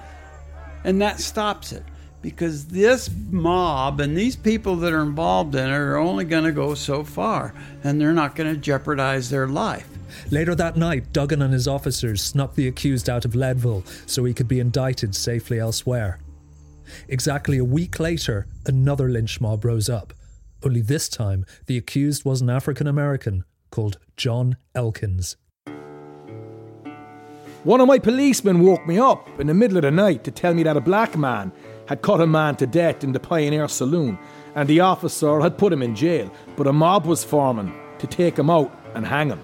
And 0.83 1.01
that 1.01 1.19
stops 1.19 1.71
it 1.71 1.83
because 2.21 2.65
this 2.65 3.10
mob 3.29 3.99
and 3.99 4.17
these 4.17 4.36
people 4.36 4.75
that 4.77 4.93
are 4.93 5.01
involved 5.01 5.55
in 5.55 5.65
it 5.65 5.73
are 5.73 5.97
only 5.97 6.25
going 6.25 6.43
to 6.43 6.51
go 6.51 6.73
so 6.73 7.03
far 7.03 7.53
and 7.84 7.99
they're 7.99 8.13
not 8.13 8.36
going 8.36 8.53
to 8.53 8.60
jeopardize 8.60 9.29
their 9.29 9.47
life. 9.47 9.88
Later 10.32 10.55
that 10.55 10.75
night, 10.75 11.13
Duggan 11.13 11.41
and 11.41 11.53
his 11.53 11.67
officers 11.67 12.21
snuck 12.21 12.55
the 12.55 12.67
accused 12.67 13.10
out 13.10 13.25
of 13.25 13.36
Leadville 13.36 13.84
so 14.05 14.25
he 14.25 14.34
could 14.34 14.47
be 14.47 14.60
indicted 14.60 15.15
safely 15.15 15.60
elsewhere. 15.60 16.19
Exactly 17.08 17.58
a 17.58 17.63
week 17.63 17.99
later, 17.99 18.47
another 18.65 19.10
lynch 19.10 19.39
mob 19.39 19.63
rose 19.63 19.89
up. 19.89 20.13
Only 20.63 20.82
this 20.82 21.08
time, 21.08 21.45
the 21.67 21.77
accused 21.77 22.25
was 22.25 22.41
an 22.41 22.49
African 22.49 22.88
American 22.88 23.45
called 23.71 23.97
John 24.17 24.58
Elkins. 24.75 25.38
One 27.63 27.82
of 27.82 27.88
my 27.88 27.99
policemen 27.99 28.62
woke 28.62 28.88
me 28.88 28.97
up 28.97 29.27
in 29.39 29.47
the 29.47 29.53
middle 29.53 29.77
of 29.77 29.84
the 29.84 29.91
night 29.91 30.23
to 30.23 30.32
tell 30.32 30.53
me 30.53 30.63
that 30.63 30.77
a 30.77 30.82
black 30.82 31.17
man 31.17 31.51
had 31.89 32.04
cut 32.04 32.21
a 32.21 32.28
man 32.28 32.56
to 32.56 32.67
death 32.67 33.04
in 33.04 33.13
the 33.13 33.19
Pioneer 33.19 33.67
Saloon, 33.67 34.19
and 34.54 34.69
the 34.69 34.80
officer 34.80 35.39
had 35.39 35.58
put 35.58 35.73
him 35.73 35.82
in 35.82 35.95
jail, 35.95 36.32
but 36.56 36.67
a 36.67 36.71
mob 36.71 37.08
was 37.08 37.23
forming 37.23 37.73
to 37.97 38.06
take 38.06 38.38
him 38.38 38.47
out 38.47 38.71
and 38.93 39.08
hang 39.08 39.30
him. 39.30 39.41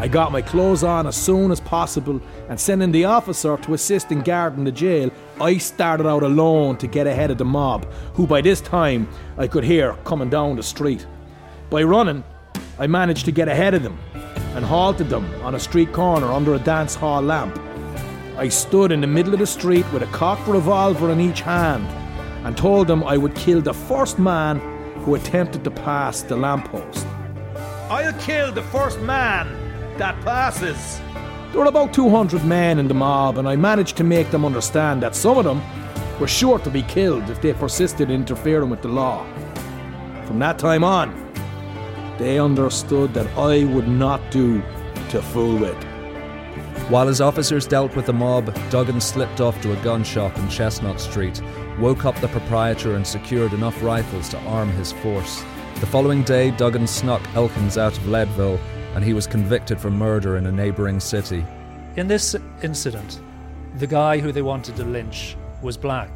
I 0.00 0.08
got 0.08 0.32
my 0.32 0.42
clothes 0.42 0.82
on 0.82 1.06
as 1.06 1.14
soon 1.14 1.52
as 1.52 1.60
possible, 1.60 2.20
and 2.48 2.58
sending 2.58 2.90
the 2.90 3.04
officer 3.04 3.56
to 3.58 3.74
assist 3.74 4.10
in 4.10 4.22
guarding 4.22 4.64
the 4.64 4.72
jail, 4.72 5.12
I 5.40 5.58
started 5.58 6.08
out 6.08 6.24
alone 6.24 6.78
to 6.78 6.88
get 6.88 7.06
ahead 7.06 7.30
of 7.30 7.38
the 7.38 7.44
mob, 7.44 7.86
who 8.14 8.26
by 8.26 8.40
this 8.40 8.60
time 8.60 9.08
I 9.36 9.46
could 9.46 9.62
hear 9.62 9.92
coming 10.04 10.30
down 10.30 10.56
the 10.56 10.64
street. 10.64 11.06
By 11.70 11.84
running, 11.84 12.24
I 12.80 12.88
managed 12.88 13.24
to 13.26 13.30
get 13.30 13.46
ahead 13.46 13.74
of 13.74 13.84
them 13.84 13.96
and 14.56 14.64
halted 14.64 15.10
them 15.10 15.32
on 15.44 15.54
a 15.54 15.60
street 15.60 15.92
corner 15.92 16.32
under 16.32 16.54
a 16.54 16.58
dance 16.58 16.96
hall 16.96 17.22
lamp. 17.22 17.56
I 18.38 18.48
stood 18.48 18.92
in 18.92 19.00
the 19.00 19.08
middle 19.08 19.32
of 19.32 19.40
the 19.40 19.46
street 19.48 19.84
with 19.92 20.04
a 20.04 20.06
cocked 20.06 20.46
revolver 20.46 21.10
in 21.10 21.20
each 21.20 21.40
hand 21.40 21.84
and 22.46 22.56
told 22.56 22.86
them 22.86 23.02
I 23.02 23.16
would 23.16 23.34
kill 23.34 23.60
the 23.60 23.74
first 23.74 24.20
man 24.20 24.60
who 25.00 25.16
attempted 25.16 25.64
to 25.64 25.72
pass 25.72 26.22
the 26.22 26.36
lamppost. 26.36 27.04
I'll 27.90 28.12
kill 28.20 28.52
the 28.52 28.62
first 28.62 29.00
man 29.00 29.48
that 29.98 30.14
passes. 30.24 31.00
There 31.50 31.62
were 31.62 31.66
about 31.66 31.92
200 31.92 32.44
men 32.44 32.78
in 32.78 32.86
the 32.86 32.94
mob, 32.94 33.38
and 33.38 33.48
I 33.48 33.56
managed 33.56 33.96
to 33.96 34.04
make 34.04 34.30
them 34.30 34.44
understand 34.44 35.02
that 35.02 35.16
some 35.16 35.36
of 35.36 35.44
them 35.44 35.60
were 36.20 36.28
sure 36.28 36.60
to 36.60 36.70
be 36.70 36.82
killed 36.82 37.28
if 37.30 37.42
they 37.42 37.52
persisted 37.54 38.08
in 38.08 38.20
interfering 38.20 38.70
with 38.70 38.82
the 38.82 38.88
law. 38.88 39.26
From 40.26 40.38
that 40.38 40.60
time 40.60 40.84
on, 40.84 41.10
they 42.18 42.38
understood 42.38 43.14
that 43.14 43.26
I 43.36 43.64
would 43.64 43.88
not 43.88 44.20
do 44.30 44.62
to 45.10 45.20
fool 45.22 45.56
with. 45.56 45.97
While 46.88 47.06
his 47.06 47.20
officers 47.20 47.66
dealt 47.66 47.94
with 47.94 48.06
the 48.06 48.14
mob, 48.14 48.56
Duggan 48.70 49.00
slipped 49.00 49.42
off 49.42 49.60
to 49.60 49.78
a 49.78 49.84
gun 49.84 50.02
shop 50.02 50.38
in 50.38 50.48
Chestnut 50.48 50.98
Street, 50.98 51.42
woke 51.78 52.06
up 52.06 52.18
the 52.20 52.28
proprietor, 52.28 52.96
and 52.96 53.06
secured 53.06 53.52
enough 53.52 53.82
rifles 53.82 54.28
to 54.30 54.38
arm 54.44 54.70
his 54.70 54.92
force. 54.92 55.44
The 55.80 55.86
following 55.86 56.22
day, 56.22 56.50
Duggan 56.52 56.86
snuck 56.86 57.22
Elkins 57.34 57.76
out 57.76 57.96
of 57.96 58.08
Leadville 58.08 58.58
and 58.94 59.04
he 59.04 59.12
was 59.12 59.26
convicted 59.26 59.78
for 59.78 59.90
murder 59.90 60.38
in 60.38 60.46
a 60.46 60.50
neighbouring 60.50 60.98
city. 60.98 61.44
In 61.96 62.08
this 62.08 62.34
incident, 62.62 63.20
the 63.76 63.86
guy 63.86 64.18
who 64.18 64.32
they 64.32 64.42
wanted 64.42 64.76
to 64.76 64.84
lynch 64.84 65.36
was 65.62 65.76
black. 65.76 66.10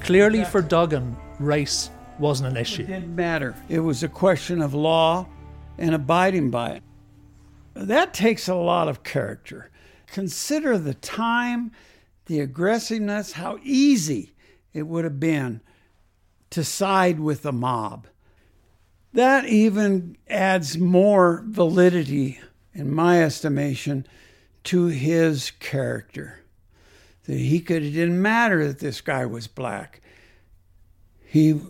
Clearly, 0.00 0.44
for 0.44 0.62
Duggan, 0.62 1.16
race 1.40 1.90
wasn't 2.18 2.50
an 2.50 2.56
issue. 2.56 2.82
It 2.82 2.88
didn't 2.88 3.16
matter. 3.16 3.56
It 3.68 3.80
was 3.80 4.02
a 4.02 4.08
question 4.08 4.62
of 4.62 4.74
law 4.74 5.26
and 5.78 5.94
abiding 5.94 6.50
by 6.50 6.72
it. 6.72 6.82
That 7.74 8.12
takes 8.14 8.46
a 8.46 8.54
lot 8.54 8.88
of 8.88 9.02
character. 9.02 9.70
Consider 10.12 10.78
the 10.78 10.94
time, 10.94 11.72
the 12.26 12.40
aggressiveness, 12.40 13.32
how 13.32 13.58
easy 13.62 14.32
it 14.72 14.82
would 14.82 15.04
have 15.04 15.20
been 15.20 15.60
to 16.50 16.64
side 16.64 17.20
with 17.20 17.42
the 17.42 17.52
mob. 17.52 18.06
That 19.12 19.46
even 19.46 20.16
adds 20.28 20.78
more 20.78 21.44
validity, 21.46 22.40
in 22.74 22.92
my 22.92 23.22
estimation, 23.22 24.06
to 24.64 24.86
his 24.86 25.50
character. 25.52 26.44
That 27.24 27.38
he 27.38 27.60
could, 27.60 27.82
it 27.82 27.92
didn't 27.92 28.20
matter 28.20 28.66
that 28.66 28.78
this 28.78 29.00
guy 29.00 29.26
was 29.26 29.46
black. 29.46 30.00
He, 31.26 31.60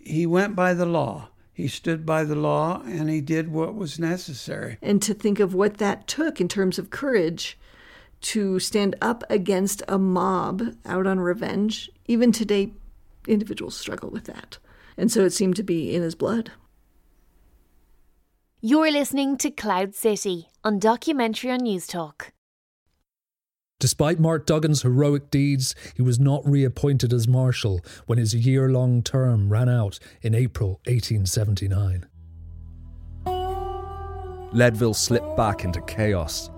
he 0.00 0.26
went 0.26 0.54
by 0.54 0.74
the 0.74 0.86
law. 0.86 1.28
He 1.52 1.68
stood 1.68 2.06
by 2.06 2.24
the 2.24 2.36
law 2.36 2.82
and 2.84 3.10
he 3.10 3.20
did 3.20 3.50
what 3.50 3.74
was 3.74 3.98
necessary. 3.98 4.78
And 4.80 5.02
to 5.02 5.12
think 5.12 5.40
of 5.40 5.54
what 5.54 5.78
that 5.78 6.06
took 6.06 6.40
in 6.40 6.48
terms 6.48 6.78
of 6.78 6.90
courage 6.90 7.58
to 8.20 8.58
stand 8.58 8.96
up 9.00 9.24
against 9.30 9.82
a 9.88 9.98
mob 9.98 10.74
out 10.84 11.06
on 11.06 11.20
revenge. 11.20 11.90
Even 12.06 12.32
today, 12.32 12.72
individuals 13.26 13.76
struggle 13.76 14.10
with 14.10 14.24
that. 14.24 14.58
And 14.96 15.12
so 15.12 15.24
it 15.24 15.32
seemed 15.32 15.56
to 15.56 15.62
be 15.62 15.94
in 15.94 16.02
his 16.02 16.14
blood. 16.14 16.50
You're 18.60 18.90
listening 18.90 19.36
to 19.38 19.50
Cloud 19.50 19.94
City 19.94 20.48
on 20.64 20.80
Documentary 20.80 21.52
on 21.52 21.60
Newstalk. 21.60 22.30
Despite 23.78 24.18
Mart 24.18 24.44
Duggan's 24.44 24.82
heroic 24.82 25.30
deeds, 25.30 25.76
he 25.94 26.02
was 26.02 26.18
not 26.18 26.42
reappointed 26.44 27.12
as 27.12 27.28
Marshal 27.28 27.80
when 28.06 28.18
his 28.18 28.34
year 28.34 28.68
long 28.68 29.02
term 29.02 29.48
ran 29.50 29.68
out 29.68 30.00
in 30.20 30.34
April 30.34 30.80
1879. 30.86 32.06
Leadville 34.52 34.94
slipped 34.94 35.36
back 35.36 35.62
into 35.62 35.80
chaos. 35.82 36.50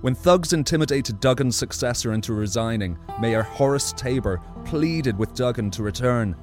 When 0.00 0.14
thugs 0.14 0.52
intimidated 0.52 1.18
Duggan's 1.18 1.56
successor 1.56 2.12
into 2.12 2.32
resigning, 2.32 2.96
Mayor 3.20 3.42
Horace 3.42 3.92
Tabor 3.92 4.40
pleaded 4.64 5.18
with 5.18 5.34
Duggan 5.34 5.72
to 5.72 5.82
return. 5.82 6.36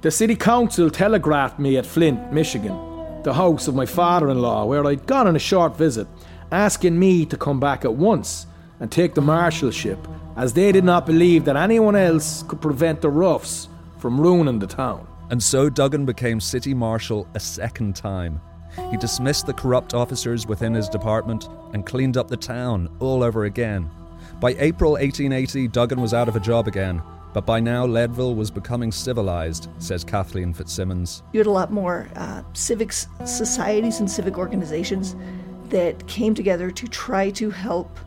The 0.00 0.10
city 0.10 0.34
council 0.34 0.90
telegraphed 0.90 1.60
me 1.60 1.76
at 1.76 1.86
Flint, 1.86 2.32
Michigan, 2.32 3.22
the 3.22 3.32
house 3.32 3.68
of 3.68 3.76
my 3.76 3.86
father 3.86 4.28
in 4.30 4.42
law, 4.42 4.64
where 4.64 4.84
I'd 4.84 5.06
gone 5.06 5.28
on 5.28 5.36
a 5.36 5.38
short 5.38 5.76
visit, 5.76 6.08
asking 6.50 6.98
me 6.98 7.24
to 7.26 7.36
come 7.36 7.60
back 7.60 7.84
at 7.84 7.94
once 7.94 8.46
and 8.80 8.90
take 8.90 9.14
the 9.14 9.20
marshalship, 9.20 9.98
as 10.36 10.52
they 10.52 10.72
did 10.72 10.82
not 10.82 11.06
believe 11.06 11.44
that 11.44 11.56
anyone 11.56 11.94
else 11.94 12.42
could 12.48 12.60
prevent 12.60 13.02
the 13.02 13.10
roughs 13.10 13.68
from 13.98 14.20
ruining 14.20 14.58
the 14.58 14.66
town. 14.66 15.06
And 15.30 15.40
so 15.40 15.70
Duggan 15.70 16.06
became 16.06 16.40
city 16.40 16.74
marshal 16.74 17.28
a 17.34 17.40
second 17.40 17.94
time. 17.94 18.40
He 18.90 18.96
dismissed 18.96 19.46
the 19.46 19.52
corrupt 19.52 19.94
officers 19.94 20.46
within 20.46 20.74
his 20.74 20.88
department 20.88 21.48
and 21.72 21.86
cleaned 21.86 22.16
up 22.16 22.28
the 22.28 22.36
town 22.36 22.88
all 22.98 23.22
over 23.22 23.44
again. 23.44 23.90
By 24.40 24.50
April 24.58 24.92
1880, 24.92 25.68
Duggan 25.68 26.00
was 26.00 26.14
out 26.14 26.28
of 26.28 26.36
a 26.36 26.40
job 26.40 26.66
again, 26.66 27.02
but 27.32 27.46
by 27.46 27.60
now, 27.60 27.86
Leadville 27.86 28.34
was 28.34 28.50
becoming 28.50 28.90
civilized, 28.90 29.68
says 29.78 30.02
Kathleen 30.02 30.52
Fitzsimmons. 30.52 31.22
You 31.32 31.38
had 31.38 31.46
a 31.46 31.52
lot 31.52 31.70
more 31.70 32.08
uh, 32.16 32.42
civic 32.54 32.92
societies 32.92 34.00
and 34.00 34.10
civic 34.10 34.36
organizations 34.36 35.14
that 35.68 36.06
came 36.08 36.34
together 36.34 36.70
to 36.72 36.88
try 36.88 37.30
to 37.30 37.50
help 37.50 37.98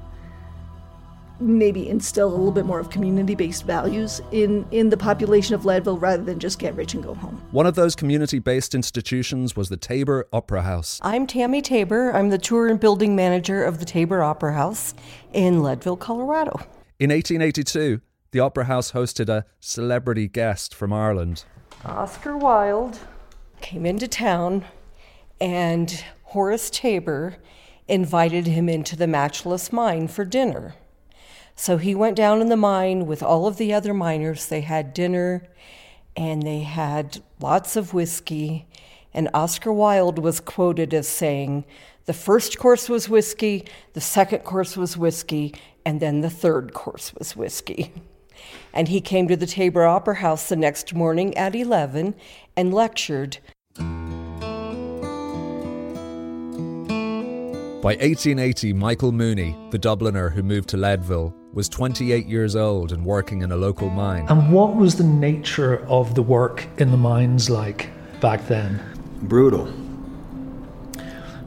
maybe 1.44 1.88
instill 1.90 2.30
a 2.30 2.36
little 2.36 2.52
bit 2.52 2.66
more 2.66 2.80
of 2.80 2.90
community-based 2.90 3.66
values 3.66 4.22
in, 4.32 4.66
in 4.72 4.90
the 4.90 4.98
population 4.98 5.56
of 5.56 5.66
Leadville 5.66 5.98
rather 5.98 6.24
than 6.24 6.40
just 6.40 6.60
get 6.60 6.76
rich 6.76 6.94
and 6.94 7.04
go 7.04 7.14
home. 7.14 7.42
One 7.52 7.66
of 7.66 7.76
those 7.76 7.96
community-based 7.96 8.74
institutions 8.74 9.56
was 9.56 9.70
the 9.70 9.78
Tabor 9.78 10.28
Opera 10.32 10.64
House. 10.64 11.00
I'm 11.04 11.28
Tammy 11.28 11.62
Tabor. 11.62 12.12
I'm 12.12 12.30
the 12.30 12.38
tour 12.38 12.68
and 12.68 12.80
building 12.80 13.16
manager 13.16 13.64
of 13.64 13.80
the 13.80 13.86
Tabor 13.86 14.24
Opera 14.24 14.54
House 14.54 14.94
in 15.34 15.62
Leadville, 15.62 15.98
Colorado. 15.98 16.60
In 17.00 17.10
1882, 17.10 18.02
the 18.32 18.40
Opera 18.40 18.66
House 18.66 18.94
hosted 18.94 19.30
a 19.30 19.46
celebrity 19.60 20.28
guest 20.28 20.74
from 20.74 20.92
Ireland. 20.94 21.44
Oscar 21.86 22.38
Wilde 22.38 23.00
came 23.62 23.86
into 23.86 24.08
town, 24.08 24.66
and 25.40 26.04
Horace 26.24 26.70
Tabor 26.70 27.38
invited 27.88 28.48
him 28.48 28.70
into 28.70 28.96
the 28.96 29.08
Matchless 29.08 29.72
Mine 29.72 30.08
for 30.08 30.26
dinner. 30.26 30.76
So 31.56 31.78
he 31.78 31.96
went 31.96 32.18
down 32.18 32.42
in 32.42 32.50
the 32.50 32.58
mine 32.58 33.06
with 33.06 33.22
all 33.22 33.48
of 33.48 33.58
the 33.58 33.74
other 33.74 33.94
miners. 33.94 34.48
They 34.48 34.62
had 34.62 34.94
dinner 34.94 35.48
and 36.16 36.44
they 36.44 36.62
had 36.62 37.22
lots 37.39 37.76
of 37.76 37.94
whiskey. 37.94 38.68
And 39.13 39.30
Oscar 39.34 39.72
Wilde 39.72 40.20
was 40.20 40.39
quoted 40.39 40.94
as 40.94 41.08
saying, 41.08 41.66
The 42.06 42.13
first 42.13 42.58
course 42.58 42.89
was 42.89 43.10
whiskey, 43.10 43.66
the 43.94 44.02
second 44.02 44.39
course 44.39 44.76
was 44.76 44.98
whiskey, 44.98 45.54
and 45.86 46.00
then 46.00 46.22
the 46.22 46.30
third 46.30 46.74
course 46.74 47.13
was 47.13 47.36
whiskey. 47.36 47.94
And 48.74 48.88
he 48.88 49.00
came 49.00 49.28
to 49.28 49.38
the 49.38 49.46
Tabor 49.46 49.86
Opera 49.86 50.16
House 50.16 50.50
the 50.50 50.56
next 50.56 50.94
morning 50.94 51.38
at 51.38 51.56
11 51.56 52.16
and 52.58 52.74
lectured. 52.74 53.38
By 57.84 57.96
1880, 57.96 58.74
Michael 58.74 59.12
Mooney, 59.12 59.56
the 59.70 59.78
Dubliner 59.78 60.32
who 60.32 60.42
moved 60.42 60.70
to 60.70 60.78
Leadville, 60.78 61.34
was 61.54 61.70
28 61.70 62.26
years 62.26 62.56
old 62.56 62.92
and 62.92 63.06
working 63.06 63.44
in 63.44 63.52
a 63.52 63.56
local 63.56 63.89
mine. 63.89 64.26
And 64.28 64.52
what 64.52 64.76
was 64.76 64.96
the 64.96 65.04
nature 65.04 65.86
of 65.88 66.16
the 66.16 66.24
work 66.24 66.68
in 66.80 66.89
the 66.89 66.98
mines 66.98 67.50
like 67.50 67.89
back 68.20 68.48
then? 68.48 68.82
Brutal. 69.22 69.72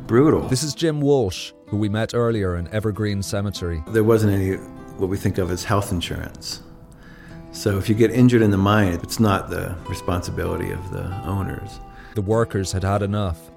Brutal. 0.07 0.43
This 0.49 0.63
is 0.63 0.75
Jim 0.75 1.01
Walsh, 1.01 1.53
who 1.67 1.77
we 1.77 1.89
met 1.89 2.15
earlier 2.15 2.57
in 2.57 2.69
Evergreen 2.69 3.21
Cemetery. 3.21 3.83
There 3.89 4.05
wasn't 4.05 4.33
any 4.33 4.55
what 4.99 5.09
we 5.09 5.17
think 5.17 5.39
of 5.39 5.51
as 5.51 5.65
health 5.65 5.91
insurance. 5.91 6.63
So 7.51 7.77
if 7.77 7.89
you 7.89 7.95
get 7.95 8.13
injured 8.13 8.43
in 8.43 8.51
the 8.53 8.59
mine, 8.59 9.01
it's 9.03 9.19
not 9.19 9.51
the 9.51 9.77
responsibility 9.89 10.71
of 10.71 10.93
the 10.93 11.05
owners. 11.25 11.81
The 12.15 12.23
workers 12.23 12.71
had 12.71 12.85
had 12.85 13.03
enough. 13.03 13.51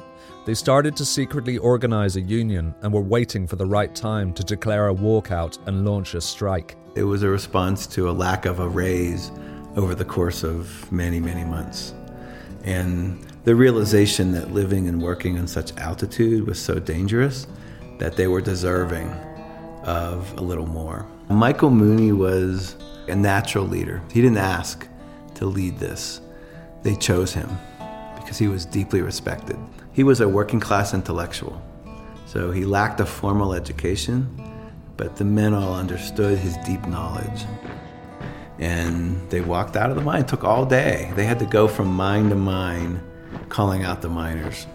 They 0.49 0.55
started 0.55 0.95
to 0.95 1.05
secretly 1.05 1.59
organise 1.59 2.15
a 2.15 2.21
union 2.21 2.73
and 2.81 2.91
were 2.91 3.03
waiting 3.03 3.45
for 3.45 3.55
the 3.55 3.67
right 3.67 3.93
time 3.93 4.33
to 4.33 4.43
declare 4.43 4.87
a 4.87 4.95
walkout 4.95 5.59
and 5.67 5.85
launch 5.85 6.15
a 6.15 6.21
strike. 6.21 6.75
It 6.95 7.03
was 7.03 7.21
a 7.21 7.29
response 7.29 7.85
to 7.85 8.09
a 8.09 8.13
lack 8.13 8.47
of 8.47 8.59
a 8.59 8.67
raise 8.67 9.31
over 9.75 9.93
the 9.93 10.05
course 10.05 10.43
of 10.43 10.91
many, 10.91 11.19
many 11.19 11.43
months. 11.43 11.93
And 12.63 13.23
the 13.43 13.53
realization 13.53 14.31
that 14.31 14.51
living 14.51 14.87
and 14.87 14.99
working 14.99 15.37
in 15.37 15.47
such 15.47 15.77
altitude 15.77 16.47
was 16.47 16.59
so 16.59 16.79
dangerous 16.79 17.45
that 17.99 18.15
they 18.15 18.25
were 18.25 18.41
deserving 18.41 19.07
of 19.83 20.35
a 20.39 20.41
little 20.41 20.65
more. 20.65 21.05
Michael 21.29 21.69
Mooney 21.69 22.11
was 22.11 22.75
a 23.07 23.15
natural 23.15 23.65
leader. 23.65 24.01
He 24.11 24.19
didn't 24.19 24.39
ask 24.39 24.87
to 25.35 25.45
lead 25.45 25.77
this, 25.77 26.21
they 26.81 26.95
chose 26.95 27.33
him 27.33 27.51
because 28.15 28.39
he 28.39 28.47
was 28.47 28.65
deeply 28.65 29.03
respected. 29.03 29.59
He 29.99 30.03
was 30.05 30.21
a 30.21 30.29
working 30.29 30.61
class 30.61 30.93
intellectual, 30.93 31.61
so 32.25 32.51
he 32.51 32.63
lacked 32.63 33.01
a 33.01 33.05
formal 33.05 33.53
education, 33.53 34.33
but 34.95 35.17
the 35.17 35.25
men 35.25 35.53
all 35.53 35.75
understood 35.75 36.37
his 36.37 36.55
deep 36.65 36.87
knowledge. 36.87 37.43
And 38.59 39.29
they 39.29 39.41
walked 39.41 39.75
out 39.75 39.89
of 39.89 39.97
the 39.97 40.01
mine, 40.01 40.21
it 40.21 40.29
took 40.29 40.45
all 40.45 40.65
day. 40.65 41.11
They 41.17 41.25
had 41.25 41.37
to 41.39 41.45
go 41.45 41.67
from 41.67 41.93
mine 41.93 42.29
to 42.29 42.35
mine 42.35 43.01
calling 43.49 43.83
out 43.83 44.01
the 44.01 44.07
miners. 44.07 44.67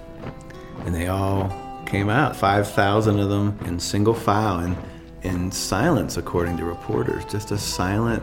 And 0.81 0.95
they 0.95 1.07
all 1.07 1.49
came 1.87 2.11
out, 2.11 2.37
5,000 2.37 3.19
of 3.19 3.31
them 3.31 3.59
in 3.65 3.81
single 3.81 4.13
file 4.13 4.59
and 4.59 4.77
in 5.23 5.51
silence, 5.51 6.19
according 6.19 6.59
to 6.59 6.67
reporters, 6.67 7.25
just 7.25 7.51
a 7.51 7.57
silent 7.57 8.23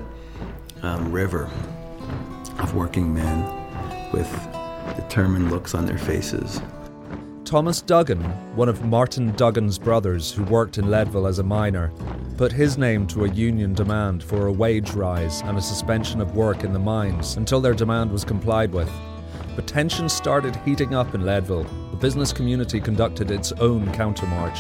um, 0.84 1.12
river 1.12 1.50
of 2.60 2.76
working 2.76 3.12
men 3.12 3.44
with 4.14 4.32
determined 4.96 5.50
looks 5.50 5.74
on 5.74 5.88
their 5.88 5.98
faces. 5.98 6.62
Thomas 7.52 7.82
Duggan, 7.82 8.22
one 8.56 8.70
of 8.70 8.86
Martin 8.86 9.34
Duggan's 9.34 9.78
brothers 9.78 10.32
who 10.32 10.42
worked 10.46 10.78
in 10.78 10.90
Leadville 10.90 11.28
as 11.28 11.40
a 11.40 11.44
miner, 11.44 11.92
put 12.38 12.50
his 12.50 12.78
name 12.78 13.06
to 13.08 13.26
a 13.26 13.30
union 13.30 13.74
demand 13.74 14.24
for 14.24 14.46
a 14.46 14.52
wage 14.54 14.92
rise 14.92 15.42
and 15.42 15.58
a 15.58 15.62
suspension 15.62 16.22
of 16.22 16.34
work 16.34 16.64
in 16.64 16.72
the 16.72 16.80
mines 16.80 17.36
until 17.36 17.60
their 17.60 17.74
demand 17.74 18.10
was 18.10 18.24
complied 18.24 18.72
with. 18.72 18.90
But 19.54 19.68
tensions 19.68 20.14
started 20.14 20.56
heating 20.64 20.96
up 20.96 21.14
in 21.14 21.26
Leadville. 21.26 21.66
The 21.92 21.98
business 21.98 22.32
community 22.32 22.80
conducted 22.80 23.32
its 23.32 23.52
own 23.52 23.86
countermarch. 23.88 24.58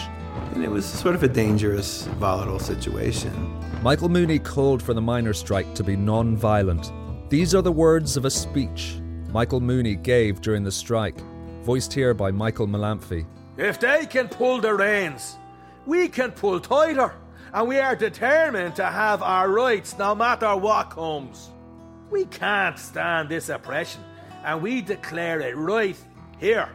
And 0.53 0.61
it 0.61 0.69
was 0.69 0.85
sort 0.85 1.15
of 1.15 1.23
a 1.23 1.29
dangerous, 1.29 2.07
volatile 2.19 2.59
situation. 2.59 3.57
Michael 3.81 4.09
Mooney 4.09 4.37
called 4.37 4.83
for 4.83 4.93
the 4.93 4.99
miner 4.99 5.31
strike 5.31 5.73
to 5.75 5.83
be 5.85 5.95
non 5.95 6.35
violent. 6.35 6.91
These 7.29 7.55
are 7.55 7.61
the 7.61 7.71
words 7.71 8.17
of 8.17 8.25
a 8.25 8.29
speech 8.29 8.97
Michael 9.31 9.61
Mooney 9.61 9.95
gave 9.95 10.41
during 10.41 10.65
the 10.65 10.71
strike, 10.73 11.15
voiced 11.61 11.93
here 11.93 12.13
by 12.13 12.31
Michael 12.31 12.67
Mellamphy. 12.67 13.25
If 13.57 13.79
they 13.79 14.05
can 14.05 14.27
pull 14.27 14.59
the 14.59 14.73
reins, 14.73 15.37
we 15.85 16.07
can 16.07 16.31
pull 16.31 16.59
tighter, 16.59 17.13
and 17.53 17.67
we 17.67 17.77
are 17.77 17.95
determined 17.95 18.75
to 18.77 18.85
have 18.85 19.21
our 19.21 19.49
rights 19.49 19.97
no 19.97 20.15
matter 20.15 20.55
what 20.55 20.89
comes. 20.89 21.51
We 22.09 22.25
can't 22.25 22.79
stand 22.79 23.29
this 23.29 23.49
oppression, 23.49 24.01
and 24.43 24.61
we 24.61 24.81
declare 24.81 25.39
it 25.41 25.55
right 25.55 25.97
here. 26.39 26.69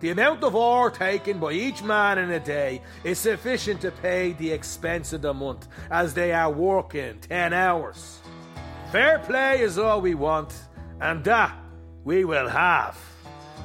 The 0.00 0.10
amount 0.10 0.42
of 0.42 0.56
ore 0.56 0.90
taken 0.90 1.38
by 1.38 1.52
each 1.52 1.84
man 1.84 2.18
in 2.18 2.32
a 2.32 2.40
day 2.40 2.82
is 3.04 3.20
sufficient 3.20 3.80
to 3.82 3.92
pay 3.92 4.32
the 4.32 4.50
expense 4.50 5.12
of 5.12 5.22
the 5.22 5.32
month, 5.32 5.68
as 5.92 6.12
they 6.12 6.32
are 6.32 6.50
working 6.50 7.20
10 7.20 7.52
hours. 7.52 8.18
Fair 8.90 9.20
play 9.20 9.60
is 9.60 9.78
all 9.78 10.00
we 10.00 10.14
want, 10.14 10.52
and 11.00 11.22
that 11.22 11.56
we 12.02 12.24
will 12.24 12.48
have. 12.48 12.98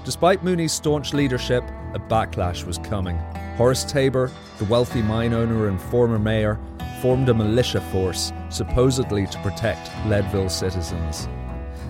Despite 0.07 0.41
Mooney's 0.41 0.71
staunch 0.71 1.13
leadership, 1.13 1.65
a 1.93 1.99
backlash 1.99 2.63
was 2.63 2.77
coming. 2.77 3.17
Horace 3.57 3.83
Tabor, 3.83 4.31
the 4.57 4.63
wealthy 4.63 5.01
mine 5.01 5.33
owner 5.33 5.67
and 5.67 5.81
former 5.81 6.17
mayor, 6.17 6.57
formed 7.01 7.27
a 7.27 7.33
militia 7.33 7.81
force 7.91 8.31
supposedly 8.47 9.27
to 9.27 9.37
protect 9.39 9.91
Leadville 10.05 10.47
citizens. 10.47 11.27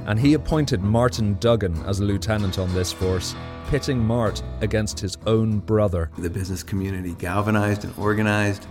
And 0.07 0.19
he 0.19 0.33
appointed 0.33 0.81
Martin 0.81 1.37
Duggan 1.39 1.77
as 1.85 1.99
a 1.99 2.05
lieutenant 2.05 2.57
on 2.57 2.73
this 2.73 2.91
force, 2.91 3.35
pitting 3.67 3.99
Mart 3.99 4.41
against 4.61 4.99
his 4.99 5.15
own 5.27 5.59
brother. 5.59 6.09
The 6.17 6.31
business 6.31 6.63
community 6.63 7.13
galvanized 7.19 7.83
and 7.83 7.93
organized, 7.99 8.65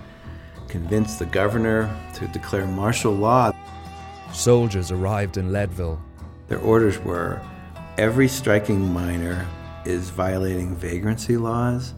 convinced 0.66 1.20
the 1.20 1.26
governor 1.26 1.88
to 2.14 2.26
declare 2.26 2.66
martial 2.66 3.12
law. 3.12 3.52
Soldiers 4.32 4.90
arrived 4.90 5.36
in 5.36 5.52
Leadville. 5.52 6.02
Their 6.48 6.58
orders 6.58 6.98
were 6.98 7.40
every 7.98 8.28
striking 8.28 8.92
miner 8.92 9.46
is 9.86 10.10
violating 10.10 10.76
vagrancy 10.76 11.36
laws 11.36 11.94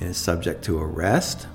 and 0.00 0.10
is 0.10 0.16
subject 0.18 0.62
to 0.62 0.78
arrest 0.78 1.46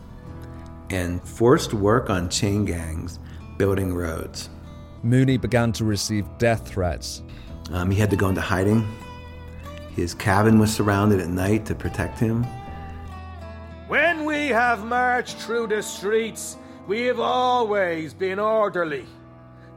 and 0.90 1.22
forced 1.28 1.74
work 1.74 2.10
on 2.10 2.28
chain 2.28 2.66
gangs 2.66 3.20
building 3.58 3.94
roads. 3.94 4.50
Mooney 5.04 5.38
began 5.38 5.72
to 5.74 5.86
receive 5.86 6.26
death 6.40 6.68
threats. 6.68 7.22
Um, 7.72 7.92
he 7.92 8.00
had 8.00 8.10
to 8.10 8.16
go 8.16 8.30
into 8.30 8.42
hiding. 8.42 8.88
His 9.96 10.16
cabin 10.16 10.58
was 10.58 10.74
surrounded 10.74 11.20
at 11.20 11.28
night 11.28 11.66
to 11.68 11.76
protect 11.76 12.18
him. 12.18 12.46
When 13.88 14.26
we 14.26 14.48
have 14.48 14.84
marched 14.86 15.38
through 15.38 15.68
the 15.68 15.84
streets, 15.84 16.58
we 16.88 17.02
have 17.02 17.20
always 17.20 18.14
been 18.14 18.40
orderly. 18.40 19.06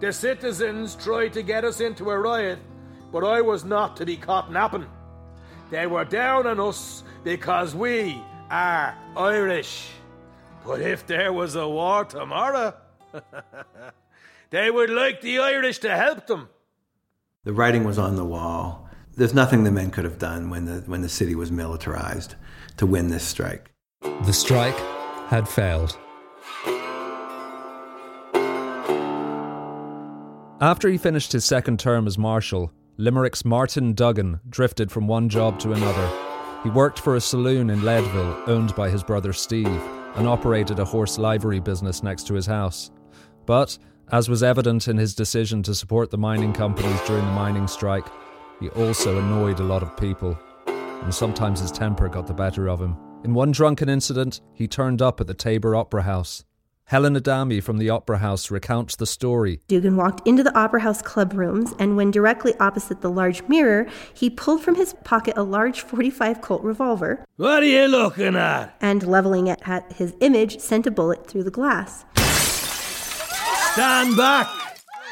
The 0.01 0.13
citizens 0.13 0.95
tried 0.97 1.35
to 1.35 1.43
get 1.43 1.65
us 1.65 1.81
into 1.81 2.11
a 2.11 2.19
riot, 2.19 2.59
but 3.17 3.25
I 3.25 3.41
was 3.41 3.65
not 3.65 3.97
to 3.97 4.05
be 4.05 4.19
caught 4.19 4.53
napping. 4.53 4.87
They 5.71 5.87
were 5.87 6.05
down 6.05 6.47
on 6.47 6.61
us 6.61 7.03
because 7.25 7.75
we 7.75 8.21
are 8.51 8.95
Irish. 9.17 9.89
But 10.67 10.83
if 10.83 11.07
there 11.07 11.33
was 11.33 11.55
a 11.55 11.67
war 11.67 12.05
tomorrow, 12.05 12.75
they 14.51 14.71
would 14.71 14.91
like 14.91 15.23
the 15.23 15.39
Irish 15.39 15.79
to 15.79 15.97
help 15.97 16.27
them. 16.27 16.51
The 17.45 17.55
writing 17.55 17.85
was 17.85 17.99
on 17.99 18.17
the 18.17 18.25
wall. 18.27 18.87
There's 19.15 19.33
nothing 19.33 19.65
the 19.65 19.71
men 19.71 19.91
could 19.91 20.05
have 20.05 20.19
done 20.19 20.51
when 20.51 20.67
the, 20.67 20.81
when 20.81 21.01
the 21.01 21.09
city 21.09 21.35
was 21.35 21.51
militarized 21.51 22.35
to 22.77 22.85
win 22.85 23.09
this 23.09 23.25
strike. 23.25 23.71
The 24.03 24.33
strike 24.35 24.79
had 25.29 25.49
failed. 25.49 25.97
After 30.61 30.91
he 30.91 30.99
finished 30.99 31.33
his 31.33 31.47
second 31.47 31.81
term 31.81 32.07
as 32.07 32.19
marshal, 32.19 32.73
Limerick's 32.99 33.45
Martin 33.45 33.93
Duggan 33.93 34.41
drifted 34.49 34.91
from 34.91 35.07
one 35.07 35.29
job 35.29 35.59
to 35.61 35.73
another. 35.73 36.11
He 36.63 36.71
worked 36.71 36.99
for 36.99 37.15
a 37.15 37.21
saloon 37.21 37.69
in 37.69 37.85
Leadville 37.85 38.43
owned 38.47 38.75
by 38.75 38.89
his 38.89 39.05
brother 39.05 39.35
Steve 39.35 39.83
and 40.15 40.27
operated 40.27 40.79
a 40.79 40.85
horse 40.85 41.19
livery 41.19 41.61
business 41.61 42.03
next 42.03 42.27
to 42.27 42.35
his 42.35 42.47
house. 42.47 42.91
But, 43.45 43.77
as 44.13 44.31
was 44.31 44.43
evident 44.43 44.89
in 44.89 44.97
his 44.97 45.15
decision 45.15 45.63
to 45.65 45.75
support 45.75 46.11
the 46.11 46.17
mining 46.17 46.55
companies 46.55 47.01
during 47.07 47.27
the 47.27 47.33
mining 47.33 47.69
strike, 47.69 48.07
he 48.61 48.71
also 48.71 49.19
annoyed 49.19 49.61
a 49.61 49.65
lot 49.65 49.83
of 49.83 49.95
people, 49.99 50.39
and 50.67 51.15
sometimes 51.15 51.61
his 51.61 51.71
temper 51.71 52.09
got 52.09 52.27
the 52.27 52.33
better 52.33 52.67
of 52.67 52.81
him. 52.81 52.97
In 53.25 53.35
one 53.35 53.53
drunken 53.53 53.91
incident, 53.91 54.41
he 54.55 54.67
turned 54.67 55.03
up 55.03 55.21
at 55.21 55.27
the 55.27 55.35
Tabor 55.35 55.77
Opera 55.77 56.05
House. 56.05 56.47
Helen 56.88 57.16
Adami 57.16 57.61
from 57.61 57.79
the 57.79 57.90
Opera 57.90 58.18
House 58.18 58.49
recounts 58.49 58.94
the 58.94 59.07
story. 59.07 59.61
Duggan 59.66 59.96
walked 59.96 60.25
into 60.25 60.44
the 60.44 60.57
Opera 60.57 60.83
House 60.83 61.03
club 61.03 61.33
rooms, 61.33 61.75
and 61.81 61.96
when 61.96 62.12
directly 62.12 62.55
opposite 62.61 63.01
the 63.01 63.11
large 63.11 63.42
mirror, 63.49 63.88
he 64.14 64.31
pulled 64.31 64.62
from 64.62 64.77
his 64.77 64.94
pocket 65.03 65.35
a 65.37 65.42
large 65.42 65.81
45 65.81 66.40
Colt 66.40 66.62
revolver. 66.62 67.25
What 67.38 67.64
are 67.64 67.66
you 67.66 67.88
looking 67.88 68.37
at? 68.37 68.77
And 68.81 69.05
leveling 69.05 69.49
it 69.49 69.61
at 69.66 69.94
his 69.94 70.14
image, 70.20 70.61
sent 70.61 70.87
a 70.87 70.92
bullet 70.92 71.27
through 71.27 71.42
the 71.42 71.51
glass. 71.51 72.05
Stand 73.72 74.16
back! 74.16 74.46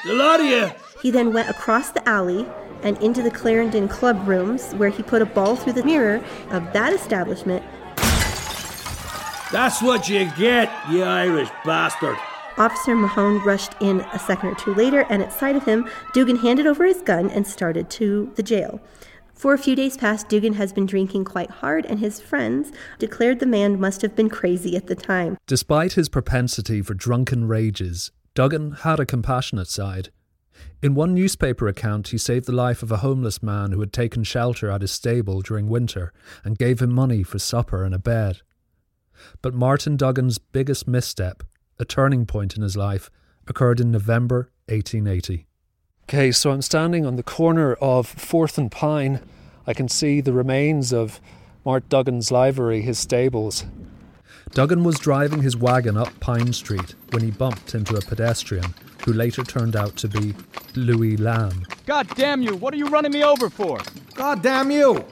The 0.04 0.12
lot 0.12 0.38
of 0.38 0.46
you! 0.46 0.70
He 1.02 1.10
then 1.10 1.32
went 1.32 1.48
across 1.48 1.90
the 1.90 2.08
alley 2.08 2.46
and 2.84 2.96
into 3.02 3.20
the 3.20 3.32
Clarendon 3.32 3.88
club 3.88 4.28
rooms, 4.28 4.74
where 4.74 4.90
he 4.90 5.02
put 5.02 5.22
a 5.22 5.26
ball 5.26 5.56
through 5.56 5.72
the 5.72 5.82
mirror 5.82 6.22
of 6.50 6.72
that 6.72 6.92
establishment 6.92 7.64
that's 9.54 9.80
what 9.80 10.08
you 10.08 10.28
get, 10.36 10.68
you 10.90 11.04
Irish 11.04 11.48
bastard. 11.64 12.16
Officer 12.58 12.96
Mahone 12.96 13.38
rushed 13.44 13.72
in 13.80 14.00
a 14.12 14.18
second 14.18 14.48
or 14.48 14.54
two 14.56 14.74
later, 14.74 15.06
and 15.08 15.22
at 15.22 15.32
sight 15.32 15.54
of 15.54 15.64
him, 15.64 15.88
Duggan 16.12 16.34
handed 16.34 16.66
over 16.66 16.84
his 16.84 17.00
gun 17.02 17.30
and 17.30 17.46
started 17.46 17.88
to 17.90 18.32
the 18.34 18.42
jail. 18.42 18.80
For 19.32 19.54
a 19.54 19.58
few 19.58 19.76
days 19.76 19.96
past, 19.96 20.28
Duggan 20.28 20.54
has 20.54 20.72
been 20.72 20.86
drinking 20.86 21.26
quite 21.26 21.50
hard, 21.50 21.86
and 21.86 22.00
his 22.00 22.20
friends 22.20 22.72
declared 22.98 23.38
the 23.38 23.46
man 23.46 23.78
must 23.78 24.02
have 24.02 24.16
been 24.16 24.28
crazy 24.28 24.76
at 24.76 24.88
the 24.88 24.96
time. 24.96 25.36
Despite 25.46 25.92
his 25.92 26.08
propensity 26.08 26.82
for 26.82 26.94
drunken 26.94 27.46
rages, 27.46 28.10
Duggan 28.34 28.72
had 28.72 28.98
a 28.98 29.06
compassionate 29.06 29.68
side. 29.68 30.08
In 30.82 30.96
one 30.96 31.14
newspaper 31.14 31.68
account, 31.68 32.08
he 32.08 32.18
saved 32.18 32.46
the 32.46 32.52
life 32.52 32.82
of 32.82 32.90
a 32.90 32.98
homeless 32.98 33.40
man 33.40 33.70
who 33.70 33.78
had 33.78 33.92
taken 33.92 34.24
shelter 34.24 34.68
at 34.68 34.80
his 34.80 34.90
stable 34.90 35.42
during 35.42 35.68
winter 35.68 36.12
and 36.42 36.58
gave 36.58 36.82
him 36.82 36.92
money 36.92 37.22
for 37.22 37.38
supper 37.38 37.84
and 37.84 37.94
a 37.94 38.00
bed. 38.00 38.40
But 39.42 39.54
Martin 39.54 39.96
Duggan's 39.96 40.38
biggest 40.38 40.86
misstep, 40.88 41.42
a 41.78 41.84
turning 41.84 42.26
point 42.26 42.56
in 42.56 42.62
his 42.62 42.76
life, 42.76 43.10
occurred 43.46 43.80
in 43.80 43.90
November 43.90 44.50
1880. 44.68 45.46
Okay, 46.04 46.32
so 46.32 46.50
I'm 46.50 46.62
standing 46.62 47.06
on 47.06 47.16
the 47.16 47.22
corner 47.22 47.74
of 47.74 48.06
4th 48.06 48.58
and 48.58 48.70
Pine. 48.70 49.20
I 49.66 49.72
can 49.72 49.88
see 49.88 50.20
the 50.20 50.32
remains 50.32 50.92
of 50.92 51.20
Mart 51.64 51.88
Duggan's 51.88 52.30
livery, 52.30 52.82
his 52.82 52.98
stables. 52.98 53.64
Duggan 54.52 54.84
was 54.84 54.98
driving 54.98 55.42
his 55.42 55.56
wagon 55.56 55.96
up 55.96 56.20
Pine 56.20 56.52
Street 56.52 56.94
when 57.10 57.22
he 57.22 57.30
bumped 57.30 57.74
into 57.74 57.96
a 57.96 58.00
pedestrian 58.00 58.74
who 59.04 59.12
later 59.12 59.42
turned 59.42 59.76
out 59.76 59.96
to 59.96 60.08
be 60.08 60.34
Louis 60.74 61.16
Lamb. 61.16 61.66
God 61.86 62.08
damn 62.14 62.42
you, 62.42 62.54
what 62.56 62.74
are 62.74 62.76
you 62.76 62.86
running 62.86 63.12
me 63.12 63.24
over 63.24 63.50
for? 63.50 63.80
God 64.14 64.42
damn 64.42 64.70
you! 64.70 65.04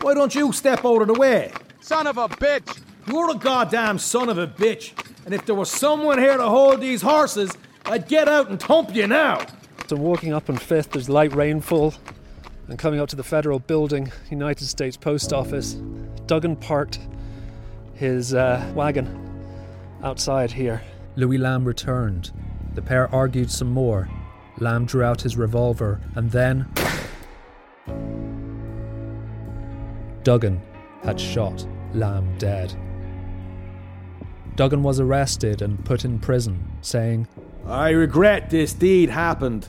Why 0.00 0.14
don't 0.14 0.34
you 0.34 0.52
step 0.52 0.84
out 0.84 1.02
of 1.02 1.08
the 1.08 1.14
way? 1.14 1.52
Son 1.80 2.06
of 2.06 2.18
a 2.18 2.28
bitch! 2.28 2.80
You're 3.08 3.30
a 3.30 3.34
goddamn 3.34 3.98
son 3.98 4.28
of 4.28 4.36
a 4.36 4.46
bitch. 4.46 4.92
And 5.24 5.34
if 5.34 5.46
there 5.46 5.54
was 5.54 5.70
someone 5.70 6.18
here 6.18 6.36
to 6.36 6.48
hold 6.48 6.80
these 6.80 7.02
horses, 7.02 7.50
I'd 7.86 8.06
get 8.06 8.28
out 8.28 8.50
and 8.50 8.60
thump 8.60 8.94
you 8.94 9.06
now. 9.06 9.46
So 9.86 9.96
walking 9.96 10.34
up 10.34 10.50
on 10.50 10.58
Fifth, 10.58 10.90
there's 10.90 11.08
light 11.08 11.34
rainfall, 11.34 11.94
and 12.68 12.78
coming 12.78 13.00
up 13.00 13.08
to 13.08 13.16
the 13.16 13.22
federal 13.22 13.58
building, 13.58 14.12
United 14.30 14.66
States 14.66 14.96
Post 14.96 15.32
Office, 15.32 15.74
Duggan 16.26 16.56
parked 16.56 16.98
his 17.94 18.34
uh, 18.34 18.70
wagon 18.74 19.08
outside 20.02 20.52
here. 20.52 20.82
Louis 21.16 21.38
Lamb 21.38 21.64
returned. 21.64 22.30
The 22.74 22.82
pair 22.82 23.12
argued 23.14 23.50
some 23.50 23.70
more. 23.70 24.08
Lamb 24.58 24.84
drew 24.84 25.02
out 25.02 25.22
his 25.22 25.36
revolver 25.36 26.00
and 26.14 26.30
then. 26.30 26.68
Duggan 30.22 30.60
had 31.02 31.18
shot 31.18 31.66
Lamb 31.94 32.36
dead. 32.38 32.76
Duggan 34.58 34.82
was 34.82 34.98
arrested 34.98 35.62
and 35.62 35.84
put 35.84 36.04
in 36.04 36.18
prison, 36.18 36.66
saying, 36.80 37.28
I 37.64 37.90
regret 37.90 38.50
this 38.50 38.72
deed 38.72 39.08
happened. 39.08 39.68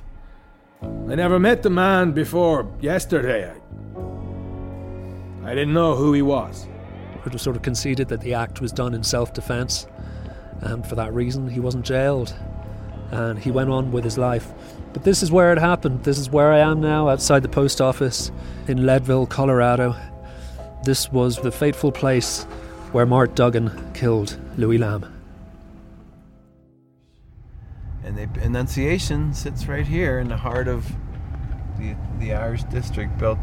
I 0.81 1.13
never 1.13 1.37
met 1.37 1.61
the 1.61 1.69
man 1.69 2.11
before 2.11 2.67
yesterday. 2.81 3.51
I, 3.51 3.53
I 5.47 5.53
didn't 5.53 5.75
know 5.75 5.95
who 5.95 6.13
he 6.13 6.23
was. 6.23 6.67
It 7.23 7.31
was 7.31 7.43
sort 7.43 7.55
of 7.55 7.61
conceded 7.61 8.07
that 8.07 8.21
the 8.21 8.33
act 8.33 8.61
was 8.61 8.71
done 8.71 8.95
in 8.95 9.03
self 9.03 9.31
defence, 9.31 9.85
and 10.61 10.83
for 10.83 10.95
that 10.95 11.13
reason 11.13 11.47
he 11.47 11.59
wasn't 11.59 11.85
jailed. 11.85 12.33
And 13.11 13.37
he 13.37 13.51
went 13.51 13.69
on 13.69 13.91
with 13.91 14.03
his 14.03 14.17
life. 14.17 14.51
But 14.93 15.03
this 15.03 15.21
is 15.21 15.31
where 15.31 15.53
it 15.53 15.59
happened. 15.59 16.03
This 16.03 16.17
is 16.17 16.31
where 16.31 16.51
I 16.51 16.61
am 16.61 16.81
now, 16.81 17.09
outside 17.09 17.43
the 17.43 17.47
post 17.47 17.79
office 17.79 18.31
in 18.67 18.87
Leadville, 18.87 19.27
Colorado. 19.27 19.95
This 20.83 21.11
was 21.11 21.37
the 21.37 21.51
fateful 21.51 21.91
place 21.91 22.45
where 22.91 23.05
Mart 23.05 23.35
Duggan 23.35 23.93
killed 23.93 24.39
Louis 24.59 24.77
Lamb. 24.77 25.05
And 28.03 28.17
the 28.17 28.27
Annunciation 28.41 29.33
sits 29.33 29.67
right 29.67 29.87
here 29.87 30.19
in 30.19 30.27
the 30.27 30.35
heart 30.35 30.67
of 30.67 30.85
the, 31.77 31.95
the 32.19 32.33
Irish 32.33 32.63
district, 32.65 33.17
built 33.17 33.39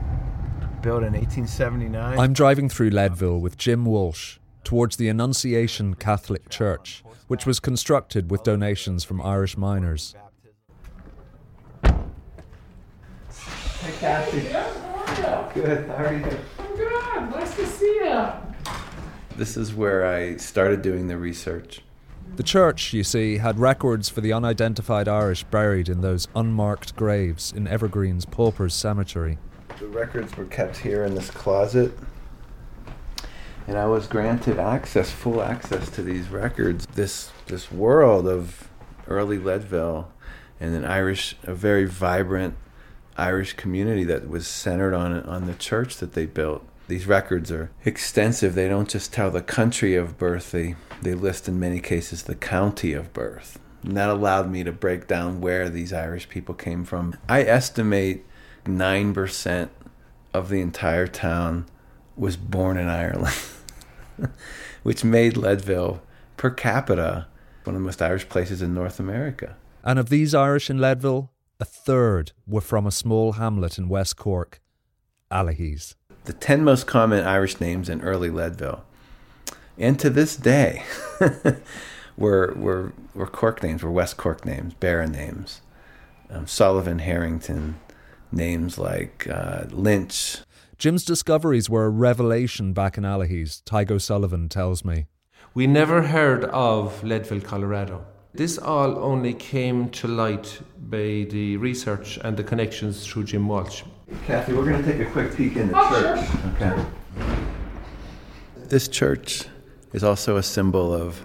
built 0.82 1.02
in 1.02 1.14
1879. 1.14 2.18
I'm 2.18 2.34
driving 2.34 2.68
through 2.68 2.90
Leadville 2.90 3.40
with 3.40 3.56
Jim 3.56 3.86
Walsh 3.86 4.38
towards 4.62 4.96
the 4.96 5.08
Annunciation 5.08 5.94
Catholic 5.94 6.50
Church, 6.50 7.02
which 7.28 7.46
was 7.46 7.60
constructed 7.60 8.30
with 8.30 8.42
donations 8.42 9.02
from 9.02 9.22
Irish 9.22 9.56
miners. 9.56 10.14
Hey, 11.82 11.94
Kathy. 14.00 14.40
Good. 15.54 15.88
How 15.88 15.94
are 15.94 16.12
you? 16.12 16.24
I'm 16.58 16.76
Good. 16.76 17.30
Nice 17.30 17.56
to 17.56 17.66
see 17.66 17.86
you. 17.86 18.45
This 19.36 19.58
is 19.58 19.74
where 19.74 20.06
I 20.06 20.38
started 20.38 20.80
doing 20.80 21.08
the 21.08 21.18
research. 21.18 21.82
The 22.36 22.42
church, 22.42 22.94
you 22.94 23.04
see, 23.04 23.36
had 23.36 23.58
records 23.58 24.08
for 24.08 24.22
the 24.22 24.32
unidentified 24.32 25.08
Irish 25.08 25.44
buried 25.44 25.90
in 25.90 26.00
those 26.00 26.26
unmarked 26.34 26.96
graves 26.96 27.52
in 27.52 27.68
Evergreen's 27.68 28.24
Paupers 28.24 28.72
Cemetery. 28.72 29.36
The 29.78 29.88
records 29.88 30.34
were 30.38 30.46
kept 30.46 30.78
here 30.78 31.04
in 31.04 31.14
this 31.14 31.30
closet, 31.30 31.92
and 33.66 33.76
I 33.76 33.84
was 33.86 34.06
granted 34.06 34.58
access, 34.58 35.10
full 35.10 35.42
access 35.42 35.90
to 35.90 36.02
these 36.02 36.28
records. 36.30 36.86
This 36.94 37.30
this 37.46 37.70
world 37.70 38.26
of 38.26 38.70
early 39.06 39.38
Leadville 39.38 40.10
and 40.58 40.74
an 40.74 40.86
Irish, 40.86 41.36
a 41.42 41.54
very 41.54 41.84
vibrant 41.84 42.54
Irish 43.18 43.52
community 43.52 44.04
that 44.04 44.30
was 44.30 44.48
centered 44.48 44.94
on 44.94 45.12
on 45.24 45.46
the 45.46 45.54
church 45.54 45.98
that 45.98 46.14
they 46.14 46.24
built. 46.24 46.66
These 46.88 47.06
records 47.06 47.50
are 47.50 47.70
extensive. 47.84 48.54
They 48.54 48.68
don't 48.68 48.88
just 48.88 49.12
tell 49.12 49.30
the 49.30 49.42
country 49.42 49.96
of 49.96 50.18
birth. 50.18 50.52
They 50.52 50.76
they 51.02 51.14
list 51.14 51.48
in 51.48 51.60
many 51.60 51.80
cases 51.80 52.22
the 52.22 52.34
county 52.34 52.92
of 52.92 53.12
birth. 53.12 53.58
And 53.82 53.96
that 53.96 54.08
allowed 54.08 54.50
me 54.50 54.64
to 54.64 54.72
break 54.72 55.06
down 55.06 55.40
where 55.40 55.68
these 55.68 55.92
Irish 55.92 56.28
people 56.28 56.54
came 56.54 56.84
from. 56.84 57.16
I 57.28 57.42
estimate 57.42 58.24
9% 58.64 59.68
of 60.34 60.48
the 60.48 60.60
entire 60.60 61.06
town 61.06 61.66
was 62.16 62.36
born 62.36 62.76
in 62.78 62.88
Ireland, 62.88 63.36
which 64.82 65.04
made 65.04 65.36
Leadville 65.36 66.02
per 66.36 66.50
capita 66.50 67.26
one 67.64 67.74
of 67.76 67.82
the 67.82 67.86
most 67.86 68.00
Irish 68.00 68.28
places 68.28 68.62
in 68.62 68.74
North 68.74 68.98
America. 68.98 69.56
And 69.84 69.98
of 69.98 70.08
these 70.08 70.34
Irish 70.34 70.70
in 70.70 70.78
Leadville, 70.78 71.30
a 71.60 71.64
third 71.64 72.32
were 72.46 72.60
from 72.60 72.86
a 72.86 72.92
small 72.92 73.32
hamlet 73.32 73.78
in 73.78 73.88
West 73.88 74.16
Cork, 74.16 74.60
Allihies. 75.30 75.94
The 76.26 76.32
10 76.32 76.64
most 76.64 76.88
common 76.88 77.24
Irish 77.24 77.60
names 77.60 77.88
in 77.88 78.00
early 78.00 78.30
Leadville. 78.30 78.84
And 79.78 79.96
to 80.00 80.10
this 80.10 80.36
day, 80.36 80.82
were, 82.16 82.52
were, 82.56 82.92
were 83.14 83.28
Cork 83.28 83.62
names, 83.62 83.84
were 83.84 83.92
West 83.92 84.16
Cork 84.16 84.44
names, 84.44 84.74
Beara 84.74 85.08
names. 85.08 85.60
Um, 86.28 86.48
Sullivan, 86.48 86.98
Harrington, 86.98 87.76
names 88.32 88.76
like 88.76 89.28
uh, 89.30 89.66
Lynch. 89.70 90.38
Jim's 90.78 91.04
discoveries 91.04 91.70
were 91.70 91.84
a 91.84 91.90
revelation 91.90 92.72
back 92.72 92.98
in 92.98 93.04
Allihies, 93.04 93.62
Tygo 93.62 94.00
Sullivan 94.00 94.48
tells 94.48 94.84
me. 94.84 95.06
We 95.54 95.68
never 95.68 96.02
heard 96.02 96.46
of 96.46 97.04
Leadville, 97.04 97.40
Colorado. 97.40 98.04
This 98.34 98.58
all 98.58 98.98
only 98.98 99.32
came 99.32 99.90
to 99.90 100.08
light 100.08 100.60
by 100.76 101.28
the 101.30 101.56
research 101.58 102.18
and 102.24 102.36
the 102.36 102.42
connections 102.42 103.06
through 103.06 103.24
Jim 103.24 103.46
Walsh. 103.46 103.84
Kathy, 104.24 104.52
we're 104.52 104.64
going 104.64 104.82
to 104.82 104.92
take 104.92 105.00
a 105.00 105.10
quick 105.10 105.34
peek 105.34 105.56
in 105.56 105.68
the 105.68 105.74
oh, 105.76 105.88
church. 105.90 106.28
Sure. 106.28 106.50
Okay. 106.52 106.84
This 108.68 108.86
church 108.86 109.46
is 109.92 110.04
also 110.04 110.36
a 110.36 110.42
symbol 110.42 110.94
of 110.94 111.24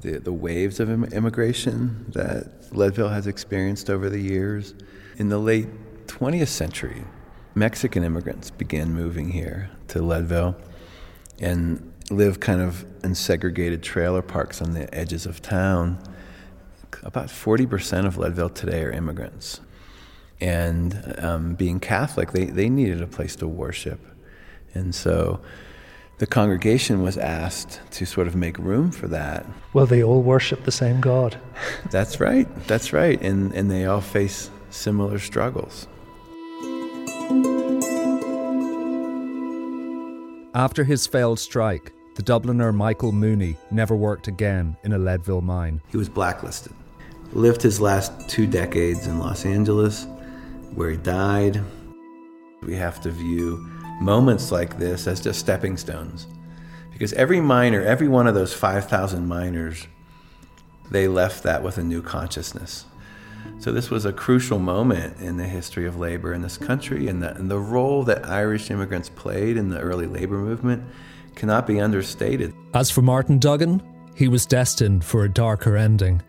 the, 0.00 0.18
the 0.18 0.32
waves 0.32 0.80
of 0.80 0.90
immigration 1.12 2.06
that 2.08 2.74
Leadville 2.74 3.10
has 3.10 3.26
experienced 3.26 3.90
over 3.90 4.08
the 4.08 4.20
years. 4.20 4.74
In 5.18 5.28
the 5.28 5.38
late 5.38 5.68
20th 6.06 6.48
century, 6.48 7.04
Mexican 7.54 8.04
immigrants 8.04 8.50
began 8.50 8.92
moving 8.92 9.30
here 9.30 9.70
to 9.88 10.00
Leadville 10.00 10.56
and 11.40 11.92
live 12.10 12.40
kind 12.40 12.62
of 12.62 12.86
in 13.04 13.14
segregated 13.14 13.82
trailer 13.82 14.22
parks 14.22 14.62
on 14.62 14.72
the 14.72 14.92
edges 14.94 15.26
of 15.26 15.42
town. 15.42 16.02
About 17.02 17.26
40% 17.26 18.06
of 18.06 18.16
Leadville 18.16 18.48
today 18.48 18.82
are 18.82 18.90
immigrants. 18.90 19.60
And 20.40 21.14
um, 21.18 21.54
being 21.54 21.78
Catholic, 21.78 22.32
they, 22.32 22.46
they 22.46 22.68
needed 22.68 23.00
a 23.00 23.06
place 23.06 23.36
to 23.36 23.46
worship. 23.46 24.00
And 24.74 24.94
so 24.94 25.40
the 26.18 26.26
congregation 26.26 27.02
was 27.02 27.16
asked 27.16 27.80
to 27.92 28.06
sort 28.06 28.26
of 28.26 28.34
make 28.36 28.58
room 28.58 28.90
for 28.90 29.08
that. 29.08 29.46
Well, 29.72 29.86
they 29.86 30.02
all 30.02 30.22
worship 30.22 30.64
the 30.64 30.72
same 30.72 31.00
God. 31.00 31.38
That's 31.90 32.20
right. 32.20 32.48
That's 32.66 32.92
right. 32.92 33.20
And, 33.20 33.52
and 33.54 33.70
they 33.70 33.86
all 33.86 34.00
face 34.00 34.50
similar 34.70 35.18
struggles. 35.18 35.86
After 40.54 40.84
his 40.84 41.06
failed 41.06 41.38
strike, 41.38 41.92
the 42.14 42.22
Dubliner 42.22 42.74
Michael 42.74 43.12
Mooney 43.12 43.56
never 43.70 43.96
worked 43.96 44.28
again 44.28 44.76
in 44.84 44.92
a 44.92 44.98
Leadville 44.98 45.40
mine. 45.40 45.80
He 45.88 45.96
was 45.96 46.10
blacklisted. 46.10 46.72
Lived 47.32 47.62
his 47.62 47.80
last 47.80 48.12
two 48.28 48.46
decades 48.46 49.06
in 49.06 49.18
Los 49.18 49.46
Angeles, 49.46 50.06
where 50.74 50.90
he 50.90 50.96
died. 50.96 51.62
We 52.62 52.74
have 52.76 53.00
to 53.02 53.10
view 53.10 53.58
moments 54.00 54.50
like 54.52 54.78
this 54.78 55.06
as 55.06 55.20
just 55.20 55.40
stepping 55.40 55.76
stones. 55.76 56.26
Because 56.92 57.12
every 57.14 57.40
miner, 57.40 57.82
every 57.82 58.08
one 58.08 58.26
of 58.26 58.34
those 58.34 58.52
5,000 58.52 59.26
miners, 59.26 59.86
they 60.90 61.08
left 61.08 61.42
that 61.42 61.62
with 61.62 61.78
a 61.78 61.82
new 61.82 62.02
consciousness. 62.02 62.84
So 63.58 63.72
this 63.72 63.90
was 63.90 64.04
a 64.04 64.12
crucial 64.12 64.58
moment 64.58 65.20
in 65.20 65.36
the 65.36 65.46
history 65.46 65.86
of 65.86 65.96
labor 65.96 66.32
in 66.32 66.42
this 66.42 66.56
country, 66.56 67.08
and 67.08 67.22
the, 67.22 67.34
and 67.34 67.50
the 67.50 67.58
role 67.58 68.04
that 68.04 68.26
Irish 68.26 68.70
immigrants 68.70 69.08
played 69.08 69.56
in 69.56 69.68
the 69.68 69.80
early 69.80 70.06
labor 70.06 70.38
movement 70.38 70.84
cannot 71.34 71.66
be 71.66 71.80
understated. 71.80 72.54
As 72.74 72.90
for 72.90 73.02
Martin 73.02 73.38
Duggan, 73.38 73.82
he 74.14 74.28
was 74.28 74.46
destined 74.46 75.04
for 75.04 75.24
a 75.24 75.28
darker 75.28 75.76
ending. 75.76 76.22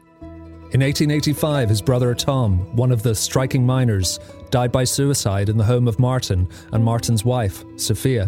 In 0.73 0.81
1885, 0.81 1.69
his 1.69 1.83
brother 1.83 2.15
Tom, 2.15 2.57
one 2.75 2.91
of 2.91 3.03
the 3.03 3.13
striking 3.13 3.63
miners, 3.63 4.19
died 4.49 4.71
by 4.71 4.85
suicide 4.85 5.47
in 5.47 5.55
the 5.55 5.63
home 5.63 5.87
of 5.87 5.99
Martin 5.99 6.49
and 6.71 6.83
Martin's 6.83 7.23
wife, 7.23 7.63
Sophia. 7.75 8.27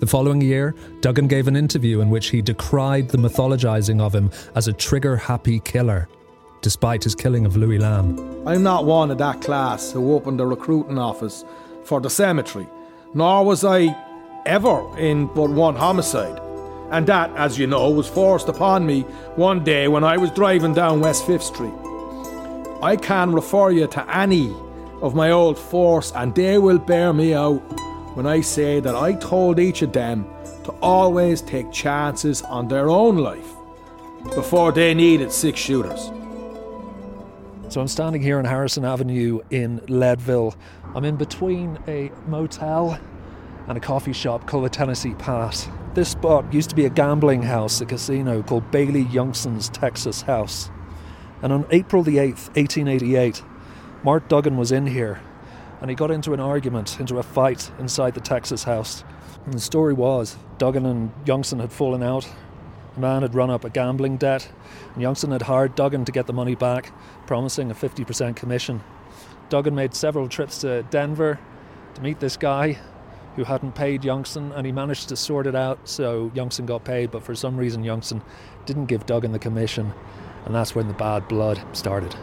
The 0.00 0.06
following 0.06 0.42
year, 0.42 0.74
Duggan 1.00 1.26
gave 1.26 1.48
an 1.48 1.56
interview 1.56 2.02
in 2.02 2.10
which 2.10 2.28
he 2.28 2.42
decried 2.42 3.08
the 3.08 3.16
mythologizing 3.16 3.98
of 3.98 4.14
him 4.14 4.30
as 4.54 4.68
a 4.68 4.74
trigger 4.74 5.16
happy 5.16 5.58
killer 5.60 6.06
despite 6.60 7.02
his 7.02 7.14
killing 7.14 7.46
of 7.46 7.56
Louis 7.56 7.78
Lamb. 7.78 8.46
I'm 8.46 8.62
not 8.62 8.84
one 8.84 9.10
of 9.10 9.16
that 9.16 9.40
class 9.40 9.90
who 9.90 10.12
opened 10.12 10.38
a 10.42 10.46
recruiting 10.46 10.98
office 10.98 11.46
for 11.84 11.98
the 11.98 12.10
cemetery, 12.10 12.66
nor 13.14 13.42
was 13.42 13.64
I 13.64 13.96
ever 14.44 14.98
in 14.98 15.28
but 15.28 15.48
one 15.48 15.76
homicide. 15.76 16.49
And 16.90 17.06
that, 17.06 17.30
as 17.36 17.58
you 17.58 17.66
know, 17.66 17.90
was 17.90 18.08
forced 18.08 18.48
upon 18.48 18.84
me 18.84 19.02
one 19.36 19.62
day 19.62 19.88
when 19.88 20.04
I 20.04 20.16
was 20.16 20.30
driving 20.30 20.74
down 20.74 21.00
West 21.00 21.24
5th 21.24 21.42
Street. 21.42 21.72
I 22.82 22.96
can 22.96 23.32
refer 23.32 23.70
you 23.70 23.86
to 23.88 24.16
any 24.16 24.54
of 25.02 25.14
my 25.14 25.30
old 25.30 25.58
force, 25.58 26.12
and 26.12 26.34
they 26.34 26.58
will 26.58 26.78
bear 26.78 27.12
me 27.12 27.34
out 27.34 27.58
when 28.16 28.26
I 28.26 28.40
say 28.40 28.80
that 28.80 28.94
I 28.94 29.14
told 29.14 29.58
each 29.58 29.82
of 29.82 29.92
them 29.92 30.26
to 30.64 30.72
always 30.82 31.42
take 31.42 31.70
chances 31.72 32.42
on 32.42 32.68
their 32.68 32.90
own 32.90 33.18
life 33.18 33.48
before 34.34 34.72
they 34.72 34.94
needed 34.94 35.32
six 35.32 35.58
shooters. 35.58 36.10
So 37.68 37.80
I'm 37.80 37.88
standing 37.88 38.20
here 38.20 38.38
on 38.38 38.44
Harrison 38.44 38.84
Avenue 38.84 39.40
in 39.50 39.80
Leadville. 39.88 40.56
I'm 40.94 41.04
in 41.04 41.16
between 41.16 41.78
a 41.86 42.10
motel 42.26 42.98
and 43.68 43.78
a 43.78 43.80
coffee 43.80 44.12
shop 44.12 44.46
called 44.46 44.64
the 44.64 44.70
Tennessee 44.70 45.14
Pass. 45.14 45.68
This 45.92 46.10
spot 46.10 46.52
used 46.54 46.70
to 46.70 46.76
be 46.76 46.84
a 46.84 46.90
gambling 46.90 47.42
house, 47.42 47.80
a 47.80 47.86
casino 47.86 48.42
called 48.42 48.70
Bailey 48.70 49.04
Youngson's 49.04 49.68
Texas 49.68 50.22
House. 50.22 50.70
And 51.42 51.52
on 51.52 51.66
April 51.70 52.02
the 52.02 52.18
8th, 52.18 52.46
1888, 52.54 53.42
Mart 54.04 54.28
Duggan 54.28 54.56
was 54.56 54.70
in 54.70 54.86
here 54.86 55.20
and 55.80 55.88
he 55.88 55.96
got 55.96 56.10
into 56.10 56.34
an 56.34 56.40
argument, 56.40 57.00
into 57.00 57.18
a 57.18 57.22
fight 57.22 57.70
inside 57.78 58.14
the 58.14 58.20
Texas 58.20 58.64
house. 58.64 59.02
And 59.44 59.54
the 59.54 59.60
story 59.60 59.94
was 59.94 60.36
Duggan 60.58 60.84
and 60.86 61.12
Youngson 61.24 61.60
had 61.60 61.72
fallen 61.72 62.02
out. 62.02 62.28
The 62.94 63.00
man 63.00 63.22
had 63.22 63.34
run 63.34 63.50
up 63.50 63.64
a 63.64 63.70
gambling 63.70 64.16
debt, 64.16 64.50
and 64.94 65.02
Youngson 65.02 65.32
had 65.32 65.42
hired 65.42 65.74
Duggan 65.74 66.04
to 66.04 66.12
get 66.12 66.26
the 66.26 66.32
money 66.32 66.54
back, 66.54 66.92
promising 67.26 67.70
a 67.70 67.74
50% 67.74 68.36
commission. 68.36 68.82
Duggan 69.48 69.74
made 69.74 69.94
several 69.94 70.28
trips 70.28 70.60
to 70.60 70.82
Denver 70.84 71.38
to 71.94 72.00
meet 72.02 72.20
this 72.20 72.36
guy 72.36 72.78
who 73.40 73.44
hadn't 73.44 73.74
paid 73.74 74.02
Youngson, 74.02 74.54
and 74.54 74.66
he 74.66 74.72
managed 74.72 75.08
to 75.08 75.16
sort 75.16 75.46
it 75.46 75.54
out 75.54 75.88
so 75.88 76.30
Youngson 76.34 76.66
got 76.66 76.84
paid, 76.84 77.10
but 77.10 77.22
for 77.22 77.34
some 77.34 77.56
reason, 77.56 77.82
Youngson 77.82 78.22
didn't 78.66 78.84
give 78.86 79.06
Duggan 79.06 79.32
the 79.32 79.38
commission 79.38 79.94
and 80.44 80.54
that's 80.54 80.74
when 80.74 80.88
the 80.88 80.94
bad 80.94 81.26
blood 81.28 81.62
started. 81.72 82.14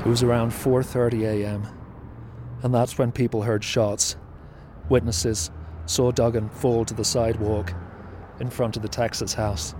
It 0.00 0.06
was 0.06 0.22
around 0.22 0.52
4:30 0.52 1.24
a.m. 1.24 1.66
and 2.62 2.74
that's 2.74 2.98
when 2.98 3.12
people 3.12 3.42
heard 3.42 3.64
shots. 3.64 4.16
Witnesses 4.88 5.50
saw 5.86 6.10
Duggan 6.10 6.48
fall 6.50 6.84
to 6.84 6.94
the 6.94 7.04
sidewalk 7.04 7.72
in 8.40 8.50
front 8.50 8.76
of 8.76 8.82
the 8.82 8.88
Texas 8.88 9.34
house 9.34 9.74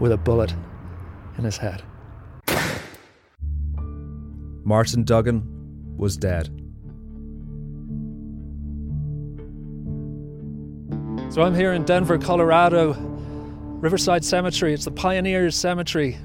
with 0.00 0.12
a 0.12 0.16
bullet 0.16 0.54
in 1.36 1.44
his 1.44 1.56
head. 1.56 1.82
Martin 4.64 5.04
Duggan 5.04 5.42
was 5.96 6.16
dead. 6.16 6.57
So 11.30 11.42
I'm 11.42 11.54
here 11.54 11.74
in 11.74 11.84
Denver, 11.84 12.16
Colorado, 12.16 12.94
Riverside 12.94 14.24
Cemetery. 14.24 14.72
It's 14.72 14.86
the 14.86 14.90
Pioneers 14.90 15.54
Cemetery. 15.54 16.16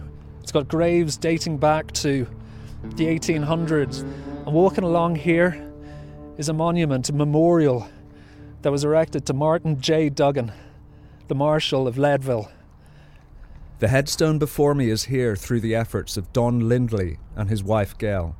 It's 0.42 0.52
got 0.54 0.70
graves 0.70 1.18
dating 1.18 1.58
back 1.58 1.92
to 1.92 2.26
the 2.96 3.08
1800s. 3.08 4.04
And 4.46 4.54
walking 4.54 4.86
along 4.86 5.18
here 5.18 5.70
is 6.38 6.48
a 6.48 6.54
monument, 6.54 7.10
a 7.10 7.14
memorial 7.14 7.86
that 8.62 8.72
was 8.72 8.86
erected 8.86 9.26
to 9.26 9.34
Martin 9.34 9.82
J. 9.82 10.08
Duggan, 10.08 10.54
the 11.28 11.36
Marshal 11.36 11.86
of 11.86 11.98
Leadville. 11.98 12.50
The 13.80 13.90
headstone 13.90 14.40
before 14.40 14.74
me 14.74 14.90
is 14.90 15.04
here 15.04 15.36
through 15.36 15.60
the 15.60 15.76
efforts 15.76 16.16
of 16.16 16.32
Don 16.32 16.70
Lindley 16.70 17.18
and 17.36 17.50
his 17.50 17.62
wife 17.62 17.98
Gail. 17.98 18.38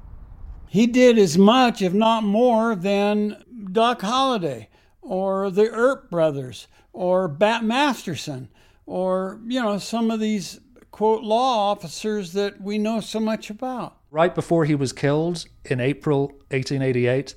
He 0.70 0.88
did 0.88 1.18
as 1.20 1.38
much, 1.38 1.82
if 1.82 1.94
not 1.94 2.24
more, 2.24 2.74
than 2.74 3.44
Doc 3.74 4.02
Holliday 4.02 4.70
or 5.04 5.52
the 5.52 5.70
Earp 5.70 6.10
brothers 6.10 6.68
or 6.92 7.28
Bat 7.28 7.64
Masterson 7.64 8.50
or, 8.86 9.40
you 9.46 9.62
know, 9.62 9.78
some 9.78 10.12
of 10.12 10.20
these, 10.20 10.60
quote, 10.92 11.24
law 11.24 11.72
officers 11.72 12.34
that 12.34 12.62
we 12.62 12.78
know 12.78 13.00
so 13.00 13.20
much 13.20 13.50
about. 13.50 13.98
Right 14.12 14.34
before 14.34 14.66
he 14.66 14.76
was 14.76 14.94
killed 14.94 15.46
in 15.66 15.80
April 15.80 16.28
1888, 16.50 17.36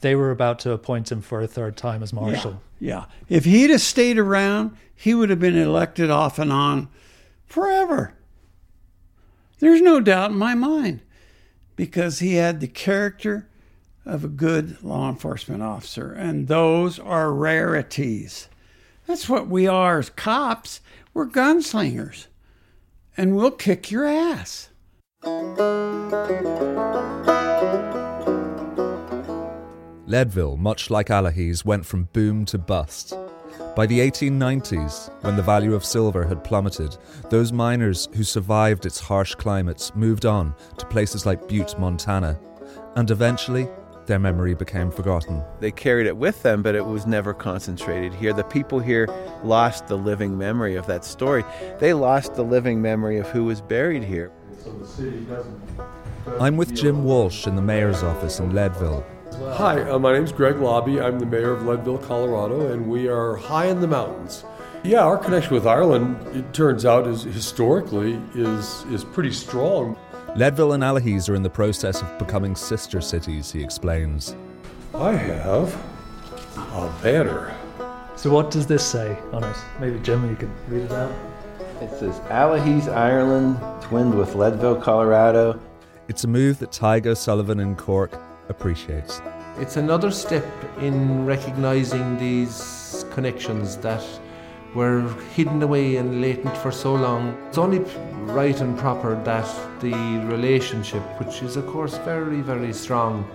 they 0.00 0.14
were 0.14 0.30
about 0.30 0.58
to 0.60 0.72
appoint 0.72 1.10
him 1.10 1.20
for 1.20 1.40
a 1.40 1.46
third 1.46 1.76
time 1.76 2.02
as 2.02 2.12
marshal. 2.12 2.60
Yeah. 2.80 3.04
yeah. 3.28 3.36
If 3.36 3.44
he'd 3.44 3.70
have 3.70 3.80
stayed 3.80 4.18
around, 4.18 4.76
he 4.94 5.14
would 5.14 5.30
have 5.30 5.40
been 5.40 5.56
elected 5.56 6.10
off 6.10 6.38
and 6.38 6.52
on 6.52 6.88
forever. 7.44 8.14
There's 9.58 9.80
no 9.80 10.00
doubt 10.00 10.32
in 10.32 10.38
my 10.38 10.54
mind 10.54 11.02
because 11.76 12.18
he 12.18 12.34
had 12.34 12.60
the 12.60 12.68
character 12.68 13.48
of 14.06 14.24
a 14.24 14.28
good 14.28 14.82
law 14.82 15.10
enforcement 15.10 15.62
officer, 15.62 16.12
and 16.12 16.46
those 16.46 16.98
are 16.98 17.32
rarities. 17.32 18.48
That's 19.06 19.28
what 19.28 19.48
we 19.48 19.66
are 19.66 19.98
as 19.98 20.10
cops. 20.10 20.80
We're 21.12 21.26
gunslingers, 21.26 22.26
and 23.16 23.36
we'll 23.36 23.50
kick 23.50 23.90
your 23.90 24.06
ass. 24.06 24.68
Leadville, 30.06 30.56
much 30.56 30.88
like 30.88 31.08
Allihies, 31.08 31.64
went 31.64 31.84
from 31.84 32.04
boom 32.12 32.44
to 32.46 32.58
bust. 32.58 33.12
By 33.74 33.86
the 33.86 33.98
1890s, 33.98 35.10
when 35.22 35.36
the 35.36 35.42
value 35.42 35.74
of 35.74 35.84
silver 35.84 36.24
had 36.24 36.44
plummeted, 36.44 36.96
those 37.28 37.52
miners 37.52 38.08
who 38.14 38.22
survived 38.22 38.86
its 38.86 39.00
harsh 39.00 39.34
climates 39.34 39.94
moved 39.94 40.24
on 40.24 40.54
to 40.78 40.86
places 40.86 41.26
like 41.26 41.48
Butte, 41.48 41.78
Montana, 41.78 42.38
and 42.94 43.10
eventually 43.10 43.68
their 44.06 44.18
memory 44.18 44.54
became 44.54 44.90
forgotten. 44.90 45.42
They 45.60 45.70
carried 45.70 46.06
it 46.06 46.16
with 46.16 46.42
them, 46.42 46.62
but 46.62 46.74
it 46.74 46.84
was 46.84 47.06
never 47.06 47.34
concentrated 47.34 48.14
here. 48.14 48.32
The 48.32 48.44
people 48.44 48.78
here 48.78 49.08
lost 49.42 49.86
the 49.88 49.96
living 49.96 50.36
memory 50.38 50.76
of 50.76 50.86
that 50.86 51.04
story. 51.04 51.44
They 51.78 51.92
lost 51.92 52.34
the 52.34 52.44
living 52.44 52.80
memory 52.80 53.18
of 53.18 53.28
who 53.28 53.44
was 53.44 53.60
buried 53.60 54.04
here. 54.04 54.32
I'm 56.40 56.56
with 56.56 56.74
Jim 56.74 57.04
Walsh 57.04 57.46
in 57.46 57.56
the 57.56 57.62
mayor's 57.62 58.02
office 58.02 58.40
in 58.40 58.54
Leadville. 58.54 59.04
Hi, 59.54 59.82
uh, 59.82 59.98
my 59.98 60.12
name 60.12 60.24
is 60.24 60.32
Greg 60.32 60.56
Labbe. 60.56 61.02
I'm 61.02 61.18
the 61.18 61.26
mayor 61.26 61.52
of 61.52 61.64
Leadville, 61.66 61.98
Colorado, 61.98 62.72
and 62.72 62.88
we 62.88 63.08
are 63.08 63.36
high 63.36 63.66
in 63.66 63.80
the 63.80 63.86
mountains. 63.86 64.44
Yeah, 64.82 65.00
our 65.00 65.18
connection 65.18 65.52
with 65.52 65.66
Ireland, 65.66 66.16
it 66.34 66.54
turns 66.54 66.86
out, 66.86 67.06
is 67.06 67.24
historically 67.24 68.20
is 68.34 68.84
is 68.84 69.04
pretty 69.04 69.32
strong. 69.32 69.96
Leadville 70.36 70.74
and 70.74 70.82
Allihies 70.82 71.30
are 71.30 71.34
in 71.34 71.42
the 71.42 71.48
process 71.48 72.02
of 72.02 72.18
becoming 72.18 72.54
sister 72.54 73.00
cities, 73.00 73.50
he 73.50 73.64
explains. 73.64 74.36
I 74.94 75.12
have 75.12 75.74
a 76.54 76.92
banner. 77.02 77.56
So, 78.16 78.30
what 78.30 78.50
does 78.50 78.66
this 78.66 78.84
say 78.84 79.16
on 79.32 79.42
it? 79.44 79.56
Maybe, 79.80 79.98
Jim, 80.00 80.28
you 80.28 80.36
can 80.36 80.52
read 80.68 80.82
it 80.82 80.92
out. 80.92 81.10
It 81.80 81.88
says 81.98 82.18
Allihies, 82.28 82.86
Ireland, 82.86 83.58
twinned 83.80 84.14
with 84.14 84.34
Leadville, 84.34 84.76
Colorado. 84.76 85.58
It's 86.08 86.24
a 86.24 86.28
move 86.28 86.58
that 86.58 86.70
Tyga 86.70 87.16
Sullivan 87.16 87.58
in 87.58 87.74
Cork 87.74 88.12
appreciates. 88.50 89.22
It's 89.58 89.78
another 89.78 90.10
step 90.10 90.44
in 90.80 91.24
recognizing 91.24 92.18
these 92.18 93.06
connections 93.12 93.78
that 93.78 94.04
were 94.74 95.08
hidden 95.34 95.62
away 95.62 95.96
and 95.96 96.20
latent 96.20 96.56
for 96.58 96.70
so 96.70 96.94
long. 96.94 97.36
It's 97.48 97.58
only 97.58 97.78
right 98.24 98.60
and 98.60 98.78
proper 98.78 99.14
that 99.24 99.80
the 99.80 99.94
relationship, 100.26 101.02
which 101.20 101.42
is 101.42 101.56
of 101.56 101.66
course 101.66 101.98
very, 101.98 102.40
very 102.40 102.72
strong, 102.72 103.28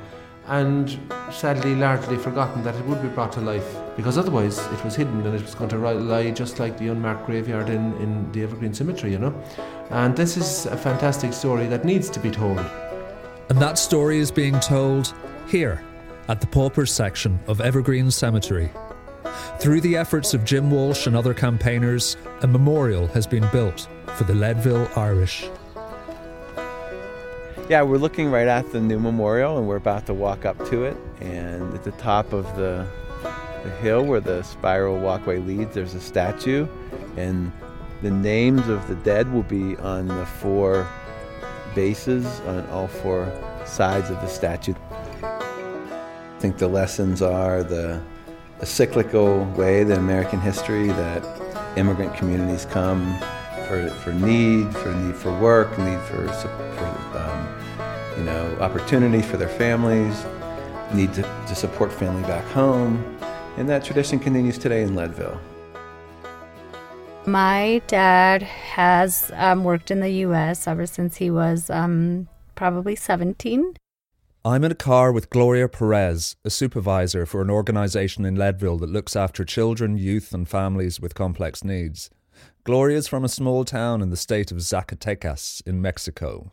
and 0.48 1.00
sadly 1.32 1.76
largely 1.76 2.18
forgotten, 2.18 2.64
that 2.64 2.76
it 2.76 2.86
would 2.86 3.02
be 3.02 3.08
brought 3.08 3.32
to 3.34 3.42
life. 3.42 3.76
Because 3.96 4.18
otherwise 4.18 4.60
it 4.60 4.84
was 4.84 4.96
hidden 4.96 5.26
and 5.26 5.36
it 5.36 5.42
was 5.42 5.56
going 5.56 5.70
to 5.70 5.78
lie 5.78 6.32
just 6.32 6.60
like 6.60 6.78
the 6.78 6.88
unmarked 6.88 7.26
graveyard 7.26 7.70
in, 7.70 7.96
in 7.98 8.32
the 8.32 8.44
Evergreen 8.44 8.74
Cemetery, 8.74 9.12
you 9.12 9.20
know. 9.20 9.34
And 9.90 10.16
this 10.16 10.38
is 10.38 10.66
a 10.66 10.78
fantastic 10.78 11.34
story 11.34 11.68
that 11.68 11.86
needs 11.86 12.10
to 12.10 12.20
be 12.20 12.32
told. 12.32 12.60
And 13.50 13.60
that 13.60 13.78
story 13.78 14.20
is 14.20 14.32
being 14.32 14.60
told 14.60 15.14
here 15.48 15.84
at 16.28 16.40
the 16.40 16.48
Paupers 16.48 16.92
section 16.92 17.40
of 17.48 17.60
Evergreen 17.60 18.10
Cemetery. 18.10 18.72
Through 19.60 19.82
the 19.82 19.96
efforts 19.96 20.34
of 20.34 20.44
Jim 20.44 20.72
Walsh 20.72 21.08
and 21.08 21.16
other 21.16 21.34
campaigners, 21.34 22.18
a 22.42 22.48
memorial 22.48 23.08
has 23.08 23.28
been 23.28 23.48
built 23.52 23.88
for 24.16 24.24
the 24.24 24.34
Leadville 24.34 24.90
Irish. 24.96 25.50
Yeah, 27.70 27.84
we're 27.84 27.98
looking 27.98 28.32
right 28.32 28.48
at 28.48 28.72
the 28.72 28.82
new 28.82 29.00
memorial 29.00 29.58
and 29.58 29.68
we're 29.68 29.78
about 29.78 30.06
to 30.08 30.14
walk 30.14 30.46
up 30.46 30.58
to 30.70 30.84
it. 30.84 30.98
And 31.22 31.74
at 31.74 31.84
the 31.84 31.92
top 31.92 32.34
of 32.34 32.44
the, 32.58 32.86
the 33.64 33.70
hill 33.82 34.04
where 34.04 34.20
the 34.20 34.42
spiral 34.42 35.00
walkway 35.00 35.38
leads, 35.38 35.74
there's 35.74 35.94
a 35.94 36.02
statue. 36.02 36.68
And 37.16 37.52
the 38.02 38.12
names 38.12 38.68
of 38.68 38.88
the 38.88 38.96
dead 38.96 39.32
will 39.32 39.44
be 39.44 39.78
on 39.78 40.08
the 40.08 40.26
four 40.26 40.88
bases 41.76 42.26
on 42.42 42.68
all 42.70 42.88
four 42.88 43.32
sides 43.66 44.10
of 44.10 44.20
the 44.22 44.28
statue. 44.28 44.74
I 45.22 46.36
think 46.40 46.58
the 46.58 46.68
lessons 46.68 47.22
are 47.22 47.64
the 47.64 48.02
a 48.62 48.66
cyclical 48.66 49.46
way 49.58 49.84
that 49.84 49.98
American 49.98 50.40
history 50.40 50.88
that 50.88 51.26
immigrant 51.78 52.16
communities 52.16 52.66
come 52.66 53.18
for, 53.68 53.90
for 54.04 54.14
need, 54.14 54.72
for 54.78 54.94
need 54.94 55.16
for 55.16 55.38
work, 55.40 55.70
need 55.80 56.00
for, 56.02 56.28
for 56.28 57.18
um, 57.18 57.48
you 58.18 58.24
know, 58.24 58.58
opportunity 58.60 59.22
for 59.22 59.38
their 59.38 59.50
families. 59.50 60.26
need 60.94 61.14
to, 61.14 61.22
to 61.48 61.56
support 61.56 61.92
family 61.92 62.22
back 62.24 62.46
home. 62.52 63.04
And 63.58 63.68
that 63.70 63.84
tradition 63.84 64.20
continues 64.20 64.58
today 64.58 64.84
in 64.84 64.96
Leadville. 64.96 65.40
My 67.26 67.82
dad 67.88 68.42
has 68.44 69.32
um, 69.36 69.64
worked 69.64 69.92
in 69.92 70.00
the 70.00 70.10
U.S. 70.26 70.68
ever 70.68 70.86
since 70.86 71.18
he 71.18 71.30
was 71.30 71.70
um, 71.70 72.28
probably 72.56 72.96
17. 72.96 73.76
I'm 74.44 74.64
in 74.64 74.72
a 74.72 74.76
car 74.76 75.12
with 75.12 75.30
Gloria 75.30 75.70
Perez, 75.70 76.36
a 76.44 76.50
supervisor 76.50 77.28
for 77.28 77.44
an 77.44 77.52
organisation 77.52 78.26
in 78.26 78.36
Leadville 78.36 78.80
that 78.80 78.90
looks 78.90 79.16
after 79.16 79.46
children, 79.46 80.00
youth, 80.00 80.34
and 80.34 80.50
families 80.50 81.00
with 81.00 81.14
complex 81.14 81.64
needs. 81.64 82.10
Gloria's 82.64 83.08
from 83.08 83.24
a 83.24 83.30
small 83.30 83.64
town 83.66 84.02
in 84.02 84.10
the 84.10 84.18
state 84.18 84.52
of 84.52 84.58
Zacatecas 84.58 85.62
in 85.68 85.80
Mexico. 85.80 86.52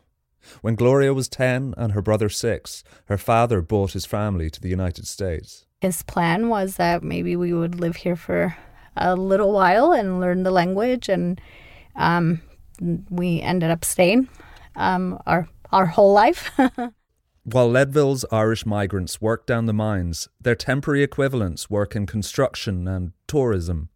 When 0.61 0.75
Gloria 0.75 1.15
was 1.15 1.27
10 1.29 1.73
and 1.77 1.93
her 1.93 2.01
brother 2.03 2.29
6, 2.29 2.83
her 3.05 3.17
father 3.17 3.59
brought 3.59 3.93
his 3.93 4.05
family 4.05 4.51
to 4.51 4.61
the 4.61 4.69
United 4.69 5.07
States. 5.07 5.65
His 5.81 6.03
plan 6.03 6.47
was 6.47 6.75
that 6.75 7.01
maybe 7.01 7.35
we 7.35 7.53
would 7.53 7.79
live 7.79 7.95
here 7.95 8.15
for 8.15 8.55
a 8.97 9.15
little 9.15 9.51
while 9.51 9.93
and 9.93 10.19
learn 10.19 10.43
the 10.43 10.51
language, 10.51 11.09
and 11.09 11.41
um, 11.95 12.39
we 13.09 13.41
ended 13.41 13.71
up 13.71 13.83
staying 13.83 14.29
um, 14.75 15.19
our 15.25 15.49
our 15.71 15.87
whole 15.87 16.13
life. 16.13 16.51
While 17.51 17.69
Leadville's 17.69 18.25
Irish 18.31 18.63
migrants 18.63 19.21
work 19.21 19.47
down 19.47 19.65
the 19.65 19.73
mines, 19.73 20.27
their 20.39 20.53
temporary 20.53 21.01
equivalents 21.01 21.67
work 21.67 21.95
in 21.95 22.05
construction 22.05 22.87
and 22.87 23.11
tourism. 23.25 23.89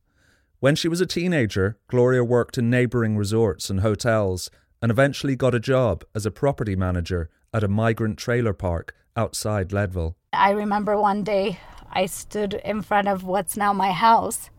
When 0.59 0.75
she 0.75 0.87
was 0.87 1.01
a 1.01 1.05
teenager, 1.05 1.77
Gloria 1.87 2.23
worked 2.23 2.57
in 2.57 2.71
neighbouring 2.71 3.15
resorts 3.15 3.69
and 3.69 3.81
hotels 3.81 4.49
and 4.81 4.89
eventually 4.89 5.35
got 5.35 5.53
a 5.53 5.59
job 5.59 6.03
as 6.15 6.25
a 6.25 6.31
property 6.31 6.75
manager 6.75 7.29
at 7.53 7.63
a 7.63 7.67
migrant 7.67 8.17
trailer 8.17 8.53
park 8.53 8.95
outside 9.15 9.71
Leadville. 9.71 10.15
I 10.31 10.49
remember 10.49 10.99
one 10.99 11.23
day 11.23 11.59
I 11.91 12.07
stood 12.07 12.55
in 12.55 12.81
front 12.81 13.07
of 13.07 13.23
what's 13.23 13.55
now 13.55 13.71
my 13.71 13.91
house 13.91 14.49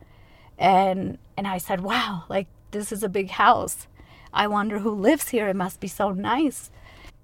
and 0.57 1.18
and 1.36 1.49
I 1.49 1.59
said, 1.59 1.80
"Wow, 1.80 2.26
like 2.28 2.47
this 2.70 2.92
is 2.92 3.03
a 3.03 3.09
big 3.09 3.30
house. 3.30 3.88
I 4.32 4.47
wonder 4.47 4.78
who 4.78 4.92
lives 4.92 5.30
here. 5.30 5.49
It 5.49 5.57
must 5.57 5.80
be 5.80 5.88
so 5.88 6.12
nice." 6.12 6.70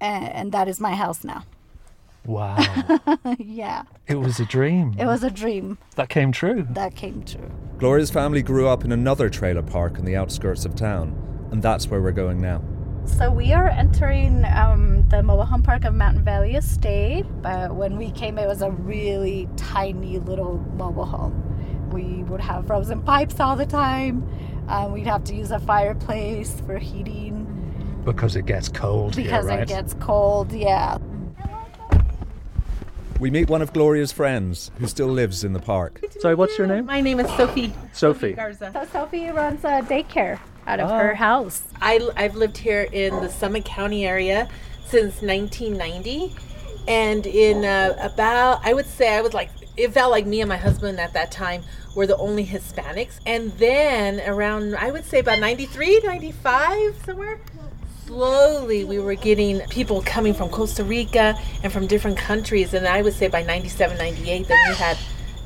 And, 0.01 0.27
and 0.27 0.51
that 0.51 0.67
is 0.67 0.81
my 0.81 0.95
house 0.95 1.23
now. 1.23 1.45
Wow. 2.25 2.57
yeah. 3.39 3.83
It 4.07 4.15
was 4.15 4.39
a 4.39 4.45
dream. 4.45 4.95
It 4.99 5.05
was 5.05 5.23
a 5.23 5.31
dream. 5.31 5.77
That 5.95 6.09
came 6.09 6.31
true. 6.31 6.67
That 6.71 6.95
came 6.95 7.23
true. 7.23 7.51
Gloria's 7.77 8.11
family 8.11 8.41
grew 8.43 8.67
up 8.67 8.85
in 8.85 8.91
another 8.91 9.29
trailer 9.29 9.63
park 9.63 9.97
in 9.97 10.05
the 10.05 10.15
outskirts 10.15 10.65
of 10.65 10.75
town, 10.75 11.15
and 11.51 11.63
that's 11.63 11.87
where 11.87 11.99
we're 12.01 12.11
going 12.11 12.39
now. 12.39 12.61
So 13.05 13.31
we 13.31 13.51
are 13.53 13.67
entering 13.67 14.45
um, 14.45 15.07
the 15.09 15.23
mobile 15.23 15.45
home 15.45 15.63
park 15.63 15.85
of 15.85 15.95
Mountain 15.95 16.23
Valley 16.23 16.55
Estate, 16.55 17.25
but 17.41 17.73
when 17.75 17.97
we 17.97 18.11
came, 18.11 18.37
it 18.37 18.47
was 18.47 18.61
a 18.61 18.69
really 18.69 19.49
tiny 19.57 20.19
little 20.19 20.59
mobile 20.77 21.05
home. 21.05 21.89
We 21.89 22.21
would 22.23 22.41
have 22.41 22.67
frozen 22.67 23.01
pipes 23.01 23.39
all 23.39 23.55
the 23.55 23.65
time. 23.65 24.23
Um, 24.67 24.91
we'd 24.93 25.07
have 25.07 25.23
to 25.25 25.35
use 25.35 25.49
a 25.49 25.59
fireplace 25.59 26.61
for 26.67 26.77
heating 26.77 27.47
Because 28.05 28.35
it 28.35 28.45
gets 28.45 28.69
cold 28.69 29.15
because 29.15 29.45
here, 29.45 29.57
right? 29.57 29.61
it 29.63 29.67
gets 29.67 29.95
cold. 29.95 30.51
Yeah. 30.53 30.99
We 33.21 33.29
meet 33.29 33.51
one 33.51 33.61
of 33.61 33.71
Gloria's 33.71 34.11
friends 34.11 34.71
who 34.79 34.87
still 34.87 35.05
lives 35.07 35.43
in 35.43 35.53
the 35.53 35.59
park. 35.59 36.01
Sorry, 36.21 36.33
what's 36.33 36.57
your 36.57 36.65
name? 36.65 36.87
My 36.87 37.01
name 37.01 37.19
is 37.19 37.27
Sophie. 37.37 37.71
Sophie. 37.93 38.33
Garza. 38.33 38.71
So 38.73 38.83
Sophie 38.91 39.29
runs 39.29 39.63
a 39.63 39.83
daycare 39.83 40.39
out 40.65 40.79
of 40.79 40.89
Oh. 40.89 40.95
her 40.95 41.13
house. 41.13 41.61
I, 41.79 41.99
I've 42.17 42.33
lived 42.33 42.57
here 42.57 42.87
in 42.91 43.13
the 43.21 43.29
Summit 43.29 43.63
County 43.63 44.07
area 44.07 44.49
since 44.87 45.21
1990. 45.21 46.35
And 46.87 47.27
in 47.27 47.63
uh, 47.63 47.95
about, 48.01 48.65
I 48.65 48.73
would 48.73 48.87
say, 48.87 49.15
I 49.15 49.21
was 49.21 49.35
like, 49.35 49.51
it 49.77 49.93
felt 49.93 50.09
like 50.09 50.25
me 50.25 50.41
and 50.41 50.49
my 50.49 50.57
husband 50.57 50.99
at 50.99 51.13
that 51.13 51.31
time 51.31 51.61
were 51.95 52.07
the 52.07 52.17
only 52.17 52.43
Hispanics. 52.43 53.19
And 53.27 53.51
then 53.59 54.19
around, 54.27 54.75
I 54.77 54.89
would 54.89 55.05
say 55.05 55.19
about 55.19 55.37
93, 55.37 55.99
95, 56.03 56.95
somewhere, 57.05 57.39
slowly 58.11 58.83
we 58.83 58.99
were 58.99 59.15
getting 59.15 59.61
people 59.69 60.01
coming 60.05 60.33
from 60.33 60.49
Costa 60.49 60.83
Rica 60.83 61.33
and 61.63 61.71
from 61.71 61.87
different 61.87 62.17
countries. 62.17 62.73
And 62.73 62.85
I 62.85 63.01
would 63.01 63.13
say 63.13 63.29
by 63.29 63.41
97, 63.41 63.97
98, 63.97 64.47
that 64.49 64.69
we 64.69 64.75
had 64.75 64.97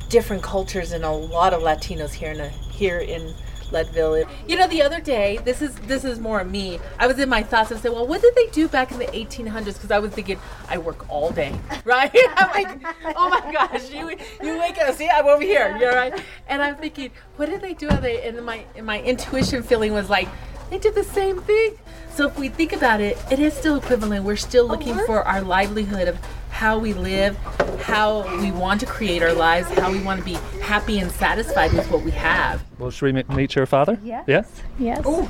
different 0.08 0.42
cultures 0.42 0.90
and 0.90 1.04
a 1.04 1.10
lot 1.10 1.54
of 1.54 1.62
Latinos 1.62 2.12
here 2.12 2.32
in, 2.32 2.40
a, 2.40 2.48
here 2.48 2.98
in 2.98 3.32
Leadville. 3.70 4.24
You 4.48 4.56
know, 4.56 4.66
the 4.66 4.82
other 4.82 5.00
day, 5.00 5.38
this 5.44 5.62
is 5.62 5.76
this 5.86 6.04
is 6.04 6.18
more 6.18 6.42
me. 6.42 6.80
I 6.98 7.06
was 7.06 7.20
in 7.20 7.28
my 7.28 7.44
thoughts 7.44 7.70
and 7.70 7.78
said, 7.80 7.92
well, 7.92 8.06
what 8.06 8.20
did 8.20 8.34
they 8.34 8.48
do 8.48 8.66
back 8.66 8.90
in 8.90 8.98
the 8.98 9.06
1800s? 9.06 9.74
Because 9.74 9.92
I 9.92 10.00
was 10.00 10.10
thinking, 10.10 10.38
I 10.68 10.78
work 10.78 11.08
all 11.08 11.30
day, 11.30 11.56
right? 11.84 12.10
I'm 12.36 12.50
like, 12.50 12.80
oh 13.16 13.28
my 13.28 13.52
gosh, 13.52 13.90
you 13.92 14.10
you 14.42 14.58
wake 14.58 14.78
up, 14.78 14.92
see, 14.96 15.08
I'm 15.08 15.26
over 15.26 15.42
here, 15.42 15.76
you're 15.78 15.94
right. 15.94 16.20
And 16.48 16.62
I'm 16.62 16.76
thinking, 16.76 17.10
what 17.36 17.46
did 17.46 17.60
they 17.60 17.74
do? 17.74 17.88
And 17.88 18.44
my 18.44 18.64
and 18.74 18.86
my 18.86 19.00
intuition 19.02 19.62
feeling 19.62 19.92
was 19.92 20.10
like, 20.10 20.28
they 20.70 20.78
did 20.78 20.94
the 20.94 21.04
same 21.04 21.40
thing. 21.42 21.76
So 22.16 22.26
if 22.28 22.38
we 22.38 22.48
think 22.48 22.72
about 22.72 23.02
it, 23.02 23.18
it 23.30 23.38
is 23.38 23.52
still 23.52 23.76
equivalent. 23.76 24.24
We're 24.24 24.36
still 24.36 24.64
oh, 24.64 24.68
looking 24.68 24.94
for 25.04 25.22
our 25.22 25.42
livelihood 25.42 26.08
of 26.08 26.18
how 26.48 26.78
we 26.78 26.94
live, 26.94 27.36
how 27.82 28.24
we 28.40 28.50
want 28.50 28.80
to 28.80 28.86
create 28.86 29.22
our 29.22 29.34
lives, 29.34 29.68
how 29.72 29.92
we 29.92 30.00
want 30.00 30.20
to 30.20 30.24
be 30.24 30.32
happy 30.62 30.98
and 30.98 31.12
satisfied 31.12 31.74
with 31.74 31.90
what 31.90 32.02
we 32.02 32.12
have. 32.12 32.64
Well, 32.78 32.90
should 32.90 33.04
we 33.04 33.12
meet- 33.12 33.28
meet 33.28 33.54
your 33.54 33.66
father? 33.66 33.98
Yes. 34.02 34.24
Yeah? 34.26 34.44
Yes. 34.78 35.02
Oh, 35.04 35.28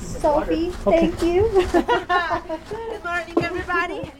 Sophie, 0.00 0.72
Okay. 0.86 1.10
thank 1.10 1.22
you. 1.22 1.50
Good 2.70 3.04
morning, 3.04 3.44
everybody. 3.44 4.10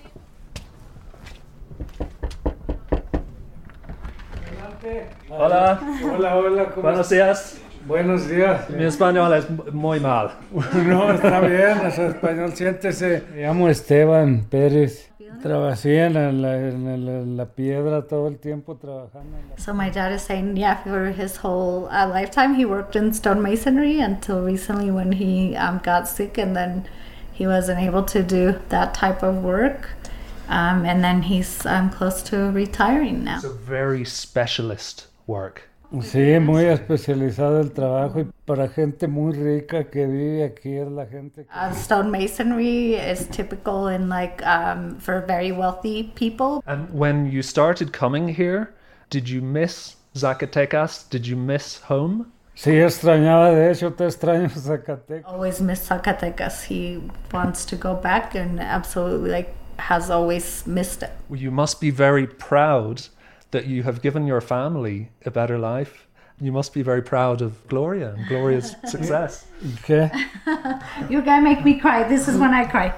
Hola. 5.31 5.81
Hola, 6.03 6.37
hola, 6.37 6.71
¿cómo 6.75 6.83
Buenos 6.83 7.09
días. 7.09 7.59
Buenos 7.87 8.29
días. 8.29 8.69
Mi 8.71 8.85
español 8.85 9.33
es 9.35 9.47
muy 9.73 9.99
mal. 10.01 10.31
No, 10.87 11.13
está 11.13 11.41
bien, 11.41 11.79
es 11.87 11.99
español, 11.99 12.53
siéntese. 12.55 13.25
Me 13.35 13.43
llamo 13.43 13.69
Esteban 13.69 14.45
Pérez. 14.49 15.09
Trabajé 15.43 16.05
en 16.05 16.15
la, 16.15 16.29
en 16.29 16.43
la- 16.43 16.57
en 16.57 17.37
la- 17.37 17.47
piedra 17.47 18.03
todo 18.03 18.29
el 18.29 18.39
tiempo 18.39 18.77
trabajando. 18.77 19.37
So 19.57 19.75
my 19.75 19.91
dad 19.91 20.13
is 20.13 20.23
saying, 20.23 20.57
yeah, 20.57 20.77
for 20.85 21.11
his 21.11 21.37
whole 21.43 21.89
uh, 21.91 22.07
lifetime, 22.07 22.55
he 22.55 22.65
worked 22.65 22.95
in 22.95 23.11
stonemasonry 23.11 24.01
until 24.01 24.41
recently 24.45 24.93
when 24.93 25.11
he 25.11 25.57
um, 25.57 25.81
got 25.83 26.07
sick, 26.07 26.39
and 26.39 26.55
then 26.55 26.85
he 27.33 27.49
wasn't 27.49 27.81
able 27.81 28.05
to 28.05 28.23
do 28.23 28.55
that 28.69 28.95
type 28.95 29.25
of 29.25 29.43
work. 29.43 29.89
Um, 30.49 30.85
and 30.85 31.03
then 31.03 31.23
he's 31.23 31.67
um, 31.67 31.91
close 31.91 32.23
to 32.31 32.53
retiring 32.53 33.25
now. 33.25 33.37
It's 33.37 33.45
a 33.45 33.49
very 33.53 34.05
specialist 34.05 35.09
work. 35.27 35.69
Sí, 36.01 36.39
muy 36.41 36.65
especializado 36.65 37.61
el 37.61 37.71
trabajo 37.73 38.21
y 38.21 38.27
para 38.47 38.69
gente 38.69 39.07
muy 39.07 39.35
rica 39.35 39.85
que 39.85 40.07
vive 40.07 40.45
aquí 40.45 40.75
es 40.77 40.89
la 40.89 41.05
gente. 41.07 41.45
que- 41.45 41.51
Uh, 41.53 41.75
stonemasonry 41.75 42.95
is 42.95 43.29
typical 43.29 43.89
in 43.95 44.09
like 44.09 44.43
um, 44.45 44.99
for 44.99 45.21
very 45.27 45.53
wealthy 45.53 46.05
people. 46.15 46.63
And 46.67 46.89
when 46.93 47.31
you 47.31 47.43
started 47.43 47.93
coming 47.93 48.29
here, 48.29 48.73
did 49.11 49.29
you 49.29 49.43
miss 49.43 49.97
Zacatecas? 50.17 51.09
Did 51.11 51.27
you 51.27 51.37
miss 51.37 51.81
home? 51.89 52.27
Sí, 52.55 52.71
extrañaba, 52.73 53.51
de 53.51 53.71
hecho, 53.71 53.93
te 53.93 54.05
extraño 54.07 54.49
Zacatecas. 54.55 55.25
Always 55.31 55.61
miss 55.61 55.87
Zacatecas. 55.89 56.65
He 56.71 57.01
wants 57.33 57.65
to 57.67 57.77
go 57.77 57.95
back 57.95 58.35
and 58.35 58.61
absolutely 58.61 59.31
like 59.31 59.51
has 59.79 60.11
always 60.11 60.67
missed 60.67 61.03
it. 61.03 61.11
Well, 61.29 61.41
you 61.41 61.51
must 61.51 61.81
be 61.81 61.91
very 61.91 62.27
proud 62.27 63.09
that 63.53 63.67
you 63.67 63.85
have 63.85 64.03
given 64.03 64.27
your 64.27 64.41
family 64.41 65.09
a 65.25 65.31
better 65.31 65.59
life. 65.59 66.07
You 66.41 66.51
must 66.53 66.75
be 66.75 66.83
very 66.83 67.03
proud 67.03 67.41
of 67.41 67.53
Gloria 67.69 68.15
and 68.15 68.27
Gloria's 68.27 68.75
success. 68.87 69.47
¿Qué? 69.87 70.11
You 71.11 71.23
guys 71.23 71.43
make 71.43 71.65
me 71.65 71.79
cry. 71.79 72.03
This 72.09 72.29
is 72.29 72.37
when 72.37 72.53
I 72.53 72.65
cry. 72.65 72.93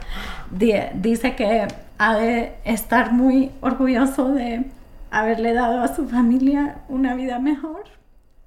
Dice 0.51 1.37
que 1.37 1.69
ha 1.99 2.17
de 2.17 2.53
estar 2.65 3.13
muy 3.13 3.51
orgulloso 3.61 4.35
de 4.35 4.65
haberle 5.11 5.53
dado 5.53 5.83
a 5.83 5.95
su 5.95 6.09
familia 6.09 6.77
una 6.89 7.15
vida 7.15 7.39
mejor. 7.39 7.85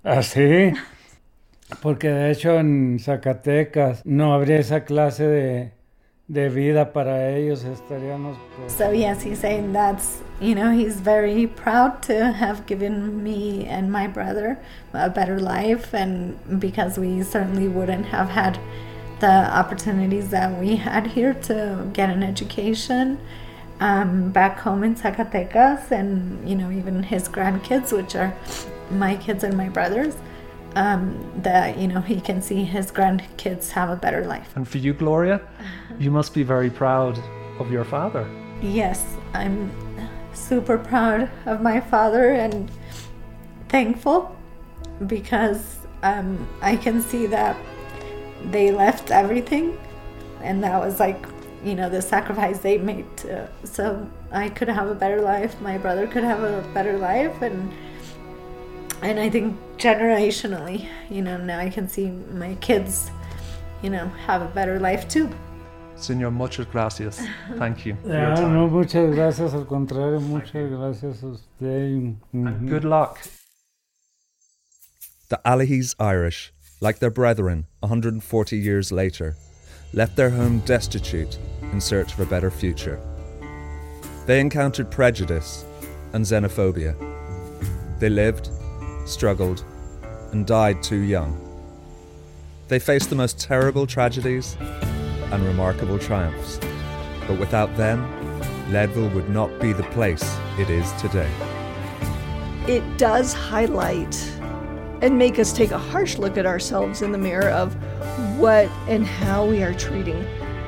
¿Ah, 0.04 0.20
Así. 0.20 0.74
Porque 1.82 2.10
de 2.10 2.32
hecho 2.32 2.60
en 2.60 2.98
Zacatecas 3.00 4.02
no 4.06 4.34
habría 4.34 4.60
esa 4.60 4.86
clase 4.86 5.28
de, 5.28 5.72
de 6.28 6.50
vida 6.50 6.92
para 6.92 7.30
ellos, 7.30 7.64
estaríamos... 7.64 8.38
So 8.68 8.92
yes, 8.92 9.24
he's 9.24 9.40
saying 9.40 9.72
that's 9.72 10.22
you 10.40 10.54
know 10.54 10.72
he's 10.72 11.00
very 11.00 11.48
proud 11.48 12.04
to 12.04 12.32
have 12.32 12.66
given 12.66 13.24
me 13.24 13.66
and 13.66 13.92
my 13.92 14.08
brother 14.08 14.60
a 14.94 15.10
better 15.10 15.40
life, 15.40 15.94
and 15.94 16.38
because 16.60 16.98
we 16.98 17.24
certainly 17.24 17.68
wouldn't 17.68 18.06
have 18.08 18.30
had 18.30 18.60
the 19.20 19.28
opportunities 19.28 20.30
that 20.30 20.60
we 20.60 20.76
had 20.76 21.08
here 21.08 21.34
to 21.34 21.90
get 21.94 22.10
an 22.10 22.22
education 22.22 23.18
um, 23.80 24.32
back 24.32 24.60
home 24.60 24.84
in 24.84 24.96
Zacatecas, 24.96 25.92
and 25.92 26.48
you 26.48 26.56
know 26.56 26.70
even 26.72 27.04
his 27.04 27.30
grandkids, 27.30 27.96
which 27.96 28.16
are 28.16 28.36
my 28.92 29.16
kids 29.16 29.44
and 29.44 29.56
my 29.56 29.70
brothers. 29.70 30.16
Um, 30.78 31.02
that 31.42 31.80
you 31.80 31.88
know 31.88 32.02
he 32.02 32.22
can 32.22 32.40
see 32.40 32.64
his 32.64 32.92
grandkids 32.92 33.72
have 33.72 33.90
a 33.90 33.96
better 33.96 34.24
life. 34.26 34.50
And 34.56 34.68
for 34.68 34.78
you, 34.78 34.94
Gloria, 34.94 35.42
you 35.98 36.12
must 36.12 36.36
be 36.36 36.44
very 36.44 36.70
proud 36.70 37.18
of 37.58 37.72
your 37.72 37.84
father. 37.84 38.30
Yes, 38.62 39.04
I'm 39.34 39.72
super 40.34 40.78
proud 40.78 41.32
of 41.48 41.62
my 41.62 41.80
father 41.80 42.26
and 42.44 42.70
thankful 43.70 44.36
because 45.08 45.64
um, 46.04 46.48
I 46.62 46.76
can 46.78 47.02
see 47.02 47.26
that 47.28 47.58
they 48.52 48.72
left 48.72 49.10
everything, 49.10 49.80
and 50.44 50.64
that 50.64 50.80
was 50.80 51.00
like, 51.00 51.26
you 51.64 51.74
know, 51.74 51.90
the 51.90 52.04
sacrifice 52.04 52.60
they 52.60 52.78
made 52.78 53.08
to, 53.18 53.50
so 53.64 54.08
I 54.32 54.50
could 54.50 54.70
have 54.70 54.90
a 54.90 54.96
better 54.96 55.22
life. 55.22 55.60
My 55.60 55.80
brother 55.80 56.06
could 56.06 56.24
have 56.24 56.44
a 56.44 56.62
better 56.74 57.00
life, 57.00 57.42
and 57.42 57.74
and 59.02 59.20
I 59.20 59.30
think 59.30 59.56
generationally, 59.78 60.88
you 61.10 61.22
know, 61.22 61.38
now 61.38 61.60
I 61.60 61.70
can 61.70 61.88
see 61.88 62.08
my 62.34 62.56
kids, 62.56 63.10
you 63.82 63.90
know, 63.90 64.08
have 64.26 64.42
a 64.42 64.48
better 64.48 64.80
life 64.80 65.08
too. 65.08 65.30
Señor, 65.96 66.32
muchas 66.32 66.68
gracias. 66.68 67.20
Thank 67.58 67.86
you. 67.86 67.96
for 68.04 68.10
your 68.14 68.32
Ah, 68.32 68.36
time. 68.36 68.54
no, 68.54 68.68
muchas 68.70 69.16
gracias, 69.16 69.54
al 69.54 69.66
contrario, 69.66 70.20
muchas 70.22 70.70
gracias 70.70 71.24
a 71.24 71.28
usted. 71.28 72.16
And 72.34 72.70
good 72.70 72.84
luck. 72.84 73.18
The 75.30 75.40
Allihies 75.44 75.96
Irish, 76.00 76.54
like 76.82 77.00
their 77.00 77.10
brethren 77.10 77.66
140 77.80 78.58
years 78.58 78.92
later, 78.92 79.36
left 79.94 80.16
their 80.16 80.30
home 80.30 80.60
destitute 80.66 81.38
in 81.74 81.82
search 81.82 82.14
of 82.14 82.20
a 82.20 82.26
better 82.26 82.52
future. 82.52 83.00
They 84.28 84.40
encountered 84.40 84.92
prejudice 84.92 85.66
and 86.14 86.24
xenophobia. 86.24 86.96
They 88.00 88.10
lived, 88.10 88.50
struggled, 89.08 89.64
and 90.32 90.46
died 90.46 90.84
too 90.84 91.00
young. 91.00 91.40
They 92.68 92.80
faced 92.80 93.10
the 93.10 93.16
most 93.16 93.40
terrible 93.40 93.88
tragedies 93.88 94.58
and 95.32 95.44
remarkable 95.46 95.98
triumphs, 95.98 96.60
but 97.28 97.40
without 97.40 97.76
them, 97.78 98.06
Leadville 98.72 99.10
would 99.10 99.30
not 99.30 99.60
be 99.60 99.72
the 99.74 99.84
place 99.84 100.38
it 100.60 100.70
is 100.70 100.92
today. 101.02 101.32
it 102.68 102.84
does 102.98 103.34
highlight 103.34 104.16
and 105.02 105.18
make 105.18 105.40
us 105.40 105.54
take 105.54 105.72
a 105.72 105.78
harsh 105.78 106.18
look 106.18 106.38
at 106.38 106.46
ourselves 106.46 107.02
in 107.02 107.14
the 107.14 107.18
mirror 107.18 107.50
of 107.50 107.74
what 108.38 108.68
and 108.88 109.06
how 109.06 109.46
we 109.46 109.64
are 109.64 109.74
treating 109.74 110.20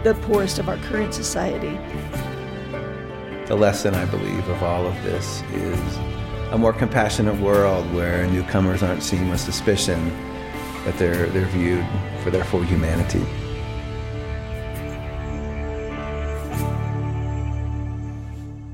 the 0.04 0.14
poorest 0.22 0.60
of 0.60 0.70
our 0.70 0.78
current 0.78 1.14
society. 1.14 1.78
The 3.48 3.56
lesson, 3.56 3.96
I 3.96 4.06
believe, 4.06 4.48
of 4.48 4.64
all 4.64 4.86
of 4.86 5.04
this 5.04 5.42
is 5.52 5.98
a 6.52 6.58
more 6.58 6.74
compassionate 6.74 7.40
world 7.40 7.86
where 7.94 8.26
newcomers 8.28 8.82
aren't 8.82 9.04
seen 9.04 9.30
with 9.30 9.40
suspicion, 9.40 10.12
but 10.84 10.98
they're, 10.98 11.28
they're 11.28 11.46
viewed 11.46 11.86
for 12.24 12.32
their 12.32 12.44
full 12.44 12.62
humanity. 12.62 13.24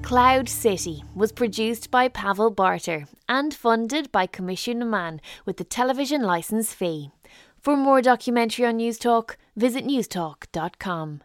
Cloud 0.02 0.48
City 0.48 1.04
was 1.16 1.32
produced 1.32 1.92
by 1.92 2.08
Pavel 2.08 2.52
Barter 2.52 3.08
and 3.28 3.54
funded 3.54 4.12
by 4.12 4.28
Coimisiún 4.28 4.78
na 4.78 4.86
Meán 4.86 5.20
with 5.46 5.58
the 5.58 5.64
television 5.64 6.22
licence 6.22 6.74
fee. 6.74 7.10
For 7.60 7.76
more 7.76 8.02
documentary 8.02 8.66
on 8.68 8.78
Newstalk, 8.78 9.36
visit 9.56 9.84
newstalk.com. 9.84 11.22